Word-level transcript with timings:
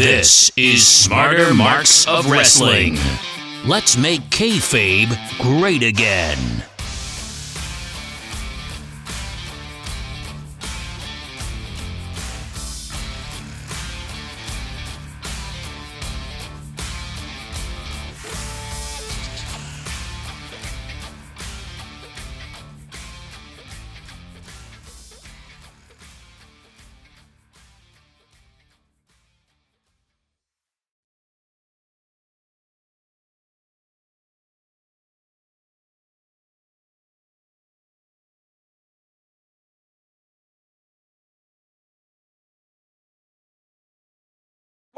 This 0.00 0.50
is 0.56 0.86
Smarter 0.86 1.52
Marks 1.52 2.08
of 2.08 2.30
Wrestling. 2.30 2.96
Let's 3.66 3.98
make 3.98 4.22
kayfabe 4.30 5.14
great 5.38 5.82
again. 5.82 6.38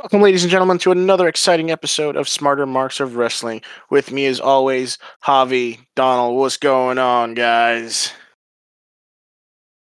Welcome, 0.03 0.21
ladies 0.21 0.43
and 0.43 0.51
gentlemen, 0.51 0.79
to 0.79 0.91
another 0.91 1.29
exciting 1.29 1.71
episode 1.71 2.17
of 2.17 2.29
Smarter 2.29 2.67
Marks 2.67 2.99
of 2.99 3.15
Wrestling. 3.15 3.63
With 3.89 4.11
me, 4.11 4.27
as 4.27 4.41
always, 4.41 4.99
Javi, 5.23 5.79
Donald. 5.95 6.37
What's 6.37 6.57
going 6.57 6.99
on, 6.99 7.35
guys? 7.35 8.13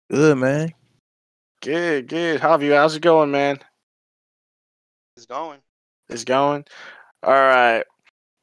Good 0.09 0.37
man. 0.37 0.73
Good, 1.61 2.07
good. 2.07 2.39
Javi, 2.39 2.73
how's 2.73 2.95
it 2.95 3.01
going, 3.01 3.29
man? 3.29 3.59
It's 5.17 5.25
going. 5.25 5.59
It's 6.07 6.23
going. 6.23 6.63
All 7.21 7.33
right. 7.33 7.83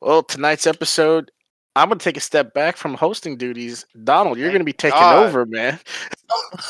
Well, 0.03 0.25
tonight's 0.25 0.67
episode, 0.67 1.31
I'm 1.75 1.89
gonna 1.89 2.01
take 2.01 2.19
a 2.19 2.21
step 2.21 2.53
back 2.53 2.77
from 2.77 2.93
hosting 2.93 3.39
duties. 3.39 3.87
Donald, 4.05 4.37
you're 4.37 4.53
gonna 4.53 4.63
be 4.63 4.75
taking 4.75 5.01
God. 5.01 5.25
over, 5.25 5.47
man. 5.47 5.81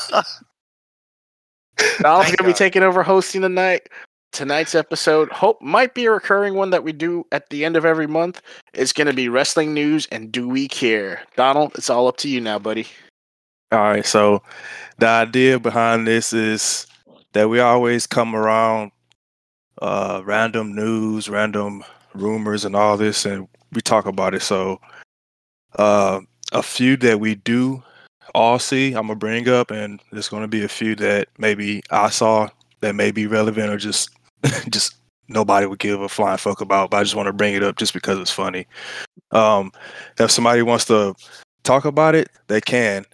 Donald's 1.99 2.33
gonna 2.37 2.49
be 2.49 2.53
taking 2.53 2.83
over 2.83 3.03
hosting 3.03 3.41
tonight. 3.41 3.89
Tonight's 4.33 4.73
episode 4.73 5.31
hope 5.31 5.61
might 5.61 5.93
be 5.93 6.05
a 6.05 6.11
recurring 6.11 6.55
one 6.55 6.71
that 6.71 6.83
we 6.83 6.91
do 6.91 7.23
at 7.31 7.49
the 7.51 7.63
end 7.63 7.77
of 7.77 7.85
every 7.85 8.07
month. 8.07 8.41
It's 8.73 8.91
gonna 8.91 9.13
be 9.13 9.29
wrestling 9.29 9.75
news 9.75 10.07
and 10.11 10.31
do 10.31 10.49
we 10.49 10.67
care? 10.67 11.21
Donald, 11.35 11.73
it's 11.75 11.89
all 11.89 12.07
up 12.07 12.17
to 12.17 12.27
you 12.27 12.41
now, 12.41 12.57
buddy. 12.57 12.87
All 13.71 13.79
right, 13.79 14.05
so 14.05 14.41
the 14.97 15.07
idea 15.07 15.59
behind 15.59 16.07
this 16.07 16.33
is 16.33 16.87
that 17.33 17.47
we 17.47 17.59
always 17.59 18.07
come 18.07 18.35
around 18.35 18.91
uh 19.83 20.23
random 20.25 20.75
news, 20.75 21.29
random 21.29 21.83
rumors 22.15 22.65
and 22.65 22.75
all 22.75 22.97
this 22.97 23.25
and 23.25 23.47
we 23.71 23.81
talk 23.81 24.07
about 24.07 24.33
it. 24.33 24.41
So 24.41 24.81
uh 25.75 26.21
a 26.51 26.63
few 26.63 26.97
that 26.97 27.19
we 27.19 27.35
do 27.35 27.83
all 28.33 28.57
see, 28.57 28.93
I'm 28.93 29.07
gonna 29.07 29.15
bring 29.15 29.47
up 29.47 29.69
and 29.69 29.99
there's 30.11 30.29
gonna 30.29 30.47
be 30.47 30.63
a 30.63 30.67
few 30.67 30.95
that 30.95 31.27
maybe 31.37 31.83
I 31.91 32.09
saw 32.09 32.49
that 32.81 32.95
may 32.95 33.11
be 33.11 33.27
relevant 33.27 33.69
or 33.69 33.77
just 33.77 34.09
just 34.69 34.95
nobody 35.27 35.65
would 35.65 35.79
give 35.79 36.01
a 36.01 36.09
flying 36.09 36.37
fuck 36.37 36.61
about, 36.61 36.91
but 36.91 36.97
I 36.97 37.03
just 37.03 37.15
want 37.15 37.27
to 37.27 37.33
bring 37.33 37.53
it 37.55 37.63
up 37.63 37.77
just 37.77 37.93
because 37.93 38.19
it's 38.19 38.31
funny. 38.31 38.67
Um 39.31 39.71
if 40.19 40.31
somebody 40.31 40.61
wants 40.61 40.85
to 40.85 41.15
talk 41.63 41.85
about 41.85 42.15
it, 42.15 42.29
they 42.47 42.61
can. 42.61 43.05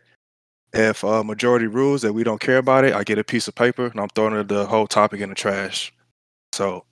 If 0.72 1.04
uh, 1.04 1.24
majority 1.24 1.66
rules 1.66 2.04
that 2.04 2.14
we 2.14 2.24
don't 2.24 2.40
care 2.40 2.58
about 2.58 2.86
it, 2.86 2.94
I 2.94 3.04
get 3.04 3.18
a 3.18 3.24
piece 3.24 3.48
of 3.48 3.56
paper 3.56 3.88
and 3.88 4.00
I'm 4.00 4.10
throwing 4.10 4.46
the 4.46 4.68
whole 4.68 4.86
topic 4.86 5.20
in 5.20 5.30
the 5.30 5.36
trash. 5.36 5.92
So 6.54 6.86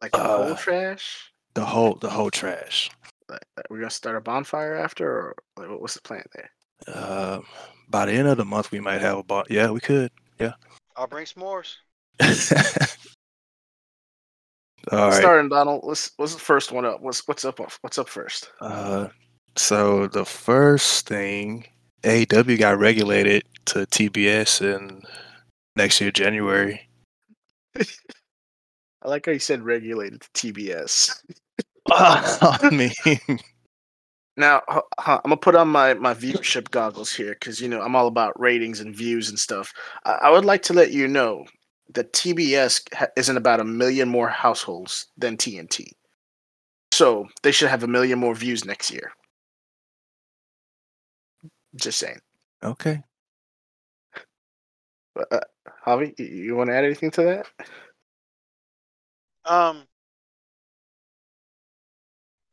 Like 0.00 0.12
the 0.12 0.18
Uh, 0.18 0.36
whole 0.46 0.54
trash. 0.56 1.32
the 1.54 1.64
whole 1.64 1.94
the 1.96 2.10
whole 2.10 2.30
trash. 2.30 2.90
Like, 3.28 3.42
We're 3.70 3.78
gonna 3.78 3.90
start 3.90 4.16
a 4.16 4.20
bonfire 4.20 4.76
after, 4.76 5.06
or 5.10 5.34
like, 5.56 5.68
what's 5.80 5.94
the 5.94 6.00
plan 6.02 6.24
there? 6.34 6.50
Uh, 6.86 7.40
by 7.88 8.06
the 8.06 8.12
end 8.12 8.28
of 8.28 8.36
the 8.36 8.44
month, 8.44 8.70
we 8.70 8.78
might 8.80 9.00
have 9.00 9.18
a 9.18 9.22
bot. 9.24 9.50
Yeah, 9.50 9.70
we 9.70 9.80
could. 9.80 10.12
Yeah, 10.38 10.52
I'll 10.96 11.08
bring 11.08 11.26
s'mores. 11.26 11.74
All 14.90 15.10
right. 15.10 15.14
Starting, 15.14 15.48
Donald. 15.48 15.84
What's 15.84 16.12
what's 16.16 16.34
the 16.34 16.40
first 16.40 16.72
one 16.72 16.84
up? 16.84 17.00
What's 17.00 17.26
what's 17.28 17.44
up? 17.44 17.60
What's 17.80 17.98
up 17.98 18.08
first? 18.08 18.50
Uh, 18.60 19.08
so 19.56 20.06
the 20.06 20.24
first 20.24 21.06
thing, 21.06 21.66
AW 22.04 22.56
got 22.56 22.78
regulated 22.78 23.44
to 23.66 23.80
TBS 23.80 24.62
in 24.62 25.02
next 25.76 26.00
year 26.00 26.10
January. 26.10 26.88
I 29.02 29.08
like 29.08 29.26
how 29.26 29.32
you 29.32 29.38
said 29.38 29.62
regulated 29.62 30.22
to 30.22 30.52
TBS. 30.52 31.22
I 31.90 32.70
mean, 32.72 33.38
Now 34.36 34.62
hu- 34.68 34.80
hu- 35.00 35.12
I'm 35.12 35.20
gonna 35.24 35.36
put 35.36 35.54
on 35.54 35.68
my 35.68 35.94
my 35.94 36.14
viewership 36.14 36.70
goggles 36.70 37.12
here 37.12 37.32
because 37.32 37.60
you 37.60 37.68
know 37.68 37.80
I'm 37.80 37.96
all 37.96 38.06
about 38.06 38.38
ratings 38.38 38.80
and 38.80 38.94
views 38.94 39.28
and 39.28 39.38
stuff. 39.38 39.72
I, 40.04 40.12
I 40.22 40.30
would 40.30 40.44
like 40.44 40.62
to 40.64 40.72
let 40.72 40.92
you 40.92 41.08
know 41.08 41.44
that 41.94 42.12
TBS 42.12 43.10
isn't 43.16 43.36
about 43.36 43.60
a 43.60 43.64
million 43.64 44.08
more 44.08 44.28
households 44.28 45.06
than 45.16 45.36
TNT, 45.36 45.90
so 46.92 47.28
they 47.42 47.52
should 47.52 47.68
have 47.70 47.82
a 47.82 47.88
million 47.88 48.18
more 48.18 48.34
views 48.34 48.64
next 48.64 48.90
year. 48.90 49.12
Just 51.76 51.98
saying. 51.98 52.20
okay. 52.62 53.02
Uh, 55.30 55.40
Javi, 55.86 56.16
you, 56.18 56.26
you 56.26 56.56
want 56.56 56.70
to 56.70 56.74
add 56.74 56.84
anything 56.84 57.10
to 57.12 57.22
that? 57.22 57.46
Um, 59.44 59.82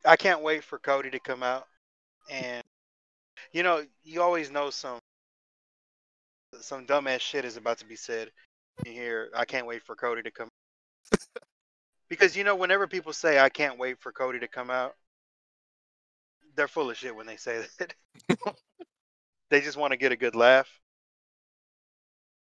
I 0.05 0.15
can't 0.15 0.41
wait 0.41 0.63
for 0.63 0.79
Cody 0.79 1.09
to 1.11 1.19
come 1.19 1.43
out, 1.43 1.65
and 2.29 2.63
you 3.51 3.63
know, 3.63 3.83
you 4.03 4.21
always 4.21 4.51
know 4.51 4.69
some 4.69 4.99
some 6.61 6.85
dumbass 6.85 7.19
shit 7.19 7.45
is 7.45 7.57
about 7.57 7.77
to 7.79 7.85
be 7.85 7.95
said. 7.95 8.31
Hear, 8.83 9.29
I 9.35 9.45
can't 9.45 9.65
wait 9.67 9.83
for 9.83 9.95
Cody 9.95 10.21
to 10.23 10.31
come. 10.31 10.49
because 12.09 12.35
you 12.35 12.43
know, 12.43 12.55
whenever 12.55 12.87
people 12.87 13.13
say 13.13 13.39
I 13.39 13.49
can't 13.49 13.79
wait 13.79 13.99
for 13.99 14.11
Cody 14.11 14.39
to 14.39 14.47
come 14.47 14.69
out, 14.69 14.95
they're 16.55 16.67
full 16.67 16.89
of 16.89 16.97
shit 16.97 17.15
when 17.15 17.25
they 17.25 17.37
say 17.37 17.63
that. 17.79 17.93
they 19.49 19.61
just 19.61 19.77
want 19.77 19.91
to 19.91 19.97
get 19.97 20.11
a 20.11 20.15
good 20.17 20.35
laugh. 20.35 20.67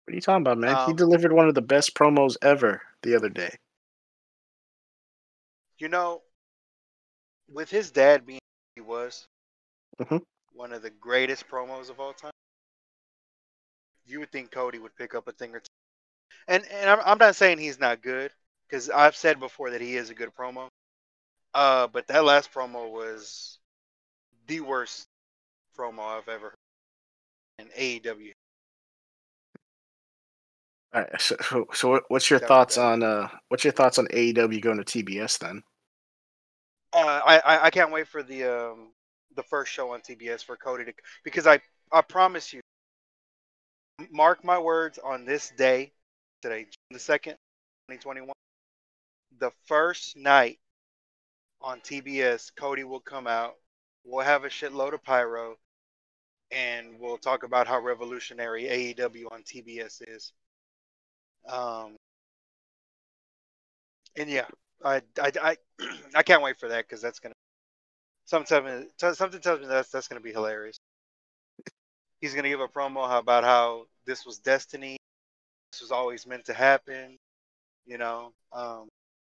What 0.05 0.13
are 0.13 0.15
you 0.15 0.21
talking 0.21 0.41
about, 0.41 0.57
man? 0.57 0.75
he 0.85 0.91
Um, 0.91 0.95
delivered 0.97 1.33
one 1.33 1.47
of 1.47 1.55
the 1.55 1.61
best 1.61 1.93
promos 1.95 2.35
ever 2.41 2.81
the 3.03 3.15
other 3.15 3.29
day. 3.29 3.55
You 5.77 5.87
know, 5.87 6.21
with 7.47 7.69
his 7.69 7.91
dad 7.91 8.25
being 8.25 8.39
who 8.75 8.83
he 8.83 8.87
was, 8.87 9.27
Mhm. 9.99 10.23
one 10.53 10.73
of 10.73 10.81
the 10.81 10.89
greatest 10.89 11.47
promos 11.47 11.89
of 11.89 11.99
all 11.99 12.13
time, 12.13 12.31
you 14.05 14.19
would 14.19 14.31
think 14.31 14.51
Cody 14.51 14.79
would 14.79 14.95
pick 14.95 15.13
up 15.15 15.27
a 15.27 15.31
thing 15.31 15.55
or 15.55 15.59
two. 15.59 15.65
And 16.47 16.65
and 16.71 16.89
I'm, 16.89 16.99
I'm 17.05 17.17
not 17.17 17.35
saying 17.35 17.57
he's 17.59 17.79
not 17.79 18.01
good, 18.01 18.31
because 18.67 18.89
I've 18.89 19.15
said 19.15 19.39
before 19.39 19.71
that 19.71 19.81
he 19.81 19.95
is 19.95 20.09
a 20.09 20.15
good 20.15 20.33
promo. 20.35 20.69
Uh, 21.53 21.87
but 21.87 22.07
that 22.07 22.23
last 22.25 22.51
promo 22.53 22.91
was 22.91 23.59
the 24.47 24.61
worst 24.61 25.07
promo 25.77 26.01
I've 26.19 26.29
ever 26.29 26.49
heard 26.49 26.55
in 27.59 27.69
AEW. 27.75 28.33
All 30.93 31.01
right. 31.01 31.21
So, 31.21 31.35
so, 31.41 31.67
so 31.73 31.89
what- 31.89 32.03
what's 32.09 32.29
your 32.29 32.39
That 32.39 32.49
thoughts 32.49 32.77
on 32.77 33.03
uh, 33.03 33.29
what's 33.49 33.63
your 33.63 33.73
thoughts 33.73 33.97
on 33.97 34.07
AEW 34.11 34.61
going 34.61 34.77
to 34.77 34.83
TBS 34.83 35.37
then? 35.37 35.63
Uh, 36.91 37.21
I, 37.25 37.37
I 37.39 37.65
I 37.65 37.69
can't 37.69 37.91
wait 37.91 38.07
for 38.07 38.23
the 38.23 38.43
um 38.45 38.93
the 39.35 39.43
first 39.43 39.71
show 39.71 39.93
on 39.93 40.01
TBS 40.01 40.41
for 40.43 40.57
Cody 40.57 40.85
to 40.85 40.93
because 41.23 41.45
I 41.45 41.59
I 41.91 42.01
promise 42.01 42.51
you, 42.51 42.61
mark 44.11 44.43
my 44.43 44.57
words 44.57 44.97
on 44.97 45.25
this 45.25 45.51
day 45.51 45.93
today, 46.41 46.63
June 46.63 46.73
the 46.91 46.99
second, 46.99 47.35
twenty 47.87 48.01
twenty 48.01 48.21
one. 48.21 48.33
The 49.39 49.51
first 49.67 50.17
night 50.17 50.59
on 51.61 51.81
TBS, 51.81 52.51
Cody 52.55 52.83
will 52.83 52.99
come 52.99 53.27
out. 53.27 53.55
We'll 54.05 54.25
have 54.25 54.43
a 54.45 54.49
shitload 54.49 54.93
of 54.93 55.03
pyro, 55.03 55.57
and 56.51 56.99
we'll 56.99 57.17
talk 57.17 57.43
about 57.43 57.67
how 57.67 57.79
revolutionary 57.79 58.65
AEW 58.65 59.31
on 59.31 59.43
TBS 59.43 60.01
is. 60.07 60.33
Um, 61.47 61.95
and 64.17 64.29
yeah, 64.29 64.45
I 64.83 65.01
I 65.21 65.31
I, 65.41 65.57
I 66.15 66.23
can't 66.23 66.41
wait 66.43 66.59
for 66.59 66.69
that 66.69 66.85
because 66.87 67.01
that's 67.01 67.19
gonna 67.19 67.35
something 68.25 68.87
something 68.97 69.41
tells 69.41 69.61
me 69.61 69.67
that's 69.67 69.89
that's 69.91 70.07
gonna 70.07 70.21
be 70.21 70.31
hilarious. 70.31 70.77
He's 72.21 72.33
gonna 72.33 72.49
give 72.49 72.61
a 72.61 72.67
promo 72.67 73.17
about 73.17 73.43
how 73.43 73.87
this 74.05 74.25
was 74.25 74.39
destiny, 74.39 74.97
this 75.71 75.81
was 75.81 75.91
always 75.91 76.25
meant 76.25 76.45
to 76.45 76.53
happen. 76.53 77.17
You 77.85 77.97
know, 77.97 78.31
um, 78.53 78.87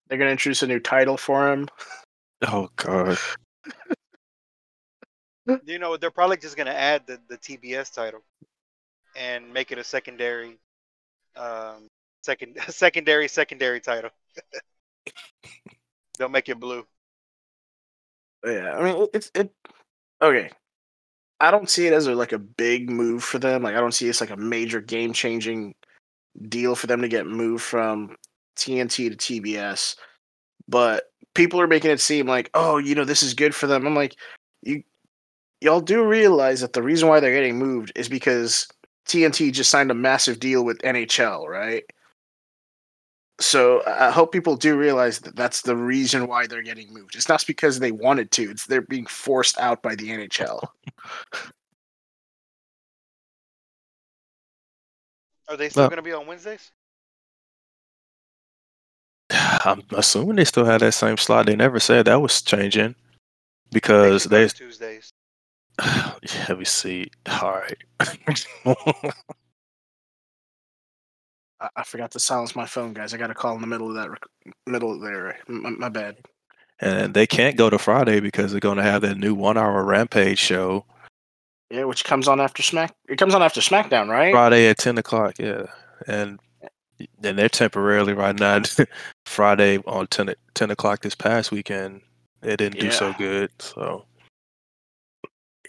They're 0.08 0.18
going 0.18 0.28
to 0.28 0.32
introduce 0.32 0.62
a 0.62 0.66
new 0.66 0.80
title 0.80 1.16
for 1.16 1.52
him. 1.52 1.68
Oh 2.42 2.68
god. 2.76 3.18
you 5.66 5.78
know 5.78 5.96
they're 5.96 6.10
probably 6.10 6.36
just 6.36 6.56
gonna 6.56 6.70
add 6.70 7.06
the 7.06 7.18
the 7.28 7.36
TBS 7.36 7.92
title 7.92 8.20
and 9.16 9.52
make 9.52 9.72
it 9.72 9.78
a 9.78 9.84
secondary, 9.84 10.58
um, 11.36 11.88
second 12.22 12.56
secondary 12.68 13.28
secondary 13.28 13.80
title. 13.80 14.10
They'll 16.18 16.28
make 16.28 16.48
it 16.48 16.60
blue. 16.60 16.86
Yeah, 18.44 18.74
I 18.76 18.82
mean 18.82 19.06
it's 19.12 19.30
it. 19.34 19.52
Okay, 20.22 20.50
I 21.40 21.50
don't 21.50 21.68
see 21.68 21.86
it 21.86 21.92
as 21.92 22.06
a, 22.06 22.14
like 22.14 22.32
a 22.32 22.38
big 22.38 22.90
move 22.90 23.24
for 23.24 23.38
them. 23.38 23.62
Like 23.62 23.74
I 23.74 23.80
don't 23.80 23.92
see 23.92 24.08
it's 24.08 24.20
like 24.20 24.30
a 24.30 24.36
major 24.36 24.80
game 24.80 25.12
changing 25.12 25.74
deal 26.48 26.74
for 26.74 26.86
them 26.86 27.02
to 27.02 27.08
get 27.08 27.26
moved 27.26 27.62
from 27.62 28.16
TNT 28.56 29.10
to 29.10 29.16
TBS. 29.16 29.96
But 30.68 31.04
people 31.34 31.60
are 31.60 31.66
making 31.66 31.90
it 31.90 32.00
seem 32.00 32.26
like, 32.26 32.50
oh, 32.54 32.78
you 32.78 32.94
know, 32.94 33.04
this 33.04 33.22
is 33.22 33.34
good 33.34 33.54
for 33.54 33.66
them. 33.66 33.86
I'm 33.86 33.94
like, 33.94 34.16
you 34.62 34.82
y'all 35.60 35.80
do 35.80 36.04
realize 36.04 36.60
that 36.60 36.72
the 36.72 36.82
reason 36.82 37.08
why 37.08 37.20
they're 37.20 37.34
getting 37.34 37.58
moved 37.58 37.92
is 37.94 38.08
because 38.08 38.66
TNT 39.06 39.52
just 39.52 39.70
signed 39.70 39.90
a 39.90 39.94
massive 39.94 40.40
deal 40.40 40.64
with 40.64 40.78
NHL, 40.82 41.46
right? 41.46 41.84
So 43.40 43.82
I 43.86 44.10
hope 44.10 44.32
people 44.32 44.54
do 44.54 44.76
realize 44.76 45.20
that 45.20 45.34
that's 45.34 45.62
the 45.62 45.76
reason 45.76 46.26
why 46.26 46.46
they're 46.46 46.62
getting 46.62 46.92
moved. 46.92 47.16
It's 47.16 47.28
not 47.28 47.44
because 47.46 47.78
they 47.78 47.90
wanted 47.90 48.30
to; 48.32 48.50
it's 48.50 48.66
they're 48.66 48.82
being 48.82 49.06
forced 49.06 49.58
out 49.58 49.82
by 49.82 49.94
the 49.94 50.10
NHL. 50.10 50.66
Are 55.50 55.56
they 55.56 55.68
still 55.68 55.82
Well- 55.82 55.90
going 55.90 55.96
to 55.98 56.02
be 56.02 56.12
on 56.12 56.26
Wednesdays? 56.26 56.70
I'm 59.30 59.82
assuming 59.92 60.36
they 60.36 60.44
still 60.44 60.64
have 60.64 60.80
that 60.80 60.92
same 60.92 61.16
slot. 61.16 61.46
They 61.46 61.56
never 61.56 61.78
said 61.80 62.06
that 62.06 62.20
was 62.22 62.40
changing 62.40 62.94
because 63.72 64.22
should 64.22 64.30
they. 64.30 64.48
to 64.48 64.54
Tuesdays. 64.54 65.12
Let 66.48 66.58
me 66.58 66.64
see. 66.64 67.10
All 67.42 67.52
right. 67.60 67.76
I, 71.60 71.68
I 71.76 71.82
forgot 71.84 72.10
to 72.12 72.20
silence 72.20 72.56
my 72.56 72.66
phone, 72.66 72.92
guys. 72.94 73.12
I 73.12 73.18
got 73.18 73.30
a 73.30 73.34
call 73.34 73.54
in 73.54 73.60
the 73.60 73.66
middle 73.66 73.88
of 73.88 73.94
that 73.94 74.10
rec- 74.10 74.54
middle 74.66 74.92
of 74.94 75.00
there. 75.00 75.36
My, 75.48 75.70
my 75.70 75.88
bad. 75.88 76.16
and 76.80 77.12
they 77.14 77.26
can't 77.26 77.56
go 77.56 77.70
to 77.70 77.78
Friday 77.78 78.20
because 78.20 78.50
they're 78.52 78.60
going 78.60 78.78
to 78.78 78.82
have 78.82 79.02
that 79.02 79.18
new 79.18 79.34
one-hour 79.34 79.84
Rampage 79.84 80.38
show 80.38 80.84
Yeah, 81.70 81.84
which 81.84 82.04
comes 82.04 82.26
on 82.26 82.40
after 82.40 82.62
Smack. 82.62 82.94
It 83.08 83.16
comes 83.18 83.34
on 83.34 83.42
after 83.42 83.60
SmackDown, 83.60 84.08
right? 84.08 84.32
Friday 84.32 84.68
at 84.68 84.78
ten 84.78 84.98
o'clock. 84.98 85.38
Yeah, 85.38 85.66
and 86.06 86.40
then 87.20 87.36
they're 87.36 87.48
temporarily 87.48 88.12
right 88.12 88.38
now. 88.38 88.60
Friday 89.24 89.78
on 89.86 90.06
10, 90.08 90.30
o- 90.30 90.34
10 90.54 90.70
o'clock 90.70 91.00
this 91.00 91.14
past 91.14 91.50
weekend, 91.50 92.02
it 92.42 92.58
didn't 92.58 92.78
do 92.78 92.90
so 92.90 93.14
good. 93.14 93.50
So 93.58 94.04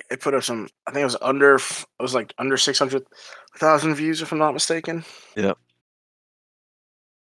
It 0.10 0.20
put 0.20 0.34
up 0.34 0.44
some. 0.44 0.68
I 0.88 0.92
think 0.92 1.02
it 1.02 1.06
was 1.06 1.18
under. 1.22 1.56
It 1.56 1.86
was 2.00 2.14
like 2.16 2.34
under 2.38 2.58
six 2.58 2.80
hundred 2.80 3.06
thousand 3.58 3.94
views, 3.96 4.22
if 4.22 4.32
I'm 4.32 4.40
not 4.40 4.54
mistaken. 4.54 5.06
Yep. 5.36 5.58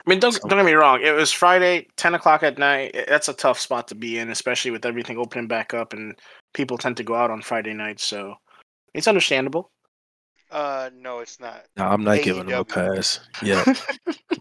I 0.07 0.11
mean, 0.11 0.21
don't 0.21 0.33
So- 0.33 0.47
don't 0.47 0.59
get 0.59 0.65
me 0.67 0.73
wrong. 0.75 1.01
It 1.03 1.13
was 1.15 1.33
Friday, 1.33 1.89
ten 1.97 2.15
o'clock 2.15 2.43
at 2.43 2.59
night. 2.59 2.95
That's 3.09 3.29
a 3.29 3.33
tough 3.35 3.59
spot 3.59 3.89
to 3.89 3.95
be 3.95 4.19
in, 4.19 4.31
especially 4.31 4.71
with 4.71 4.85
everything 4.87 5.17
opening 5.19 5.49
back 5.49 5.75
up 5.75 5.93
and 5.93 6.19
people 6.55 6.77
tend 6.79 6.97
to 6.99 7.03
go 7.05 7.15
out 7.15 7.31
on 7.31 7.43
Friday 7.43 7.75
nights. 7.75 8.05
So 8.05 8.35
it's 8.99 9.09
understandable. 9.09 9.71
Uh, 10.51 10.89
no, 10.95 11.19
it's 11.21 11.39
not. 11.41 11.67
no, 11.77 11.85
I'm 11.87 12.03
not 12.05 12.23
giving 12.23 12.47
them 12.47 12.61
a 12.61 12.65
pass. 12.65 13.21
Yeah, 13.43 13.65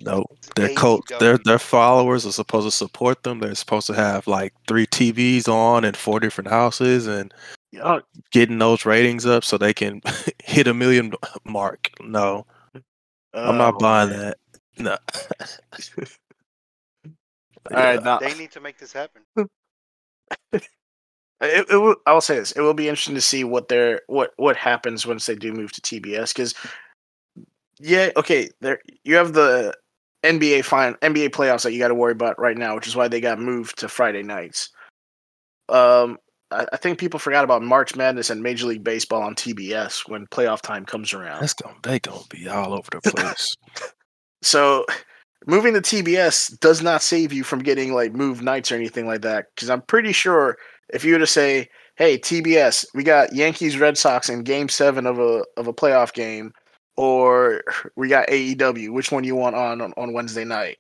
no. 0.02 0.24
It's 0.32 0.50
Their 0.56 0.70
coach, 0.70 1.02
their 1.20 1.38
AEW. 1.38 1.44
their 1.44 1.60
followers 1.60 2.26
are 2.26 2.32
supposed 2.32 2.66
to 2.66 2.72
support 2.72 3.24
them. 3.24 3.40
They're 3.40 3.56
supposed 3.56 3.88
to 3.88 3.94
have 3.94 4.26
like 4.26 4.54
three 4.68 4.88
TVs 4.88 5.48
on 5.50 5.84
in 5.84 5.94
four 5.94 6.20
different 6.20 6.50
houses 6.50 7.08
and 7.08 7.34
Oh, 7.84 8.02
getting 8.32 8.58
those 8.60 8.86
ratings 8.86 9.26
up 9.26 9.44
so 9.44 9.58
they 9.58 9.74
can 9.74 10.02
hit 10.44 10.68
a 10.68 10.74
million 10.74 11.14
mark. 11.44 11.92
No, 12.02 12.46
I'm 13.34 13.58
not 13.58 13.76
oh, 13.76 13.78
buying 13.80 14.10
man. 14.12 14.20
that. 14.20 14.38
No. 14.80 14.98
All 17.70 17.84
right, 17.84 18.02
now 18.02 18.20
They 18.20 18.34
need 18.36 18.52
to 18.52 18.62
make 18.62 18.78
this 18.78 18.94
happen. 18.94 19.24
It, 21.42 21.68
it 21.70 21.78
will, 21.78 21.96
I 22.06 22.14
will 22.14 22.22
say 22.22 22.40
this: 22.40 22.52
it 22.54 22.62
will 22.62 22.74
be 22.74 22.90
interesting 22.90 23.16
to 23.16 23.22
see 23.22 23.44
what 23.44 23.68
their 23.68 24.02
what 24.08 24.32
what 24.38 24.56
happens 24.56 25.06
once 25.06 25.26
they 25.26 25.36
do 25.36 25.54
move 25.54 25.72
to 25.74 25.82
TBS. 25.82 26.34
Because 26.34 26.56
yeah, 27.80 28.10
okay, 28.16 28.50
there 28.62 28.80
you 29.04 29.16
have 29.16 29.34
the 29.34 29.76
NBA 30.24 30.66
fine 30.66 30.96
NBA 30.96 31.30
playoffs 31.30 31.64
that 31.64 31.74
you 31.74 31.80
got 31.80 31.90
to 31.90 31.96
worry 31.96 32.12
about 32.12 32.40
right 32.40 32.58
now, 32.58 32.76
which 32.76 32.88
is 32.88 32.96
why 32.96 33.08
they 33.08 33.22
got 33.22 33.40
moved 33.40 33.78
to 33.80 33.88
Friday 33.88 34.24
nights. 34.24 34.70
Um, 35.70 36.18
I, 36.50 36.66
I 36.74 36.78
think 36.78 36.98
people 36.98 37.20
forgot 37.20 37.44
about 37.44 37.62
March 37.62 37.96
Madness 37.96 38.30
and 38.30 38.42
Major 38.42 38.68
League 38.68 38.84
Baseball 38.84 39.22
on 39.22 39.36
TBS 39.36 40.10
when 40.10 40.26
playoff 40.28 40.62
time 40.62 40.86
comes 40.86 41.14
around. 41.14 41.42
That's 41.42 41.54
gonna 41.54 41.76
they 41.84 42.00
gonna 42.00 42.22
be 42.30 42.48
all 42.48 42.74
over 42.74 42.90
the 42.92 43.02
place. 43.02 43.56
So 44.44 44.86
moving 45.48 45.74
to 45.74 45.82
TBS 45.82 46.60
does 46.60 46.84
not 46.84 47.02
save 47.02 47.34
you 47.34 47.44
from 47.44 47.64
getting 47.64 47.94
like 47.94 48.14
moved 48.14 48.44
nights 48.44 48.72
or 48.72 48.76
anything 48.76 49.08
like 49.08 49.22
that. 49.22 49.48
Because 49.56 49.70
I'm 49.70 49.82
pretty 49.82 50.12
sure 50.12 50.58
if 50.90 51.04
you 51.04 51.14
were 51.14 51.20
to 51.20 51.28
say, 51.28 51.70
"Hey 51.96 52.18
TBS, 52.18 52.86
we 52.94 53.04
got 53.04 53.34
Yankees 53.34 53.78
Red 53.78 53.98
Sox 53.98 54.30
in 54.30 54.44
Game 54.44 54.70
Seven 54.70 55.06
of 55.06 55.20
a 55.20 55.44
of 55.58 55.68
a 55.68 55.74
playoff 55.74 56.14
game," 56.14 56.52
or 56.96 57.64
we 57.96 58.08
got 58.10 58.28
AEW, 58.28 58.92
which 58.94 59.12
one 59.12 59.24
you 59.24 59.36
want 59.36 59.56
on 59.56 59.82
on, 59.82 59.94
on 59.98 60.14
Wednesday 60.14 60.46
night? 60.46 60.78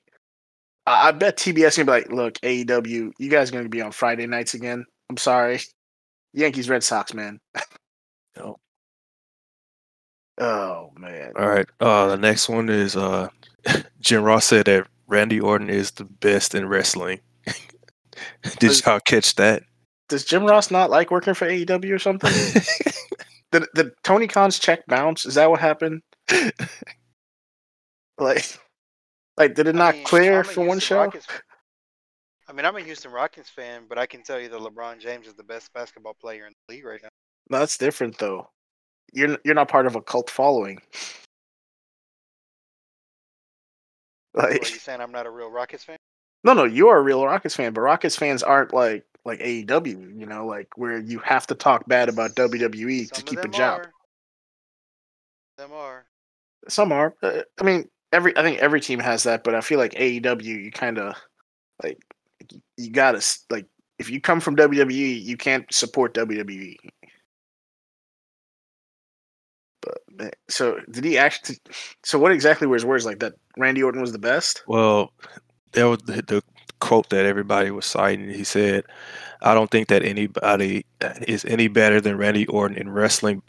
I, 0.85 1.09
I 1.09 1.11
bet 1.11 1.37
TBS 1.37 1.77
gonna 1.77 1.85
be 1.85 1.91
like, 1.91 2.11
"Look, 2.11 2.35
AEW, 2.41 3.11
you 3.17 3.29
guys 3.29 3.51
gonna 3.51 3.69
be 3.69 3.81
on 3.81 3.91
Friday 3.91 4.27
nights 4.27 4.53
again? 4.53 4.85
I'm 5.09 5.17
sorry, 5.17 5.59
Yankees 6.33 6.69
Red 6.69 6.83
Sox, 6.83 7.13
man." 7.13 7.39
Yep. 8.37 8.55
Oh 10.39 10.91
man. 10.95 11.33
all 11.35 11.47
right. 11.47 11.65
Uh 11.79 12.07
the 12.07 12.17
next 12.17 12.47
one 12.47 12.69
is 12.69 12.95
uh 12.95 13.29
Jim 13.99 14.23
Ross 14.23 14.45
said 14.45 14.65
that 14.67 14.87
Randy 15.07 15.39
Orton 15.39 15.69
is 15.69 15.91
the 15.91 16.03
best 16.03 16.53
in 16.53 16.67
wrestling. 16.67 17.19
Did 18.59 18.85
y'all 18.85 18.99
catch 18.99 19.35
that? 19.35 19.63
Does 20.09 20.25
Jim 20.25 20.45
Ross 20.45 20.71
not 20.71 20.89
like 20.89 21.11
working 21.11 21.33
for 21.33 21.47
AEW 21.47 21.93
or 21.93 21.99
something? 21.99 22.31
the 23.51 23.67
did 23.75 23.91
Tony 24.03 24.27
Khan's 24.27 24.59
check 24.59 24.85
bounce? 24.87 25.25
Is 25.25 25.35
that 25.35 25.49
what 25.49 25.59
happened? 25.59 26.01
Like, 28.19 28.45
like 29.37 29.53
did 29.55 29.67
it 29.67 29.75
I 29.75 29.77
not 29.77 29.93
mean, 29.93 30.03
clear 30.03 30.43
I'm 30.43 30.43
for 30.43 30.61
one 30.61 30.79
Houston 30.79 30.79
show? 30.79 30.97
Rockets. 30.97 31.27
I 32.47 32.53
mean, 32.53 32.65
I'm 32.65 32.75
a 32.75 32.81
Houston 32.81 33.11
Rockets 33.11 33.49
fan, 33.49 33.85
but 33.87 33.97
I 33.97 34.05
can 34.05 34.23
tell 34.23 34.39
you 34.39 34.49
that 34.49 34.59
LeBron 34.59 34.99
James 34.99 35.27
is 35.27 35.35
the 35.35 35.43
best 35.43 35.71
basketball 35.73 36.13
player 36.15 36.47
in 36.47 36.53
the 36.67 36.75
league 36.75 36.85
right 36.85 37.01
now. 37.03 37.09
No, 37.49 37.59
that's 37.59 37.77
different 37.77 38.17
though. 38.17 38.49
You're 39.13 39.37
you're 39.43 39.55
not 39.55 39.69
part 39.69 39.85
of 39.87 39.95
a 39.95 40.01
cult 40.01 40.29
following. 40.29 40.79
What, 44.51 44.65
are 44.65 44.69
you 44.69 44.75
Like, 44.75 44.79
saying 44.79 45.01
I'm 45.01 45.11
not 45.11 45.25
a 45.25 45.31
real 45.31 45.49
Rockets 45.51 45.83
fan? 45.83 45.97
no, 46.43 46.53
no, 46.53 46.63
you 46.65 46.87
are 46.89 46.97
a 46.97 47.01
real 47.01 47.25
Rockets 47.25 47.55
fan, 47.55 47.73
but 47.73 47.81
Rockets 47.81 48.15
fans 48.15 48.43
aren't 48.43 48.73
like 48.73 49.05
like 49.27 49.39
AEW. 49.39 50.19
You 50.19 50.25
know, 50.25 50.47
like 50.47 50.69
where 50.75 50.97
you 50.97 51.19
have 51.19 51.45
to 51.47 51.55
talk 51.55 51.87
bad 51.87 52.09
about 52.09 52.35
WWE 52.35 53.09
to 53.09 53.15
Some 53.15 53.21
of 53.21 53.25
keep 53.25 53.39
a 53.39 53.47
job. 53.49 53.81
Are. 53.81 53.91
Them 55.57 55.71
are. 55.73 56.05
Some 56.69 56.91
are. 56.91 57.13
Uh, 57.21 57.41
I 57.59 57.63
mean, 57.63 57.89
every 58.11 58.35
I 58.37 58.41
think 58.41 58.59
every 58.59 58.81
team 58.81 58.99
has 58.99 59.23
that, 59.23 59.43
but 59.43 59.53
I 59.53 59.61
feel 59.61 59.77
like 59.77 59.93
AEW, 59.93 60.43
you 60.43 60.71
kind 60.71 60.97
of 60.97 61.15
like 61.83 62.01
you 62.77 62.89
gotta 62.89 63.23
like 63.49 63.67
if 63.99 64.09
you 64.09 64.21
come 64.21 64.39
from 64.39 64.55
WWE, 64.55 65.21
you 65.23 65.37
can't 65.37 65.71
support 65.73 66.13
WWE. 66.13 66.77
But 70.15 70.35
so 70.49 70.79
did 70.89 71.03
he 71.03 71.17
actually? 71.17 71.57
So 72.03 72.17
what 72.17 72.31
exactly 72.31 72.67
were 72.67 72.75
his 72.75 72.85
words 72.85 73.05
like 73.05 73.19
that? 73.19 73.33
Randy 73.57 73.83
Orton 73.83 74.01
was 74.01 74.11
the 74.11 74.19
best. 74.19 74.63
Well, 74.67 75.11
that 75.73 75.83
was 75.83 75.99
the, 75.99 76.21
the 76.21 76.43
quote 76.79 77.09
that 77.09 77.25
everybody 77.25 77.71
was 77.71 77.85
citing. 77.85 78.29
He 78.29 78.43
said, 78.43 78.85
"I 79.41 79.53
don't 79.53 79.69
think 79.71 79.87
that 79.89 80.03
anybody 80.03 80.85
is 81.27 81.45
any 81.45 81.67
better 81.67 82.01
than 82.01 82.17
Randy 82.17 82.45
Orton 82.47 82.77
in 82.77 82.89
wrestling, 82.89 83.41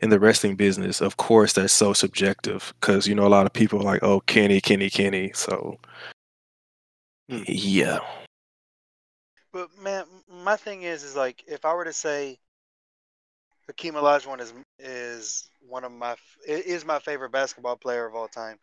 in 0.00 0.10
the 0.10 0.20
wrestling 0.20 0.56
business. 0.56 1.00
Of 1.00 1.16
course, 1.16 1.52
that's 1.52 1.72
so 1.72 1.92
subjective 1.92 2.72
because 2.80 3.06
you 3.06 3.14
know 3.14 3.26
a 3.26 3.28
lot 3.28 3.46
of 3.46 3.52
people 3.52 3.80
are 3.80 3.84
like, 3.84 4.02
oh, 4.02 4.20
Kenny, 4.20 4.60
Kenny, 4.60 4.90
Kenny. 4.90 5.32
So, 5.34 5.78
Hmm. 7.28 7.42
yeah, 7.46 7.98
But 9.52 9.76
man, 9.78 10.04
my 10.28 10.56
thing 10.56 10.82
is, 10.82 11.02
is 11.02 11.16
like 11.16 11.42
if 11.48 11.64
I 11.64 11.74
were 11.74 11.84
to 11.84 11.92
say 11.92 12.38
Hakeem 13.66 13.94
Olajuwon 13.94 14.40
is 14.40 14.52
is 14.78 15.50
one 15.60 15.84
of 15.84 15.92
my 15.92 16.14
is 16.46 16.84
my 16.84 16.98
favorite 16.98 17.30
basketball 17.32 17.76
player 17.76 18.06
of 18.06 18.14
all 18.14 18.28
time. 18.28 18.58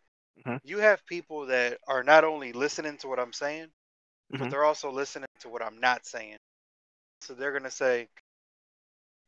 Mhm. 0.46 0.60
You 0.64 0.78
have 0.78 1.04
people 1.06 1.46
that 1.46 1.78
are 1.86 2.02
not 2.02 2.24
only 2.24 2.52
listening 2.52 2.96
to 2.98 3.08
what 3.08 3.18
I'm 3.18 3.32
saying, 3.32 3.68
Mhm. 4.34 4.38
but 4.40 4.50
they're 4.50 4.64
also 4.64 4.90
listening 4.90 5.28
to 5.40 5.48
what 5.48 5.62
I'm 5.62 5.78
not 5.80 6.04
saying. 6.06 6.36
So 7.20 7.34
they're 7.34 7.52
gonna 7.52 7.70
say, 7.70 8.08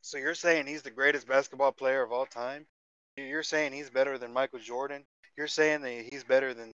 "So 0.02 0.18
you're 0.18 0.34
saying 0.34 0.66
he's 0.66 0.82
the 0.82 0.90
greatest 0.90 1.26
basketball 1.26 1.72
player 1.72 2.02
of 2.02 2.12
all 2.12 2.26
time? 2.26 2.66
You're 3.16 3.42
saying 3.42 3.72
he's 3.72 3.90
better 3.90 4.18
than 4.18 4.32
Michael 4.32 4.58
Jordan? 4.58 5.04
You're 5.36 5.48
saying 5.48 5.80
that 5.82 6.06
he's 6.10 6.24
better 6.24 6.52
than 6.54 6.72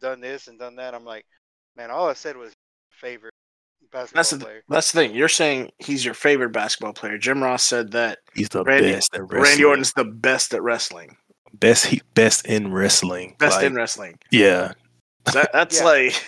done 0.00 0.20
this 0.20 0.48
and 0.48 0.58
done 0.58 0.76
that?" 0.76 0.94
I'm 0.94 1.04
like, 1.04 1.24
man, 1.76 1.90
all 1.90 2.08
I 2.08 2.14
said 2.14 2.36
was 2.36 2.52
favorite 2.90 3.32
basketball 3.90 4.18
That's 4.18 4.30
the 4.30 4.38
player. 4.38 4.62
that's 4.68 4.92
the 4.92 5.00
thing. 5.00 5.14
You're 5.14 5.28
saying 5.28 5.70
he's 5.78 6.04
your 6.04 6.14
favorite 6.14 6.50
basketball 6.50 6.92
player. 6.94 7.18
Jim 7.18 7.42
Ross 7.42 7.64
said 7.64 7.90
that 7.92 8.20
he's 8.34 8.48
the 8.48 8.64
Randy- 8.64 8.92
best 8.92 9.14
at 9.14 9.20
wrestling. 9.22 9.42
Randy 9.42 9.64
Orton's 9.64 9.92
the 9.92 10.04
best 10.04 10.54
at 10.54 10.62
wrestling, 10.62 11.16
best. 11.52 11.86
He 11.86 12.00
best 12.14 12.46
in 12.46 12.72
wrestling. 12.72 13.36
best 13.38 13.56
Like, 13.58 13.66
in 13.66 13.74
wrestling. 13.74 14.18
Yeah, 14.30 14.72
That, 15.32 15.52
that's 15.52 15.78
Yeah. 15.78 15.84
like 15.84 16.24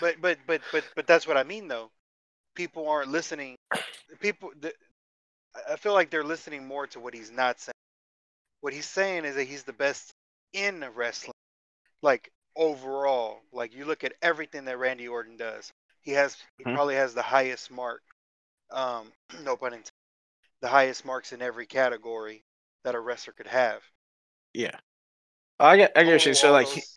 But 0.00 0.16
but 0.20 0.38
but 0.46 0.60
but 0.72 0.84
but 0.96 1.06
that's 1.06 1.26
what 1.26 1.36
I 1.36 1.42
mean 1.44 1.68
though. 1.68 1.90
People 2.54 2.88
aren't 2.88 3.10
listening. 3.10 3.56
People, 4.20 4.52
the, 4.60 4.72
I- 5.70 5.76
feel 5.76 5.92
like 5.92 6.10
they're 6.10 6.22
listening 6.24 6.66
more 6.66 6.86
to 6.88 7.00
what 7.00 7.14
he's 7.14 7.30
not 7.30 7.58
saying. 7.60 7.74
What 8.60 8.72
he's 8.72 8.86
saying 8.86 9.24
is 9.24 9.34
that 9.34 9.44
he's 9.44 9.64
the 9.64 9.72
best 9.72 10.10
in 10.52 10.84
wrestling, 10.94 11.32
like 12.02 12.30
overall. 12.56 13.40
Like 13.52 13.74
you 13.74 13.84
look 13.84 14.04
at 14.04 14.14
everything 14.22 14.64
that 14.66 14.78
Randy 14.78 15.08
Orton 15.08 15.36
does, 15.36 15.70
he 16.02 16.12
has 16.12 16.36
he 16.58 16.64
Mhm. 16.64 16.74
probably 16.74 16.94
has 16.94 17.12
the 17.14 17.22
highest 17.22 17.70
mark. 17.70 18.02
Um, 18.70 19.12
no 19.42 19.56
pun 19.56 19.72
intended. 19.72 19.90
The 20.60 20.68
highest 20.68 21.04
marks 21.04 21.32
in 21.32 21.42
every 21.42 21.66
category 21.66 22.42
that 22.84 22.94
a 22.94 23.00
wrestler 23.00 23.32
could 23.34 23.48
have. 23.48 23.82
Yeah. 24.54 24.78
I 25.60 25.76
get, 25.76 25.92
I 25.96 26.04
get 26.04 26.26
Oh. 26.26 26.32
So 26.32 26.52
like, 26.52 26.66
those- 26.66 26.94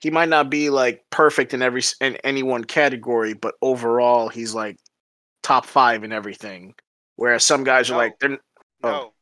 he 0.00 0.10
might 0.10 0.28
not 0.28 0.50
be 0.50 0.70
like 0.70 1.04
perfect 1.10 1.54
in 1.54 1.62
every 1.62 1.82
in 2.00 2.16
any 2.16 2.42
one 2.42 2.64
category, 2.64 3.34
but 3.34 3.54
overall, 3.60 4.28
he's 4.28 4.54
like 4.54 4.78
top 5.42 5.66
five 5.66 6.04
in 6.04 6.12
everything. 6.12 6.74
Whereas 7.16 7.44
some 7.44 7.64
guys 7.64 7.90
are 7.90 7.96
like, 7.96 8.18
they're 8.20 8.38
oh. 8.84 8.88
no, 8.88 9.12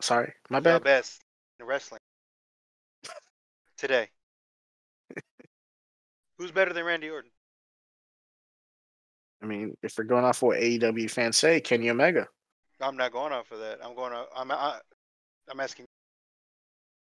sorry, 0.00 0.32
my 0.50 0.58
the 0.58 0.70
bad. 0.70 0.84
best 0.84 1.22
in 1.60 1.66
wrestling 1.66 2.00
today. 3.78 4.08
Who's 6.38 6.50
better 6.50 6.72
than 6.72 6.84
Randy 6.84 7.08
Orton? 7.08 7.30
I 9.42 9.46
mean, 9.46 9.76
if 9.82 9.96
we're 9.96 10.04
going 10.04 10.24
off 10.24 10.42
what 10.42 10.58
AEW 10.58 11.10
fans 11.10 11.38
say, 11.38 11.60
Kenny 11.60 11.88
Omega. 11.90 12.26
I'm 12.80 12.96
not 12.96 13.12
going 13.12 13.32
off 13.32 13.52
of 13.52 13.60
that. 13.60 13.78
I'm 13.84 13.94
going 13.94 14.12
to. 14.12 14.24
I'm. 14.34 14.50
I, 14.50 14.78
I'm 15.48 15.60
asking. 15.60 15.86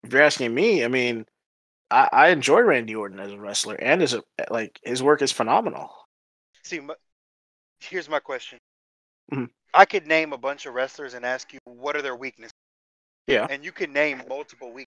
If 0.03 0.11
you're 0.11 0.21
asking 0.21 0.53
me, 0.53 0.83
I 0.83 0.87
mean, 0.87 1.25
I, 1.89 2.10
I 2.12 2.27
enjoy 2.29 2.62
Randy 2.62 2.96
Orton 2.96 3.20
as 3.20 3.32
a 3.32 3.39
wrestler, 3.39 3.75
and 3.75 4.01
as 4.01 4.13
a 4.13 4.24
like 4.50 4.79
his 4.84 5.01
work 5.01 5.22
is 5.22 5.32
phenomenal. 5.32 5.89
See, 6.63 6.79
my, 6.79 6.96
here's 7.79 8.10
my 8.10 8.20
question. 8.20 8.60
Mhm. 9.34 9.50
I 9.74 9.86
could 9.86 10.08
name 10.08 10.34
a 10.34 10.38
bunch 10.38 10.65
of 10.65 10.74
wrestlers 10.74 11.13
and 11.13 11.25
ask 11.25 11.53
you 11.53 11.60
what 11.65 11.96
are 11.96 12.01
their 12.01 12.15
weaknesses. 12.15 12.53
Yeah. 13.27 13.48
And 13.50 13.63
you 13.63 13.72
can 13.72 13.94
name 13.94 14.24
multiple 14.27 14.72
weaknesses. 14.72 14.94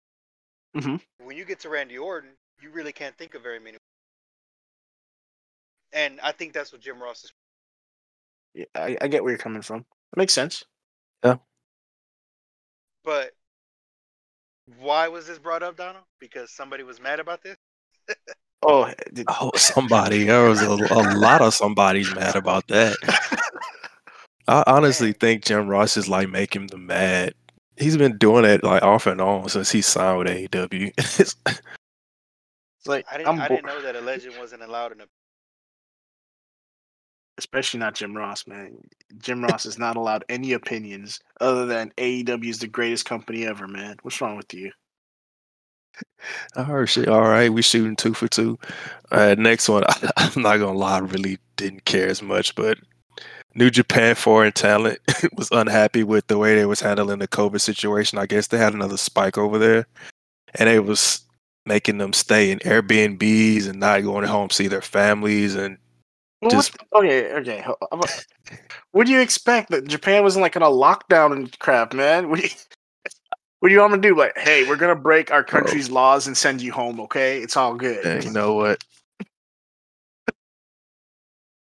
Mhm. 0.77 1.01
When 1.19 1.37
you 1.37 1.45
get 1.45 1.61
to 1.61 1.69
Randy 1.69 1.99
Orton, 1.99 2.31
you 2.61 2.71
really 2.71 2.93
can't 2.93 3.17
think 3.19 3.35
of 3.35 3.43
very 3.43 3.61
many. 3.61 3.79
And 5.93 6.21
I 6.23 6.33
think 6.33 6.53
that's 6.53 6.73
what 6.73 6.81
Jim 6.81 7.03
Ross 7.03 7.25
is. 7.25 7.33
Yeah, 8.55 8.65
I, 8.75 8.97
I 9.01 9.09
get 9.09 9.23
where 9.23 9.33
you're 9.33 9.39
coming 9.39 9.63
from. 9.63 9.79
That 9.81 10.17
makes 10.19 10.33
sense. 10.33 10.65
Yeah. 11.25 11.37
But 13.05 13.35
why 14.79 15.09
was 15.09 15.27
this 15.27 15.39
brought 15.39 15.63
up, 15.63 15.77
Donald? 15.77 16.05
Because 16.21 16.51
somebody 16.51 16.83
was 16.83 17.01
mad 17.01 17.21
about 17.21 17.43
this. 17.43 17.57
Oh, 18.63 18.85
eh, 18.85 18.95
did, 19.13 19.27
Oh, 19.29 19.51
somebody. 19.57 20.25
There 20.25 20.49
was 20.49 20.63
a, 20.63 20.71
a 20.71 21.17
lot 21.19 21.41
of 21.41 21.53
somebody's 21.55 22.15
mad 22.15 22.37
about 22.37 22.69
that. 22.69 22.97
I 24.49 24.63
honestly 24.69 25.09
Man. 25.09 25.15
think 25.15 25.45
Jim 25.45 25.67
Ross 25.69 25.97
is 25.97 26.09
like 26.09 26.29
making 26.29 26.69
them 26.69 26.87
mad. 26.87 27.35
He's 27.77 27.97
been 27.97 28.19
doing 28.19 28.45
it 28.45 28.63
like 28.63 28.83
off 28.83 29.07
and 29.07 29.21
on 29.21 29.49
since 29.49 29.71
he 29.73 29.83
signed 29.83 30.19
with 30.19 30.29
AEW. 30.29 30.93
It's- 30.99 31.35
it's 31.47 32.89
like 32.89 33.07
I 33.13 33.17
didn't. 33.19 33.29
I'm 33.29 33.41
I 33.41 33.47
didn't 33.49 33.67
know 33.67 33.81
that 33.83 33.95
a 33.95 34.01
legend 34.01 34.35
wasn't 34.41 34.63
allowed 34.63 34.91
in 34.93 35.01
a. 35.03 35.05
especially 37.39 37.81
not 37.81 37.95
Jim 37.95 38.17
Ross, 38.17 38.47
man. 38.47 38.79
Jim 39.19 39.43
Ross 39.43 39.67
is 39.67 39.79
not 39.79 39.97
allowed 39.97 40.25
any 40.29 40.53
opinions 40.53 41.21
other 41.41 41.67
than 41.67 41.93
AEW 41.97 42.49
is 42.49 42.59
the 42.59 42.67
greatest 42.67 43.05
company 43.05 43.47
ever, 43.47 43.67
man. 43.67 43.97
What's 44.03 44.21
wrong 44.21 44.37
with 44.37 44.53
you? 44.53 44.73
I 46.57 46.63
heard 46.63 46.89
shit. 46.89 47.09
All 47.09 47.23
right, 47.23 47.53
we 47.53 47.63
shooting 47.63 47.97
two 47.97 48.15
for 48.15 48.29
two. 48.29 48.59
Right, 49.11 49.39
next 49.39 49.69
one. 49.69 49.85
I'm 50.17 50.43
not 50.43 50.59
gonna 50.59 50.73
lie, 50.73 50.97
I 50.97 51.01
really 51.01 51.39
didn't 51.57 51.85
care 51.85 52.09
as 52.09 52.23
much, 52.23 52.55
but 52.55 52.79
New 53.55 53.71
Japan 53.71 54.15
foreign 54.15 54.53
talent 54.53 54.99
was 55.37 55.49
unhappy 55.53 56.05
with 56.05 56.27
the 56.27 56.39
way 56.39 56.55
they 56.55 56.67
was 56.67 56.81
handling 56.81 57.19
the 57.19 57.29
COVID 57.29 57.61
situation. 57.61 58.19
I 58.19 58.27
guess 58.27 58.47
they 58.47 58.59
had 58.59 58.75
another 58.75 58.97
spike 58.97 59.37
over 59.37 59.59
there, 59.59 59.87
and 60.55 60.69
it 60.69 60.85
was 60.85 61.23
making 61.65 61.99
them 61.99 62.13
stay 62.13 62.51
in 62.51 62.59
Airbnbs 62.61 63.69
and 63.69 63.79
not 63.79 64.03
going 64.03 64.27
home 64.27 64.51
see 64.51 64.69
their 64.69 64.83
families. 64.83 65.55
And 65.55 65.79
Just- 66.51 66.77
what, 66.91 67.05
okay, 67.05 67.33
okay. 67.35 67.61
ho- 67.61 67.79
What 68.93 69.07
do 69.07 69.13
you 69.13 69.21
expect? 69.21 69.71
That 69.71 69.87
Japan 69.87 70.23
was 70.25 70.35
in 70.37 70.43
like 70.43 70.57
in 70.57 70.63
a 70.63 70.67
lockdown 70.67 71.33
and 71.33 71.57
crap, 71.61 71.95
man. 71.95 72.29
What 72.29 72.41
do 72.41 72.47
you, 72.47 72.51
what 73.61 73.69
do 73.69 73.75
you 73.75 73.81
want 73.81 73.93
me 73.93 73.99
to 73.99 74.09
do? 74.09 74.17
Like, 74.17 74.37
hey, 74.37 74.67
we're 74.69 74.77
gonna 74.77 74.97
break 74.97 75.31
our 75.31 75.45
country's 75.45 75.89
laws 75.91 76.27
and 76.27 76.37
send 76.37 76.61
you 76.61 76.73
home. 76.73 77.01
Okay, 77.01 77.41
it's 77.41 77.57
all 77.57 77.75
good. 77.77 78.05
uh, 78.05 78.21
you 78.25 78.33
know 78.33 78.55
what? 78.55 78.83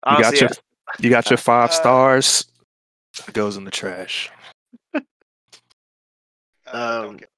You 0.07 0.19
got 0.23 0.41
your 0.41 0.51
you 0.99 1.11
got 1.11 1.29
your 1.31 1.37
five 1.51 1.71
Uh, 1.71 1.73
stars. 1.75 2.47
It 3.29 3.35
goes 3.35 3.57
in 3.57 3.65
the 3.65 3.71
trash. 3.71 4.31
Uh, 4.95 5.01
Um, 6.73 7.03
don't 7.07 7.19
care. 7.19 7.29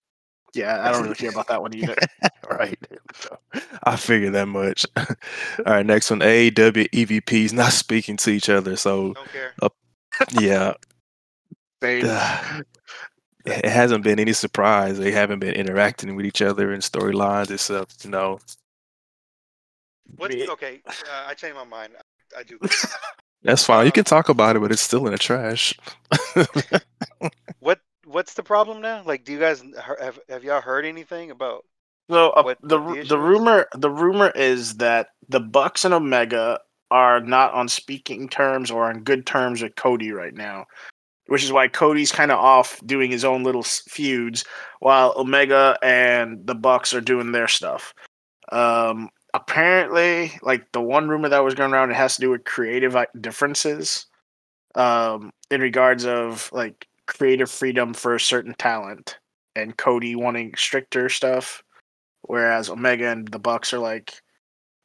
Yeah, 0.54 0.86
I 0.86 0.92
don't 0.92 1.02
really 1.02 1.14
care 1.14 1.30
about 1.30 1.48
that 1.48 1.62
one 1.62 1.74
either. 1.74 1.96
right. 2.50 2.78
there 2.88 2.98
we 3.02 3.28
go. 3.28 3.38
I 3.84 3.96
figured 3.96 4.34
that 4.34 4.48
much. 4.48 4.86
All 4.96 5.06
right, 5.66 5.86
next 5.86 6.10
one. 6.10 6.20
AEW 6.20 6.90
EVPs 6.90 7.52
not 7.52 7.72
speaking 7.72 8.16
to 8.18 8.30
each 8.30 8.48
other. 8.48 8.76
So 8.76 9.14
Don't 9.14 9.32
care. 9.32 9.54
yeah, 10.40 10.74
Same. 11.82 12.04
it 13.46 13.64
hasn't 13.64 14.04
been 14.04 14.18
any 14.20 14.32
surprise. 14.32 14.98
They 14.98 15.12
haven't 15.12 15.40
been 15.40 15.54
interacting 15.54 16.14
with 16.16 16.26
each 16.26 16.42
other 16.42 16.72
in 16.72 16.80
storylines 16.80 17.50
except, 17.50 18.04
you 18.04 18.10
know, 18.10 18.38
What? 20.16 20.32
Okay, 20.34 20.82
uh, 20.86 21.24
I 21.28 21.34
changed 21.34 21.56
my 21.56 21.64
mind. 21.64 21.94
I, 22.36 22.40
I 22.40 22.42
do. 22.44 22.58
that's 23.42 23.64
fine. 23.64 23.86
You 23.86 23.92
Uh, 23.92 23.92
can 23.92 24.04
talk 24.04 24.28
about 24.28 24.56
it, 24.56 24.60
but 24.60 24.72
it's 24.72 24.82
still 24.82 25.06
in 25.06 25.12
the 25.12 25.18
trash. 25.18 25.74
What? 27.60 27.80
What's 28.12 28.34
the 28.34 28.42
problem 28.42 28.80
now? 28.80 29.02
Like, 29.04 29.24
do 29.24 29.32
you 29.32 29.38
guys 29.38 29.62
have 30.00 30.18
have 30.28 30.44
y'all 30.44 30.60
heard 30.60 30.84
anything 30.84 31.30
about? 31.30 31.64
So 32.10 32.30
uh, 32.30 32.42
what- 32.42 32.58
the 32.62 32.78
what 32.80 32.96
the 33.02 33.04
the 33.04 33.18
rumor 33.18 33.66
the 33.74 33.90
rumor 33.90 34.30
is 34.34 34.76
that 34.76 35.08
the 35.28 35.40
Bucks 35.40 35.84
and 35.84 35.94
Omega 35.94 36.60
are 36.90 37.20
not 37.20 37.54
on 37.54 37.68
speaking 37.68 38.28
terms 38.28 38.70
or 38.70 38.84
on 38.84 39.02
good 39.02 39.24
terms 39.24 39.62
with 39.62 39.74
Cody 39.76 40.12
right 40.12 40.34
now, 40.34 40.66
which 41.26 41.42
is 41.42 41.50
why 41.50 41.68
Cody's 41.68 42.12
kind 42.12 42.30
of 42.30 42.38
off 42.38 42.78
doing 42.84 43.10
his 43.10 43.24
own 43.24 43.44
little 43.44 43.62
feuds 43.62 44.44
while 44.80 45.14
Omega 45.16 45.78
and 45.82 46.46
the 46.46 46.54
Bucks 46.54 46.92
are 46.92 47.00
doing 47.00 47.32
their 47.32 47.48
stuff. 47.48 47.94
Um, 48.50 49.08
apparently, 49.32 50.32
like 50.42 50.70
the 50.72 50.82
one 50.82 51.08
rumor 51.08 51.30
that 51.30 51.38
was 51.44 51.54
going 51.54 51.72
around, 51.72 51.90
it 51.90 51.96
has 51.96 52.16
to 52.16 52.20
do 52.20 52.28
with 52.28 52.44
creative 52.44 52.94
differences, 53.18 54.04
um, 54.74 55.32
in 55.50 55.62
regards 55.62 56.04
of 56.04 56.50
like 56.52 56.86
creative 57.12 57.50
freedom 57.50 57.94
for 57.94 58.14
a 58.14 58.20
certain 58.20 58.54
talent 58.58 59.18
and 59.54 59.76
Cody 59.76 60.16
wanting 60.16 60.54
stricter 60.56 61.08
stuff 61.08 61.62
whereas 62.22 62.70
Omega 62.70 63.08
and 63.08 63.28
the 63.28 63.38
Bucks 63.38 63.72
are 63.72 63.78
like, 63.78 64.14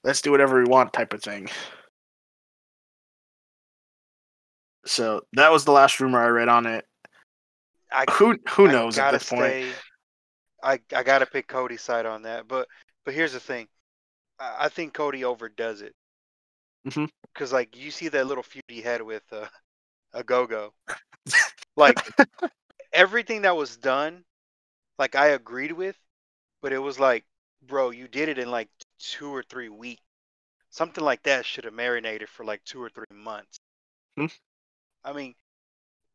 let's 0.04 0.22
do 0.22 0.32
whatever 0.32 0.62
we 0.62 0.70
want 0.70 0.94
type 0.94 1.14
of 1.14 1.22
thing. 1.22 1.48
So 4.86 5.22
that 5.34 5.52
was 5.52 5.66
the 5.66 5.72
last 5.72 6.00
rumor 6.00 6.20
I 6.20 6.28
read 6.28 6.50
on 6.50 6.66
it. 6.66 6.86
I 7.92 8.06
Who 8.12 8.38
who 8.50 8.68
knows 8.68 8.98
at 8.98 9.12
this 9.12 9.30
point? 9.30 9.66
I 10.64 10.80
I 10.94 11.04
gotta 11.04 11.26
pick 11.26 11.48
Cody's 11.48 11.82
side 11.82 12.06
on 12.06 12.24
that, 12.24 12.48
but 12.48 12.68
but 13.06 13.14
here's 13.14 13.34
the 13.34 13.40
thing. 13.40 13.68
I, 14.40 14.56
I 14.62 14.70
think 14.70 14.94
Cody 14.94 15.24
overdoes 15.24 15.82
it. 15.82 15.94
Because 17.34 17.54
like 17.54 17.78
you 17.78 17.92
see 17.92 18.08
that 18.10 18.28
little 18.28 18.44
feud 18.44 18.64
he 18.68 18.82
had 18.82 19.02
with 19.02 19.24
uh, 19.32 19.46
Ogogo, 20.16 20.72
like 21.78 21.98
everything 22.94 23.44
that 23.44 23.56
was 23.56 23.78
done, 23.78 24.24
like 25.00 25.16
I 25.16 25.28
agreed 25.28 25.72
with, 25.72 25.96
but 26.62 26.74
it 26.74 26.80
was 26.80 27.00
like, 27.00 27.24
bro, 27.66 27.92
you 27.92 28.08
did 28.08 28.30
it 28.30 28.40
in 28.40 28.52
like 28.52 28.70
two 29.00 29.34
or 29.34 29.44
three 29.44 29.70
weeks. 29.70 30.02
Something 30.70 31.04
like 31.04 31.24
that 31.24 31.46
should 31.46 31.64
have 31.64 31.74
marinated 31.74 32.30
for 32.30 32.44
like 32.44 32.64
two 32.66 32.82
or 32.82 32.90
three 32.90 33.06
months. 33.12 33.58
Hmm. 34.18 34.26
I 35.04 35.14
mean, 35.14 35.36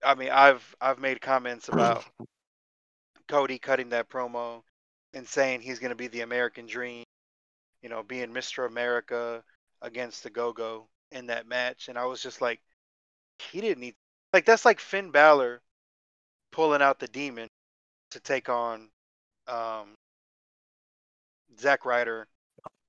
I 0.05 0.15
mean, 0.15 0.31
I've 0.31 0.75
I've 0.81 0.99
made 0.99 1.21
comments 1.21 1.69
about 1.69 2.05
Cody 3.29 3.59
cutting 3.59 3.91
that 3.91 4.11
promo 4.11 4.63
and 5.15 5.27
saying 5.27 5.61
he's 5.61 5.79
going 5.79 5.91
to 5.91 5.97
be 5.97 6.09
the 6.09 6.21
American 6.23 6.67
Dream, 6.67 7.05
you 7.83 7.89
know, 7.89 8.03
being 8.03 8.33
Mr. 8.33 8.67
America 8.67 9.43
against 9.81 10.23
the 10.23 10.31
Go 10.31 10.53
Go 10.53 10.89
in 11.11 11.27
that 11.27 11.47
match, 11.47 11.89
and 11.89 11.99
I 11.99 12.07
was 12.07 12.23
just 12.23 12.41
like, 12.41 12.61
he 13.39 13.61
didn't 13.61 13.81
need 13.81 13.95
like 14.33 14.45
that's 14.45 14.65
like 14.65 14.81
Finn 14.81 15.11
Balor 15.11 15.61
pulling 16.53 16.83
out 16.83 16.99
the 16.99 17.09
demon 17.09 17.49
to 18.11 18.21
take 18.21 18.49
on 18.49 18.89
um, 19.49 19.95
Zack 21.59 21.85
Ryder 21.85 22.27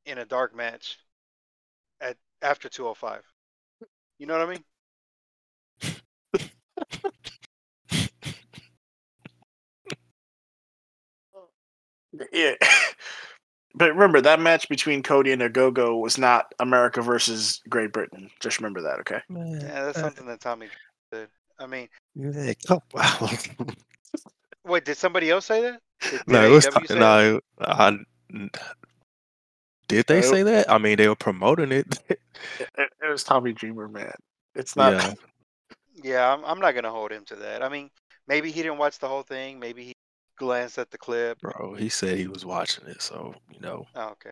in 0.06 0.18
a 0.18 0.26
dark 0.26 0.56
match 0.56 0.98
at 2.02 2.18
after 2.42 2.70
205. 2.70 3.24
You 4.20 4.28
know 4.28 4.38
what 4.38 4.48
I 4.48 4.52
mean? 4.52 4.64
Yeah. 12.32 12.56
But 13.76 13.90
remember 13.90 14.22
that 14.22 14.40
match 14.40 14.70
between 14.70 15.02
Cody 15.02 15.32
and 15.32 15.42
Ogogo 15.42 16.00
was 16.00 16.20
not 16.20 16.54
America 16.60 17.02
versus 17.02 17.60
Great 17.68 17.92
Britain. 17.92 18.30
Just 18.40 18.60
remember 18.60 18.84
that, 18.84 19.00
okay? 19.00 19.20
Yeah, 19.30 19.86
that's 19.86 20.00
something 20.00 20.28
that 20.28 20.42
Tommy 20.42 20.70
did. 21.14 21.30
I 21.60 21.68
mean, 21.68 21.88
Yeah, 22.16 22.54
come 22.66 22.82
on. 22.96 23.30
wait, 24.66 24.86
did 24.86 24.98
somebody 24.98 25.30
else 25.30 25.46
say 25.46 25.62
that? 25.62 25.80
Did, 26.02 26.12
did 26.12 26.28
no, 26.28 26.46
it 26.46 26.50
was 26.50 26.66
AEW 26.66 26.88
say 26.88 26.94
that? 26.96 27.00
no. 27.00 27.40
I, 27.62 27.98
did 29.88 30.08
they 30.08 30.22
Nope. 30.22 30.26
say 30.26 30.44
that? 30.44 30.72
I 30.72 30.78
mean, 30.78 30.98
they 30.98 31.08
were 31.08 31.16
promoting 31.16 31.72
it. 31.72 32.00
It, 32.60 32.90
it 33.02 33.10
was 33.10 33.24
Tommy 33.24 33.54
Dreamer, 33.54 33.88
man. 33.88 34.14
It's 34.56 34.76
not. 34.76 34.94
yeah, 34.94 35.14
Yeah, 36.04 36.34
I'm, 36.34 36.44
I'm 36.46 36.60
not 36.60 36.76
gonna 36.76 36.92
hold 36.92 37.12
him 37.12 37.26
to 37.26 37.36
that. 37.38 37.64
I 37.64 37.70
mean, 37.70 37.90
maybe 38.28 38.52
he 38.52 38.62
didn't 38.62 38.78
watch 38.78 39.00
the 39.00 39.08
whole 39.08 39.24
thing. 39.24 39.60
Maybe 39.60 39.84
he 39.86 39.94
glanced 40.38 40.78
at 40.78 40.90
the 40.92 40.98
clip. 40.98 41.40
bro. 41.42 41.76
He 41.76 41.90
said 41.90 42.18
he 42.18 42.28
was 42.28 42.46
watching 42.46 42.88
it, 42.88 43.02
so 43.02 43.36
you 43.52 43.60
know. 43.60 43.86
Oh, 43.96 44.10
okay. 44.10 44.32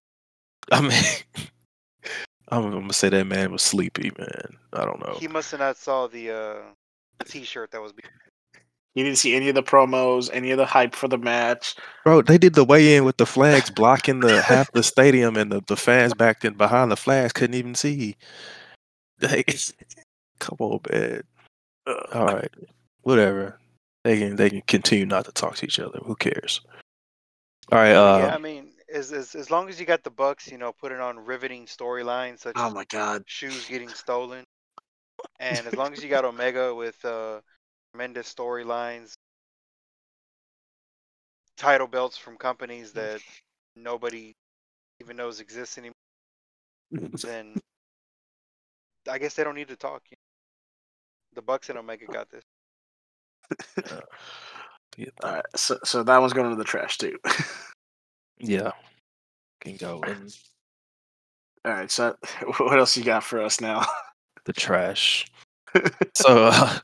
I 0.71 0.81
mean, 0.81 1.03
I'm, 2.51 2.65
I'm 2.65 2.71
gonna 2.71 2.93
say 2.93 3.09
that 3.09 3.27
man 3.27 3.51
was 3.51 3.61
sleepy, 3.61 4.11
man. 4.17 4.57
I 4.73 4.85
don't 4.85 4.99
know. 4.99 5.15
He 5.19 5.27
must 5.27 5.51
have 5.51 5.59
not 5.59 5.77
saw 5.77 6.07
the 6.07 6.31
uh, 6.31 6.55
T-shirt 7.25 7.71
that 7.71 7.81
was. 7.81 7.93
Be- 7.93 8.03
You 8.93 9.05
didn't 9.05 9.19
see 9.19 9.35
any 9.35 9.47
of 9.47 9.55
the 9.55 9.63
promos, 9.63 10.29
any 10.33 10.51
of 10.51 10.57
the 10.57 10.65
hype 10.65 10.93
for 10.93 11.07
the 11.07 11.17
match. 11.17 11.75
Bro, 12.03 12.23
they 12.23 12.37
did 12.37 12.53
the 12.55 12.65
weigh 12.65 12.95
in 12.97 13.05
with 13.05 13.17
the 13.17 13.25
flags 13.25 13.69
blocking 13.69 14.19
the 14.19 14.41
half 14.47 14.71
the 14.73 14.83
stadium, 14.83 15.37
and 15.37 15.51
the, 15.51 15.61
the 15.67 15.77
fans 15.77 16.13
back 16.13 16.41
then 16.41 16.53
behind 16.55 16.91
the 16.91 16.97
flags 16.97 17.31
couldn't 17.33 17.55
even 17.55 17.75
see. 17.75 18.17
Like, 19.21 19.55
come 20.39 20.57
on, 20.59 20.79
man. 20.91 21.23
Ugh. 21.87 22.07
All 22.13 22.25
right, 22.25 22.51
whatever. 23.03 23.57
They 24.03 24.17
can 24.17 24.35
they 24.35 24.49
can 24.49 24.61
continue 24.67 25.05
not 25.05 25.25
to 25.25 25.31
talk 25.31 25.55
to 25.57 25.65
each 25.65 25.79
other. 25.79 25.99
Who 26.03 26.15
cares? 26.15 26.59
All 27.71 27.79
right. 27.79 27.93
Uh, 27.93 28.17
yeah, 28.25 28.35
I 28.35 28.39
mean, 28.39 28.70
as, 28.91 29.11
as 29.13 29.35
as 29.35 29.49
long 29.51 29.69
as 29.69 29.79
you 29.79 29.85
got 29.85 30.03
the 30.03 30.11
Bucks, 30.11 30.51
you 30.51 30.57
know, 30.57 30.73
putting 30.73 30.99
on 30.99 31.19
riveting 31.25 31.65
storylines 31.65 32.39
such 32.39 32.63
Oh 32.63 32.69
as 32.69 32.73
my 32.73 32.85
god. 32.85 33.25
shoes 33.25 33.65
getting 33.65 33.93
stolen, 33.93 34.45
and 35.39 35.67
as 35.67 35.77
long 35.77 35.93
as 35.93 36.03
you 36.03 36.09
got 36.09 36.25
Omega 36.25 36.75
with 36.75 37.03
uh, 37.05 37.41
tremendous 37.93 38.33
storylines, 38.33 39.15
title 41.55 41.87
belts 41.87 42.17
from 42.17 42.37
companies 42.37 42.91
that 42.93 43.21
nobody 43.75 44.35
even 45.01 45.17
knows 45.17 45.39
exists 45.39 45.77
anymore, 45.77 45.95
then 47.21 47.61
I 49.09 49.17
guess 49.19 49.35
they 49.35 49.43
don't 49.43 49.55
need 49.55 49.67
to 49.69 49.75
talk. 49.75 50.03
you 50.09 50.15
know. 50.15 50.21
The 51.33 51.41
Bucks 51.41 51.69
and 51.69 51.77
Omega 51.77 52.07
got 52.07 52.29
this. 52.29 52.45
yeah, 54.97 55.07
All 55.23 55.31
right, 55.31 55.45
so 55.55 55.77
so 55.83 56.03
that 56.03 56.17
one's 56.19 56.33
going 56.33 56.49
to 56.49 56.55
the 56.55 56.63
trash 56.63 56.97
too. 56.97 57.17
Yeah, 58.41 58.71
can 59.61 59.75
go 59.77 60.01
in 60.01 60.27
All 61.65 61.71
right, 61.73 61.91
so 61.91 62.15
what 62.57 62.79
else 62.79 62.97
you 62.97 63.03
got 63.03 63.23
for 63.23 63.41
us 63.41 63.61
now? 63.61 63.85
the 64.45 64.53
trash. 64.53 65.25
so, 66.15 66.45
uh, 66.47 66.79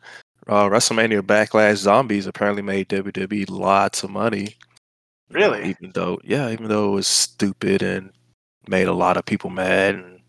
uh, 0.47 0.69
WrestleMania 0.69 1.21
Backlash 1.21 1.77
Zombies 1.77 2.27
apparently 2.27 2.61
made 2.61 2.87
WWE 2.89 3.49
lots 3.49 4.03
of 4.03 4.09
money. 4.11 4.55
you 5.29 5.39
know, 5.39 5.51
Really? 5.51 5.69
even 5.69 5.91
though, 5.93 6.19
yeah, 6.23 6.49
even 6.51 6.67
though 6.69 6.89
it 6.89 6.95
was 6.95 7.07
stupid 7.07 7.81
and 7.83 8.11
made 8.69 8.87
a 8.87 8.93
lot 8.93 9.17
of 9.17 9.25
people 9.25 9.49
mad. 9.49 9.95
And 9.95 10.21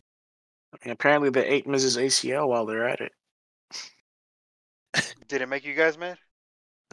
And 0.83 0.93
apparently 0.93 1.31
they 1.31 1.47
ate 1.47 1.67
Mrs. 1.67 2.03
ACL 2.03 2.49
while 2.49 2.65
they're 2.67 2.89
at 2.89 3.01
it. 3.01 3.13
Did 5.29 5.43
it 5.43 5.49
make 5.49 5.65
you 5.65 5.75
guys 5.75 5.99
mad? 5.99 6.19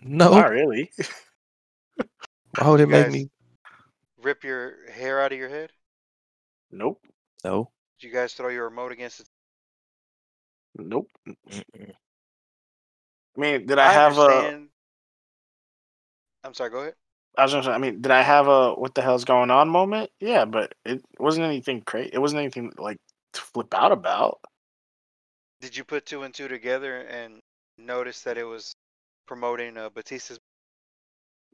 no, 0.04 0.32
Not 0.32 0.50
really. 0.52 0.92
why 2.60 2.68
would 2.70 2.82
it 2.82 2.84
You 2.84 2.88
make 2.88 3.04
guys- 3.06 3.14
me? 3.14 3.30
Rip 4.26 4.44
your 4.44 4.90
hair 4.92 5.22
out 5.22 5.34
of 5.34 5.38
your 5.38 5.50
head? 5.50 5.70
Nope. 6.72 7.00
No. 7.44 7.70
Did 8.00 8.08
you 8.08 8.12
guys 8.12 8.34
throw 8.34 8.50
your 8.50 8.64
remote 8.64 8.92
against 8.92 9.20
it? 9.20 9.28
Nope. 10.80 11.12
Mm-mm. 11.30 11.64
I 13.38 13.40
mean, 13.40 13.68
did 13.68 13.78
I, 13.78 13.94
have 13.94 14.18
a? 14.18 14.22
understand. 14.22 14.70
I'm 16.44 16.56
sorry. 16.56 16.72
Go 16.72 16.80
ahead. 16.80 16.96
I 17.38 17.44
was 17.44 17.52
gonna 17.52 17.66
say, 17.66 17.70
I 17.70 17.78
mean, 17.78 18.02
did 18.02 18.12
I 18.12 18.24
have 18.24 18.48
a 18.48 18.74
what 18.74 18.96
the 18.96 19.04
hell's 19.04 19.26
going 19.26 19.52
on 19.52 19.70
moment? 19.70 20.10
Yeah, 20.20 20.46
but 20.46 20.74
it 20.86 21.04
wasn't 21.20 21.46
anything 21.46 21.82
crazy. 21.82 22.10
It 22.12 22.18
wasn't 22.18 22.40
anything 22.40 22.72
like 22.80 22.98
to 23.34 23.42
flip 23.42 23.76
out 23.76 23.92
about. 23.92 24.40
Did 25.62 25.78
you 25.78 25.84
put 25.84 26.08
two 26.08 26.24
and 26.24 26.34
two 26.34 26.48
together 26.48 27.02
and 27.02 27.42
notice 27.78 28.22
that 28.22 28.40
it 28.40 28.46
was 28.46 28.74
promoting 29.28 29.78
uh, 29.78 29.90
Batista's? 29.90 30.40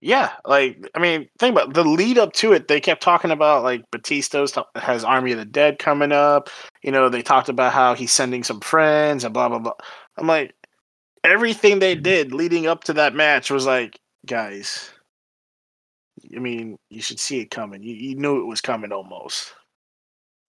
Yeah, 0.03 0.31
like 0.45 0.89
I 0.95 0.99
mean, 0.99 1.29
think 1.37 1.53
about 1.55 1.75
the 1.75 1.83
lead 1.83 2.17
up 2.17 2.33
to 2.33 2.53
it. 2.53 2.67
They 2.67 2.81
kept 2.81 3.03
talking 3.03 3.29
about 3.29 3.61
like 3.61 3.83
Batista's 3.91 4.51
t- 4.51 4.61
has 4.75 5.03
Army 5.03 5.31
of 5.31 5.37
the 5.37 5.45
Dead 5.45 5.77
coming 5.77 6.11
up. 6.11 6.49
You 6.81 6.91
know, 6.91 7.07
they 7.07 7.21
talked 7.21 7.49
about 7.49 7.71
how 7.71 7.93
he's 7.93 8.11
sending 8.11 8.43
some 8.43 8.61
friends 8.61 9.23
and 9.23 9.31
blah 9.33 9.47
blah 9.47 9.59
blah. 9.59 9.73
I'm 10.17 10.25
like, 10.25 10.55
everything 11.23 11.79
they 11.79 11.93
mm-hmm. 11.93 12.01
did 12.01 12.33
leading 12.33 12.65
up 12.65 12.83
to 12.85 12.93
that 12.93 13.13
match 13.13 13.51
was 13.51 13.67
like, 13.67 13.99
guys. 14.25 14.89
I 16.35 16.39
mean, 16.39 16.77
you 16.89 17.01
should 17.01 17.19
see 17.19 17.39
it 17.39 17.51
coming. 17.51 17.83
You, 17.83 17.95
you 17.95 18.15
knew 18.15 18.41
it 18.41 18.47
was 18.47 18.61
coming 18.61 18.91
almost. 18.91 19.53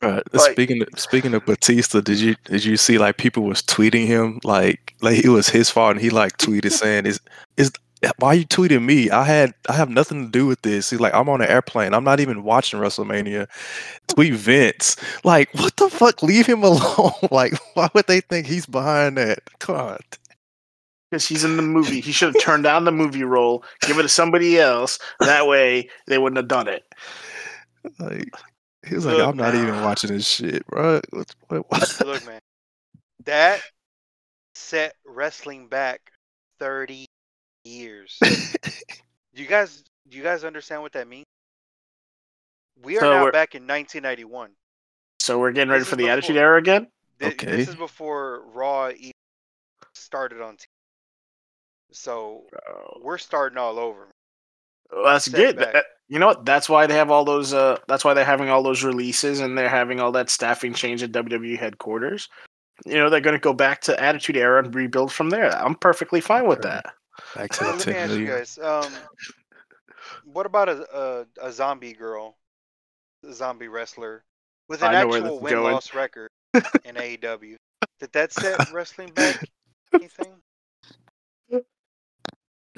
Right. 0.02 0.22
Like- 0.34 0.52
speaking 0.52 0.82
of, 0.82 0.88
speaking 0.98 1.34
of 1.34 1.44
Batista, 1.44 2.00
did 2.00 2.18
you 2.18 2.36
did 2.44 2.64
you 2.64 2.76
see 2.76 2.98
like 2.98 3.18
people 3.18 3.44
was 3.44 3.62
tweeting 3.62 4.06
him 4.06 4.40
like 4.44 4.94
like 5.02 5.24
it 5.24 5.28
was 5.28 5.48
his 5.48 5.70
fault 5.70 5.92
and 5.92 6.00
he 6.00 6.10
like 6.10 6.38
tweeted 6.38 6.72
saying 6.72 7.06
is 7.06 7.20
is 7.56 7.70
why 8.18 8.28
are 8.28 8.34
you 8.34 8.46
tweeting 8.46 8.84
me? 8.84 9.10
I 9.10 9.24
had 9.24 9.54
I 9.68 9.74
have 9.74 9.88
nothing 9.88 10.26
to 10.26 10.30
do 10.30 10.46
with 10.46 10.62
this. 10.62 10.90
He's 10.90 11.00
like 11.00 11.14
I'm 11.14 11.28
on 11.28 11.40
an 11.40 11.48
airplane. 11.48 11.94
I'm 11.94 12.04
not 12.04 12.20
even 12.20 12.42
watching 12.42 12.80
WrestleMania. 12.80 13.48
Tweet 14.08 14.34
Vince. 14.34 14.96
Like 15.24 15.52
what 15.54 15.76
the 15.76 15.88
fuck? 15.88 16.22
Leave 16.22 16.46
him 16.46 16.62
alone. 16.64 17.12
like 17.30 17.54
why 17.74 17.88
would 17.94 18.06
they 18.06 18.20
think 18.20 18.46
he's 18.46 18.66
behind 18.66 19.18
that? 19.18 19.40
God. 19.60 20.00
Because 21.10 21.28
he's 21.28 21.44
in 21.44 21.56
the 21.56 21.62
movie. 21.62 22.00
He 22.00 22.10
should 22.10 22.34
have 22.34 22.42
turned 22.42 22.64
down 22.64 22.84
the 22.84 22.92
movie 22.92 23.24
role, 23.24 23.64
give 23.82 23.98
it 23.98 24.02
to 24.02 24.08
somebody 24.08 24.58
else. 24.58 24.98
That 25.20 25.46
way 25.46 25.90
they 26.06 26.18
wouldn't 26.18 26.38
have 26.38 26.48
done 26.48 26.68
it. 26.68 26.84
Like 27.98 28.34
he 28.86 28.94
was 28.94 29.06
like 29.06 29.20
I'm 29.20 29.36
not 29.36 29.54
even 29.54 29.82
watching 29.82 30.10
this 30.10 30.26
shit, 30.26 30.66
bro. 30.66 31.00
What, 31.10 31.34
what, 31.48 31.70
what? 31.70 32.00
Look, 32.04 32.26
man, 32.26 32.40
that 33.26 33.60
set 34.54 34.94
wrestling 35.06 35.68
back 35.68 36.00
30 36.58 37.06
years. 37.64 38.18
do 38.22 39.42
you 39.42 39.46
guys, 39.46 39.84
do 40.08 40.16
you 40.16 40.22
guys 40.22 40.44
understand 40.44 40.82
what 40.82 40.92
that 40.92 41.08
means? 41.08 41.24
We 42.82 42.96
are 42.96 43.00
So 43.00 43.10
now 43.10 43.30
back 43.30 43.54
in 43.54 43.62
1991. 43.62 44.50
So 45.20 45.38
we're 45.38 45.52
getting 45.52 45.70
ready 45.70 45.80
This 45.82 45.88
for 45.88 45.94
is 45.94 45.98
the 45.98 46.08
Attitude 46.10 46.36
Era 46.36 46.58
again. 46.58 46.88
Thi- 47.20 47.26
Okay. 47.26 47.56
This 47.56 47.68
is 47.68 47.76
before 47.76 48.42
Raw 48.52 48.88
even 48.90 49.12
started 49.94 50.40
on 50.40 50.54
TV. 50.56 50.64
So 51.92 52.42
we're 53.00 53.18
starting 53.18 53.58
all 53.58 53.78
over. 53.78 54.08
Well, 54.90 55.04
that's 55.04 55.26
Set 55.26 55.34
good. 55.36 55.58
That- 55.58 55.84
You 56.08 56.18
know 56.18 56.26
what? 56.26 56.44
That's 56.44 56.68
why 56.68 56.86
they 56.86 56.94
have 56.94 57.10
all 57.10 57.24
those. 57.24 57.54
Uh, 57.54 57.78
that's 57.86 58.04
why 58.04 58.12
they're 58.14 58.24
having 58.24 58.48
all 58.50 58.62
those 58.62 58.82
releases 58.82 59.40
and 59.40 59.56
they're 59.56 59.68
having 59.68 60.00
all 60.00 60.12
that 60.12 60.28
staffing 60.30 60.74
change 60.74 61.02
at 61.02 61.12
WWE 61.12 61.56
headquarters. 61.58 62.28
You 62.84 62.94
know, 62.94 63.08
they're 63.08 63.20
going 63.20 63.36
to 63.36 63.40
go 63.40 63.52
back 63.52 63.80
to 63.82 64.02
Attitude 64.02 64.36
Era 64.36 64.62
and 64.64 64.74
rebuild 64.74 65.12
from 65.12 65.30
there. 65.30 65.50
I'm 65.56 65.74
perfectly 65.76 66.20
fine 66.20 66.46
with 66.48 66.62
that. 66.62 66.86
Back 67.36 67.50
to 67.52 67.64
the 67.64 67.70
let 67.70 67.86
me 67.86 67.92
10 67.92 68.10
ask 68.10 68.18
you 68.18 68.26
guys. 68.26 68.58
Um, 68.58 68.92
what 70.24 70.46
about 70.46 70.68
a, 70.68 71.26
a 71.42 71.46
a 71.48 71.52
zombie 71.52 71.92
girl, 71.92 72.36
a 73.28 73.32
zombie 73.32 73.68
wrestler 73.68 74.24
with 74.68 74.82
an 74.82 74.94
I 74.94 75.02
know 75.02 75.08
where 75.08 75.20
this 75.20 75.26
actual 75.30 75.36
is 75.38 75.42
win 75.42 75.52
going. 75.54 75.72
loss 75.74 75.94
record 75.94 76.30
in 76.54 76.94
AEW? 76.96 77.56
Did 78.00 78.12
that 78.12 78.32
set 78.32 78.70
wrestling 78.72 79.10
back 79.10 79.44
anything? 79.92 80.32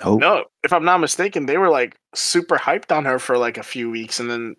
Nope. 0.04 0.18
No, 0.20 0.44
if 0.64 0.72
I'm 0.72 0.84
not 0.84 0.98
mistaken, 0.98 1.46
they 1.46 1.56
were 1.56 1.68
like 1.70 1.96
super 2.16 2.56
hyped 2.56 2.94
on 2.94 3.04
her 3.04 3.18
for 3.20 3.38
like 3.38 3.58
a 3.58 3.62
few 3.62 3.90
weeks 3.90 4.18
and 4.18 4.28
then 4.28 4.56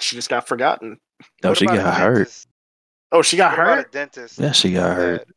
she 0.00 0.16
just 0.16 0.28
got 0.28 0.48
forgotten. 0.48 0.98
No, 1.44 1.50
What 1.50 1.58
she 1.58 1.66
about 1.66 1.78
a 1.78 1.82
got 1.82 2.00
hurt. 2.00 2.14
dentist? 2.18 2.48
Oh, 3.12 3.22
she 3.22 3.36
got 3.36 3.52
What 3.56 3.60
about 3.60 3.76
hurt? 3.76 3.88
a 3.88 3.90
dentist? 3.92 4.38
Yeah, 4.40 4.50
she 4.52 4.72
got 4.72 4.96
hurt. 4.96 5.28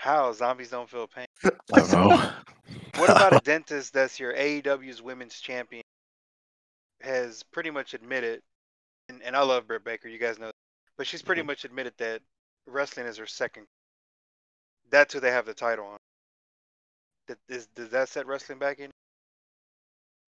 How 0.00 0.32
zombies 0.32 0.70
don't 0.70 0.88
feel 0.88 1.06
pain? 1.06 1.26
I 1.44 1.50
don't 1.80 1.90
know. 1.92 2.30
What 2.96 3.10
about 3.10 3.36
a 3.36 3.40
dentist 3.44 3.92
that's 3.92 4.18
your 4.18 4.32
AEW's 4.32 5.02
women's 5.02 5.38
champion? 5.38 5.82
Has 7.02 7.42
pretty 7.52 7.70
much 7.70 7.92
admitted, 7.92 8.40
and, 9.10 9.22
and 9.22 9.36
I 9.36 9.42
love 9.42 9.66
Britt 9.66 9.84
Baker, 9.84 10.08
you 10.08 10.18
guys 10.18 10.38
know, 10.38 10.50
but 10.96 11.06
she's 11.06 11.20
pretty 11.20 11.42
Mhm. 11.42 11.48
much 11.48 11.66
admitted 11.66 11.92
that 11.98 12.22
wrestling 12.66 13.04
is 13.08 13.18
her 13.18 13.26
second. 13.26 13.66
That's 14.90 15.12
who 15.12 15.20
they 15.20 15.32
have 15.32 15.44
the 15.44 15.52
title 15.52 15.84
on. 15.84 15.98
That 17.28 17.36
is, 17.50 17.66
does 17.66 17.90
that 17.90 18.08
set 18.08 18.26
wrestling 18.26 18.58
back 18.58 18.78
in? 18.78 18.90